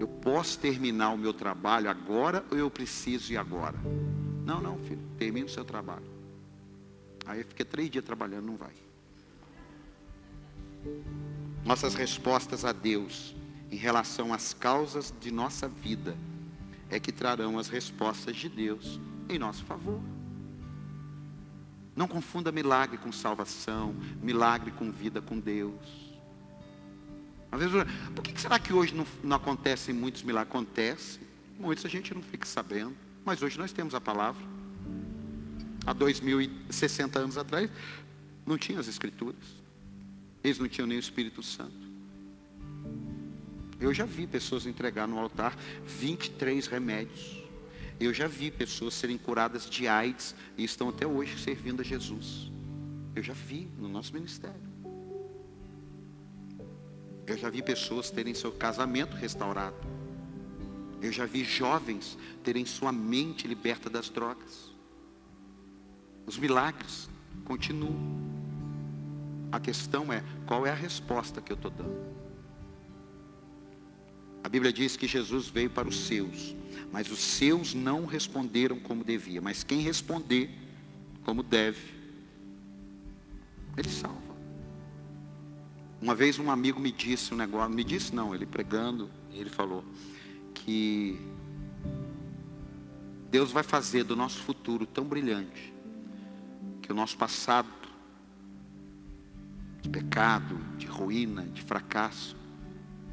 eu 0.00 0.08
posso 0.08 0.58
terminar 0.58 1.10
o 1.10 1.16
meu 1.16 1.32
trabalho 1.32 1.88
agora 1.88 2.44
ou 2.50 2.58
eu 2.58 2.68
preciso 2.68 3.32
ir 3.32 3.36
agora? 3.36 3.78
Não, 4.44 4.60
não, 4.60 4.76
filho, 4.80 5.00
termine 5.16 5.46
o 5.46 5.48
seu 5.48 5.64
trabalho. 5.64 6.10
Aí 7.24 7.44
fica 7.44 7.64
três 7.64 7.88
dias 7.88 8.04
trabalhando, 8.04 8.46
não 8.46 8.56
vai. 8.56 8.72
Nossas 11.64 11.94
respostas 11.94 12.64
a 12.64 12.72
Deus 12.72 13.32
em 13.70 13.76
relação 13.76 14.34
às 14.34 14.52
causas 14.52 15.14
de 15.20 15.30
nossa 15.30 15.68
vida 15.68 16.16
é 16.90 16.98
que 16.98 17.12
trarão 17.12 17.60
as 17.60 17.68
respostas 17.68 18.34
de 18.34 18.48
Deus 18.48 18.98
em 19.28 19.38
nosso 19.38 19.64
favor. 19.66 20.00
Não 21.94 22.08
confunda 22.08 22.50
milagre 22.50 22.98
com 22.98 23.12
salvação, 23.12 23.94
milagre 24.20 24.72
com 24.72 24.90
vida 24.90 25.22
com 25.22 25.38
Deus. 25.38 26.11
Às 27.52 27.60
vezes, 27.60 27.74
por 28.14 28.24
que 28.24 28.40
será 28.40 28.58
que 28.58 28.72
hoje 28.72 28.94
não, 28.94 29.06
não 29.22 29.36
acontecem 29.36 29.94
muitos 29.94 30.22
milagres? 30.22 30.50
Acontece, 30.50 31.20
muitos 31.58 31.84
a 31.84 31.88
gente 31.88 32.14
não 32.14 32.22
fica 32.22 32.46
sabendo, 32.46 32.96
mas 33.26 33.42
hoje 33.42 33.58
nós 33.58 33.72
temos 33.72 33.94
a 33.94 34.00
palavra. 34.00 34.42
Há 35.84 35.92
2060 35.92 37.18
anos 37.18 37.36
atrás, 37.36 37.70
não 38.46 38.56
tinha 38.56 38.80
as 38.80 38.88
escrituras. 38.88 39.44
Eles 40.42 40.58
não 40.58 40.66
tinham 40.66 40.86
nem 40.86 40.96
o 40.96 41.00
Espírito 41.00 41.42
Santo. 41.42 41.92
Eu 43.78 43.92
já 43.92 44.06
vi 44.06 44.26
pessoas 44.26 44.64
entregar 44.64 45.06
no 45.06 45.18
altar 45.18 45.54
23 45.86 46.66
remédios. 46.68 47.42
Eu 48.00 48.14
já 48.14 48.26
vi 48.26 48.50
pessoas 48.50 48.94
serem 48.94 49.18
curadas 49.18 49.68
de 49.68 49.86
AIDS 49.86 50.34
e 50.56 50.64
estão 50.64 50.88
até 50.88 51.06
hoje 51.06 51.38
servindo 51.38 51.82
a 51.82 51.84
Jesus. 51.84 52.50
Eu 53.14 53.22
já 53.22 53.34
vi 53.34 53.68
no 53.78 53.88
nosso 53.88 54.14
ministério. 54.14 54.71
Eu 57.26 57.36
já 57.36 57.48
vi 57.48 57.62
pessoas 57.62 58.10
terem 58.10 58.34
seu 58.34 58.52
casamento 58.52 59.14
restaurado. 59.14 59.76
Eu 61.00 61.12
já 61.12 61.26
vi 61.26 61.44
jovens 61.44 62.16
terem 62.44 62.64
sua 62.64 62.92
mente 62.92 63.46
liberta 63.46 63.88
das 63.90 64.08
drogas. 64.08 64.70
Os 66.26 66.38
milagres 66.38 67.08
continuam. 67.44 68.22
A 69.50 69.60
questão 69.60 70.12
é 70.12 70.22
qual 70.46 70.66
é 70.66 70.70
a 70.70 70.74
resposta 70.74 71.40
que 71.40 71.52
eu 71.52 71.56
estou 71.56 71.70
dando. 71.70 72.12
A 74.44 74.48
Bíblia 74.48 74.72
diz 74.72 74.96
que 74.96 75.06
Jesus 75.06 75.48
veio 75.48 75.70
para 75.70 75.88
os 75.88 76.06
seus, 76.06 76.56
mas 76.90 77.10
os 77.10 77.20
seus 77.20 77.74
não 77.74 78.06
responderam 78.06 78.78
como 78.80 79.04
devia. 79.04 79.40
Mas 79.40 79.62
quem 79.62 79.80
responder 79.80 80.50
como 81.24 81.42
deve, 81.42 81.94
ele 83.76 83.88
salva. 83.88 84.31
Uma 86.02 86.16
vez 86.16 86.36
um 86.40 86.50
amigo 86.50 86.80
me 86.80 86.90
disse 86.90 87.32
um 87.32 87.36
negócio, 87.36 87.72
me 87.72 87.84
disse 87.84 88.12
não, 88.12 88.34
ele 88.34 88.44
pregando, 88.44 89.08
ele 89.32 89.48
falou 89.48 89.84
que 90.52 91.16
Deus 93.30 93.52
vai 93.52 93.62
fazer 93.62 94.02
do 94.02 94.16
nosso 94.16 94.42
futuro 94.42 94.84
tão 94.84 95.04
brilhante 95.04 95.72
que 96.82 96.90
o 96.90 96.94
nosso 96.94 97.16
passado 97.16 97.68
de 99.80 99.88
pecado, 99.88 100.58
de 100.76 100.86
ruína, 100.86 101.42
de 101.46 101.62
fracasso, 101.62 102.36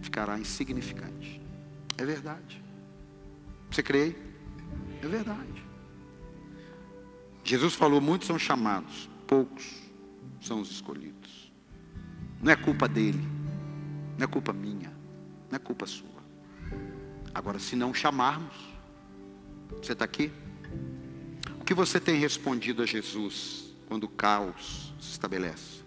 ficará 0.02 0.40
insignificante. 0.40 1.40
É 1.96 2.04
verdade. 2.04 2.60
Você 3.70 3.84
crê? 3.84 4.16
É 5.04 5.08
verdade. 5.08 5.64
Jesus 7.44 7.76
falou: 7.76 8.02
muitos 8.02 8.28
são 8.28 8.40
chamados, 8.40 9.08
poucos 9.28 9.80
são 10.42 10.60
os 10.60 10.72
escolhidos. 10.72 11.49
Não 12.42 12.52
é 12.52 12.56
culpa 12.56 12.88
dele, 12.88 13.28
não 14.18 14.24
é 14.24 14.28
culpa 14.28 14.54
minha, 14.54 14.92
não 15.50 15.56
é 15.56 15.60
culpa 15.60 15.86
sua. 15.86 16.08
Agora, 17.34 17.60
se 17.60 17.76
não 17.76 17.94
chamarmos, 17.94 18.56
você 19.82 19.94
está 19.94 20.06
aqui? 20.06 20.32
O 21.60 21.64
que 21.64 21.74
você 21.74 22.00
tem 22.00 22.20
respondido 22.20 22.82
a 22.82 22.86
Jesus 22.86 23.74
quando 23.88 24.06
o 24.06 24.10
caos 24.10 24.94
se 25.00 25.12
estabelece? 25.12 25.82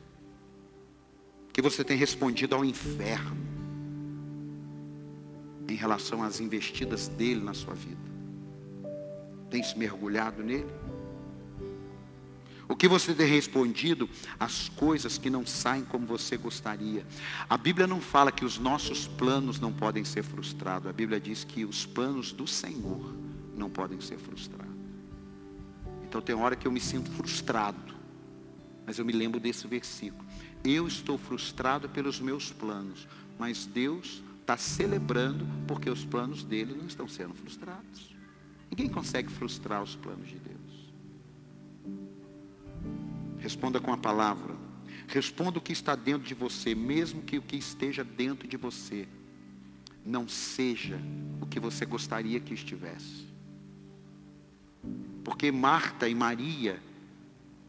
O 1.49 1.53
que 1.53 1.63
você 1.63 1.83
tem 1.83 1.97
respondido 1.97 2.55
ao 2.55 2.65
inferno? 2.65 3.53
em 5.73 5.77
relação 5.77 6.23
às 6.23 6.41
investidas 6.41 7.09
dele 7.09 7.41
na 7.41 7.55
sua 7.55 7.75
vida? 7.75 8.01
Tem 9.51 9.63
se 9.63 9.77
mergulhado 9.79 10.43
nele? 10.43 10.67
O 12.73 12.75
que 12.75 12.89
você 12.89 13.13
tem 13.13 13.27
respondido 13.27 14.09
às 14.41 14.71
coisas 14.71 15.19
que 15.19 15.29
não 15.29 15.45
saem 15.45 15.85
como 15.85 16.07
você 16.07 16.39
gostaria? 16.39 17.07
A 17.47 17.59
Bíblia 17.59 17.87
não 17.87 18.01
fala 18.01 18.33
que 18.33 18.47
os 18.47 18.59
nossos 18.59 19.07
planos 19.07 19.61
não 19.61 19.71
podem 19.71 20.07
ser 20.07 20.23
frustrados. 20.23 20.89
A 20.89 20.93
Bíblia 20.93 21.21
diz 21.21 21.45
que 21.45 21.67
os 21.67 21.85
planos 21.85 22.33
do 22.33 22.47
Senhor 22.47 23.15
não 23.55 23.69
podem 23.69 24.01
ser 24.01 24.17
frustrados. 24.17 24.73
Então 26.03 26.23
tem 26.23 26.35
hora 26.35 26.57
que 26.57 26.67
eu 26.67 26.73
me 26.73 26.81
sinto 26.81 27.11
frustrado. 27.11 27.95
Mas 28.87 28.99
eu 28.99 29.05
me 29.05 29.13
lembro 29.13 29.39
desse 29.39 29.67
versículo. 29.67 30.25
Eu 30.65 30.89
estou 30.89 31.19
frustrado 31.19 31.91
pelos 31.91 32.21
meus 32.21 32.51
planos, 32.51 33.07
mas 33.39 33.67
Deus 33.67 34.23
está 34.41 34.57
celebrando 34.57 35.47
porque 35.69 35.91
os 35.91 36.07
planos 36.07 36.43
dele 36.43 36.75
não 36.75 36.87
estão 36.87 37.07
sendo 37.07 37.35
frustrados. 37.35 38.17
Ninguém 38.71 38.89
consegue 38.89 39.31
frustrar 39.31 39.83
os 39.83 39.95
planos 39.95 40.27
de 40.27 40.37
Deus. 40.37 40.52
Responda 43.43 43.81
com 43.81 43.93
a 43.93 43.97
palavra. 43.97 44.55
Responda 45.09 45.59
o 45.59 45.61
que 45.61 45.73
está 45.73 45.97
dentro 45.97 46.27
de 46.27 46.33
você, 46.33 46.77
mesmo 46.77 47.23
que 47.23 47.39
o 47.39 47.43
que 47.43 47.57
esteja 47.57 48.05
dentro 48.05 48.47
de 48.47 48.57
você 48.57 49.09
não 50.07 50.29
seja 50.29 51.01
o 51.41 51.47
que 51.47 51.59
você 51.59 51.85
gostaria 51.85 52.39
que 52.39 52.55
estivesse. 52.55 53.27
Porque 55.25 55.51
Marta 55.51 56.09
e 56.09 56.15
Maria, 56.15 56.81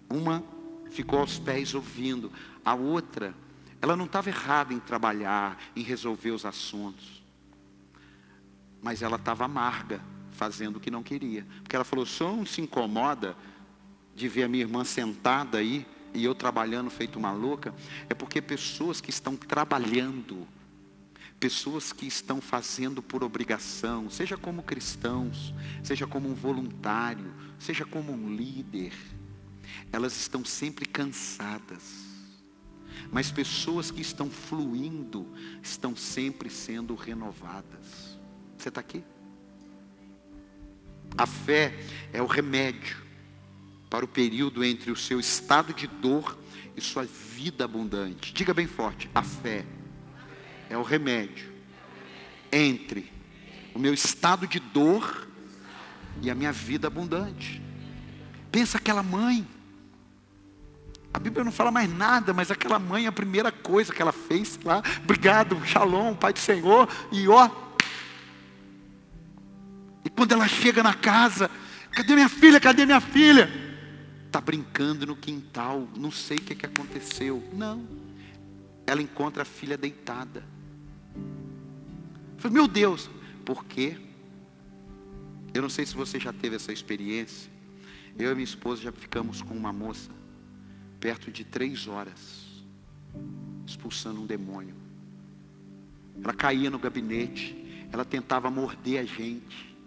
uma 0.07 0.43
ficou 0.91 1.19
aos 1.19 1.39
pés 1.39 1.73
ouvindo, 1.73 2.31
a 2.63 2.75
outra 2.75 3.35
ela 3.81 3.97
não 3.97 4.05
estava 4.05 4.29
errada 4.29 4.73
em 4.73 4.79
trabalhar, 4.79 5.59
em 5.75 5.81
resolver 5.81 6.31
os 6.31 6.45
assuntos. 6.45 7.23
Mas 8.79 9.01
ela 9.01 9.17
estava 9.17 9.45
amarga, 9.45 9.99
fazendo 10.31 10.77
o 10.77 10.79
que 10.79 10.91
não 10.91 11.01
queria. 11.01 11.45
Porque 11.61 11.75
ela 11.75 11.83
falou: 11.83 12.05
só 12.05 12.31
não 12.31 12.45
se 12.45 12.61
incomoda 12.61 13.35
de 14.15 14.27
ver 14.27 14.43
a 14.43 14.47
minha 14.47 14.63
irmã 14.63 14.83
sentada 14.83 15.57
aí 15.57 15.85
e 16.13 16.23
eu 16.23 16.35
trabalhando 16.35 16.89
feito 16.89 17.17
uma 17.17 17.31
louca. 17.31 17.73
É 18.09 18.13
porque 18.13 18.41
pessoas 18.41 19.01
que 19.01 19.09
estão 19.09 19.35
trabalhando, 19.35 20.47
pessoas 21.39 21.91
que 21.91 22.05
estão 22.05 22.39
fazendo 22.39 23.01
por 23.01 23.23
obrigação, 23.23 24.09
seja 24.09 24.37
como 24.37 24.63
cristãos, 24.63 25.53
seja 25.83 26.05
como 26.05 26.29
um 26.29 26.33
voluntário, 26.33 27.33
seja 27.59 27.85
como 27.85 28.11
um 28.11 28.35
líder, 28.35 28.93
elas 29.91 30.15
estão 30.15 30.43
sempre 30.45 30.85
cansadas 30.85 32.13
mas 33.11 33.31
pessoas 33.31 33.91
que 33.91 34.01
estão 34.01 34.29
fluindo 34.29 35.27
estão 35.61 35.95
sempre 35.95 36.49
sendo 36.49 36.95
renovadas. 36.95 38.17
Você 38.57 38.69
está 38.69 38.81
aqui? 38.81 39.03
A 41.17 41.27
fé 41.27 41.73
é 42.11 42.21
o 42.21 42.25
remédio 42.25 43.02
para 43.93 44.05
o 44.05 44.07
período 44.07 44.63
entre 44.63 44.89
o 44.89 44.95
seu 44.95 45.19
estado 45.19 45.71
de 45.71 45.85
dor 45.85 46.35
e 46.75 46.81
sua 46.81 47.03
vida 47.03 47.63
abundante. 47.63 48.33
Diga 48.33 48.51
bem 48.51 48.65
forte: 48.65 49.07
a 49.13 49.21
fé 49.21 49.63
é 50.67 50.75
o 50.75 50.81
remédio 50.81 51.53
entre 52.51 53.13
o 53.71 53.77
meu 53.77 53.93
estado 53.93 54.47
de 54.47 54.59
dor 54.59 55.27
e 56.23 56.31
a 56.31 56.33
minha 56.33 56.51
vida 56.51 56.87
abundante. 56.87 57.61
Pensa 58.51 58.79
aquela 58.79 59.03
mãe 59.03 59.47
a 61.13 61.19
Bíblia 61.19 61.43
não 61.43 61.51
fala 61.51 61.69
mais 61.69 61.87
nada, 61.87 62.33
mas 62.33 62.49
aquela 62.49 62.79
mãe, 62.79 63.05
a 63.05 63.11
primeira 63.11 63.51
coisa 63.51 63.93
que 63.93 64.01
ela 64.01 64.11
fez 64.11 64.59
lá, 64.65 64.81
obrigado, 65.03 65.63
shalom, 65.63 66.15
Pai 66.15 66.33
do 66.33 66.39
Senhor, 66.39 66.89
e 67.11 67.27
ó. 67.27 67.47
E 70.03 70.09
quando 70.09 70.31
ela 70.31 70.47
chega 70.47 70.81
na 70.81 70.95
casa, 70.95 71.51
cadê 71.91 72.15
minha 72.15 72.27
filha? 72.27 72.59
Cadê 72.59 72.87
minha 72.87 72.99
filha? 72.99 73.62
Está 74.33 74.41
brincando 74.41 75.05
no 75.05 75.15
quintal, 75.15 75.87
não 75.95 76.09
sei 76.09 76.37
o 76.37 76.41
que, 76.41 76.55
que 76.55 76.65
aconteceu. 76.65 77.47
Não. 77.53 77.87
Ela 78.87 78.99
encontra 78.99 79.43
a 79.43 79.45
filha 79.45 79.77
deitada. 79.77 80.43
falei, 82.39 82.51
meu 82.51 82.67
Deus, 82.67 83.11
por 83.45 83.63
quê? 83.63 83.95
Eu 85.53 85.61
não 85.61 85.69
sei 85.69 85.85
se 85.85 85.93
você 85.93 86.19
já 86.19 86.33
teve 86.33 86.55
essa 86.55 86.73
experiência. 86.73 87.51
Eu 88.17 88.31
e 88.31 88.33
minha 88.33 88.43
esposa 88.43 88.81
já 88.81 88.91
ficamos 88.91 89.43
com 89.43 89.53
uma 89.53 89.71
moça 89.71 90.09
perto 90.99 91.31
de 91.31 91.43
três 91.43 91.87
horas, 91.87 92.63
expulsando 93.67 94.19
um 94.19 94.25
demônio. 94.25 94.73
Ela 96.23 96.33
caía 96.33 96.71
no 96.71 96.79
gabinete, 96.79 97.85
ela 97.91 98.03
tentava 98.03 98.49
morder 98.49 98.99
a 98.99 99.05
gente. 99.05 99.77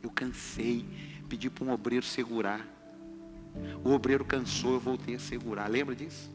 Eu 0.00 0.10
cansei, 0.10 0.86
pedi 1.28 1.50
para 1.50 1.64
um 1.64 1.72
obreiro 1.72 2.06
segurar. 2.06 2.72
O 3.84 3.90
obreiro 3.90 4.24
cansou, 4.24 4.74
eu 4.74 4.80
voltei 4.80 5.14
a 5.14 5.18
segurar. 5.18 5.68
Lembra 5.68 5.94
disso? 5.94 6.30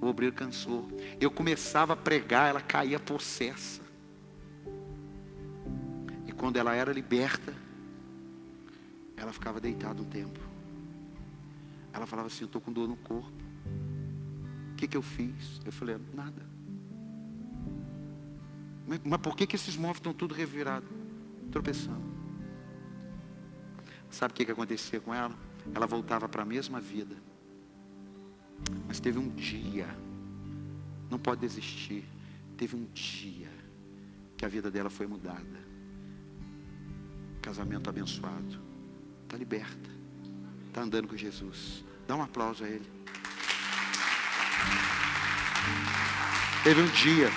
O 0.00 0.06
obreiro 0.06 0.34
cansou. 0.34 0.88
Eu 1.20 1.30
começava 1.30 1.92
a 1.92 1.96
pregar, 1.96 2.48
ela 2.48 2.60
caía 2.60 2.98
possessa. 2.98 3.82
E 6.26 6.32
quando 6.32 6.56
ela 6.56 6.74
era 6.74 6.92
liberta, 6.92 7.54
ela 9.16 9.32
ficava 9.32 9.60
deitada 9.60 10.00
um 10.00 10.04
tempo. 10.04 10.40
Ela 11.92 12.06
falava 12.06 12.28
assim: 12.28 12.42
Eu 12.42 12.46
estou 12.46 12.60
com 12.60 12.72
dor 12.72 12.88
no 12.88 12.96
corpo. 12.96 13.32
O 14.72 14.74
que, 14.76 14.88
que 14.88 14.96
eu 14.96 15.02
fiz? 15.02 15.60
Eu 15.64 15.72
falei: 15.72 15.96
Nada. 16.12 16.42
Mas, 18.86 19.00
mas 19.04 19.20
por 19.20 19.36
que, 19.36 19.46
que 19.46 19.56
esses 19.56 19.76
móveis 19.76 19.98
estão 19.98 20.12
tudo 20.12 20.34
revirados? 20.34 20.88
Tropeçando. 21.50 22.04
Sabe 24.10 24.32
o 24.32 24.34
que, 24.34 24.44
que 24.44 24.52
acontecia 24.52 25.00
com 25.00 25.14
ela? 25.14 25.34
Ela 25.72 25.86
voltava 25.86 26.28
para 26.28 26.42
a 26.42 26.44
mesma 26.44 26.80
vida. 26.80 27.16
Mas 28.86 28.98
teve 29.00 29.18
um 29.18 29.28
dia, 29.28 29.86
não 31.10 31.18
pode 31.18 31.40
desistir. 31.40 32.04
Teve 32.56 32.76
um 32.76 32.86
dia 32.92 33.50
que 34.36 34.44
a 34.44 34.48
vida 34.48 34.70
dela 34.70 34.90
foi 34.90 35.06
mudada. 35.06 35.64
Casamento 37.42 37.90
abençoado. 37.90 38.60
Está 39.24 39.36
liberta. 39.36 39.90
Está 40.68 40.82
andando 40.82 41.08
com 41.08 41.16
Jesus. 41.16 41.84
Dá 42.06 42.16
um 42.16 42.22
aplauso 42.22 42.64
a 42.64 42.68
ele. 42.68 42.88
Teve 46.62 46.80
um 46.80 46.86
dia. 46.86 47.30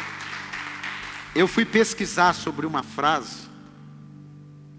Eu 1.35 1.47
fui 1.47 1.65
pesquisar 1.65 2.33
sobre 2.33 2.65
uma 2.65 2.83
frase. 2.83 3.46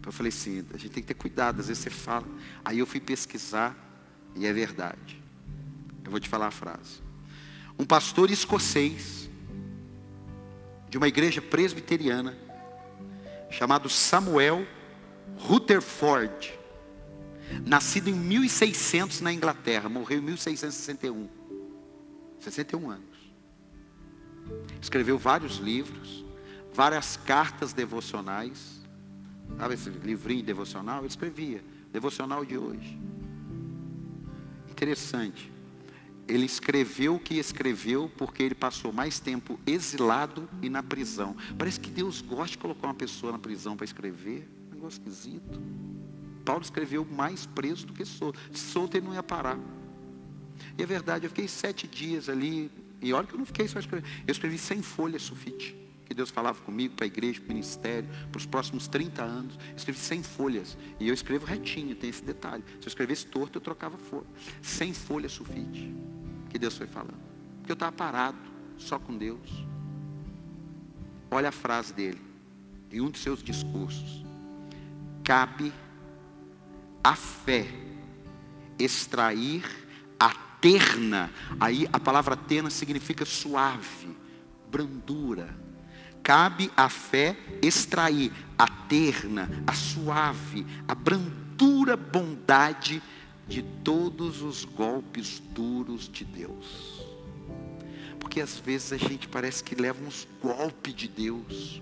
Eu 0.09 0.13
falei 0.13 0.31
assim, 0.31 0.65
a 0.73 0.79
gente 0.79 0.89
tem 0.89 1.03
que 1.03 1.09
ter 1.09 1.15
cuidado, 1.15 1.61
às 1.61 1.69
vezes 1.69 1.83
você 1.83 1.91
fala. 1.91 2.27
Aí 2.65 2.79
eu 2.79 2.87
fui 2.87 2.99
pesquisar 2.99 3.77
e 4.35 4.47
é 4.47 4.53
verdade. 4.55 5.23
Eu 6.03 6.11
vou 6.11 6.19
te 6.19 6.27
falar 6.27 6.47
a 6.47 6.51
frase. 6.51 7.03
Um 7.79 7.85
pastor 7.85 8.31
escocês 8.31 9.29
de 10.89 10.97
uma 10.97 11.07
igreja 11.07 11.43
presbiteriana 11.43 12.35
chamado 13.51 13.91
Samuel 13.91 14.67
Rutherford, 15.37 16.59
nascido 17.67 18.09
em 18.09 18.15
1600 18.15 19.21
na 19.21 19.31
Inglaterra, 19.31 19.91
morreu 19.91 20.21
em 20.21 20.23
1661. 20.23 21.29
61 22.41 22.91
anos. 22.91 23.19
Escreveu 24.81 25.19
vários 25.19 25.59
livros, 25.59 26.25
várias 26.73 27.19
cartas 27.19 27.75
devocionais. 27.75 28.78
Sabe 29.57 29.75
esse 29.75 29.91
livrinho 29.91 30.43
devocional? 30.43 30.99
Ele 30.99 31.09
escrevia, 31.09 31.63
devocional 31.93 32.45
de 32.45 32.59
hoje. 32.59 32.99
Interessante. 34.71 35.51
Ele 36.29 36.45
escreveu 36.45 37.15
o 37.15 37.19
que 37.19 37.35
escreveu 37.35 38.11
porque 38.17 38.43
ele 38.43 38.55
passou 38.55 38.93
mais 38.93 39.19
tempo 39.19 39.59
exilado 39.67 40.49
e 40.61 40.69
na 40.69 40.83
prisão. 40.83 41.35
Parece 41.57 41.81
que 41.81 41.91
Deus 41.91 42.21
gosta 42.21 42.53
de 42.53 42.59
colocar 42.59 42.87
uma 42.87 42.95
pessoa 42.95 43.33
na 43.33 43.39
prisão 43.39 43.77
para 43.77 43.87
escrever. 43.87 44.47
Um 44.71 44.75
negócio 44.75 45.01
esquisito. 45.01 45.61
Paulo 46.45 46.63
escreveu 46.63 47.05
mais 47.05 47.47
preso 47.47 47.87
do 47.87 47.95
que 47.95 48.05
solto. 48.05 48.39
Solto 48.53 48.97
ele 48.97 49.07
não 49.07 49.15
ia 49.15 49.23
parar. 49.23 49.59
E 50.77 50.83
é 50.83 50.87
verdade, 50.87 51.25
eu 51.25 51.31
fiquei 51.31 51.49
sete 51.49 51.87
dias 51.87 52.29
ali. 52.29 52.71
E 53.01 53.13
olha 53.13 53.27
que 53.27 53.35
eu 53.35 53.39
não 53.39 53.47
fiquei 53.47 53.67
só 53.67 53.79
escrevendo. 53.79 54.11
Eu 54.27 54.33
escrevi 54.33 54.59
sem 54.59 54.83
folha 54.83 55.19
sulfite. 55.19 55.75
Que 56.09 56.15
Deus 56.15 56.31
falava 56.31 56.59
comigo 56.63 56.95
para 56.95 57.05
a 57.05 57.07
igreja, 57.07 57.39
para 57.39 57.51
o 57.51 57.55
ministério, 57.55 58.09
para 58.33 58.39
os 58.39 58.47
próximos 58.47 58.89
30 58.89 59.23
anos. 59.23 59.59
Eu 59.69 59.77
escrevi 59.77 59.99
sem 59.99 60.23
folhas. 60.23 60.75
E 60.99 61.07
eu 61.07 61.13
escrevo 61.13 61.45
retinho, 61.45 61.95
tem 61.95 62.09
esse 62.09 62.25
detalhe. 62.25 62.65
Se 62.81 62.87
eu 62.87 62.89
escrevesse 62.89 63.27
torto, 63.27 63.59
eu 63.59 63.61
trocava 63.61 63.99
folha. 63.99 64.27
Sem 64.63 64.95
folha 64.95 65.29
sulfite. 65.29 65.95
Que 66.49 66.59
Deus 66.59 66.79
foi 66.79 66.87
falando. 66.87 67.21
Porque 67.59 67.71
eu 67.71 67.75
estava 67.75 67.93
parado, 67.93 68.39
só 68.79 68.99
com 68.99 69.19
Deus. 69.19 69.67
Olha 71.31 71.51
a 71.51 71.53
frase 71.53 71.93
dele, 71.93 72.21
em 72.91 73.03
um 73.03 73.11
dos 73.11 73.21
seus 73.21 73.43
discursos. 73.43 74.25
Cabe 75.23 75.71
a 77.05 77.15
fé 77.15 77.67
extrair 78.79 79.63
a 80.19 80.31
terna. 80.61 81.31
Aí 81.61 81.87
a 81.93 82.01
palavra 82.01 82.35
terna 82.35 82.71
significa 82.71 83.27
suave, 83.27 84.17
brandura. 84.71 85.68
Cabe 86.29 86.71
a 86.77 86.91
fé 86.91 87.39
extrair 87.63 88.31
a 88.59 88.67
terna, 88.67 89.49
a 89.67 89.73
suave, 89.73 90.67
a 90.87 90.95
brandura 90.95 91.97
bondade 91.97 93.03
de 93.47 93.63
todos 93.63 94.43
os 94.43 94.63
golpes 94.63 95.43
duros 95.55 96.07
de 96.07 96.27
Deus. 96.27 97.03
Porque 98.21 98.43
às 98.43 98.59
vezes 98.59 98.93
a 98.93 98.99
gente 98.99 99.27
parece 99.27 99.65
que 99.65 99.75
leva 99.75 100.05
uns 100.05 100.29
golpes 100.43 100.93
de 100.93 101.09
Deus, 101.09 101.81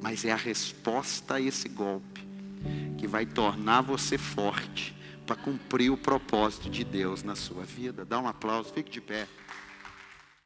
mas 0.00 0.24
é 0.24 0.32
a 0.32 0.36
resposta 0.36 1.34
a 1.34 1.40
esse 1.42 1.68
golpe 1.68 2.26
que 2.96 3.06
vai 3.06 3.26
tornar 3.26 3.82
você 3.82 4.16
forte 4.16 4.96
para 5.26 5.36
cumprir 5.36 5.90
o 5.90 5.98
propósito 5.98 6.70
de 6.70 6.82
Deus 6.82 7.22
na 7.22 7.36
sua 7.36 7.64
vida. 7.64 8.06
Dá 8.06 8.18
um 8.18 8.26
aplauso, 8.26 8.72
fique 8.72 8.90
de 8.90 9.02
pé. 9.02 9.28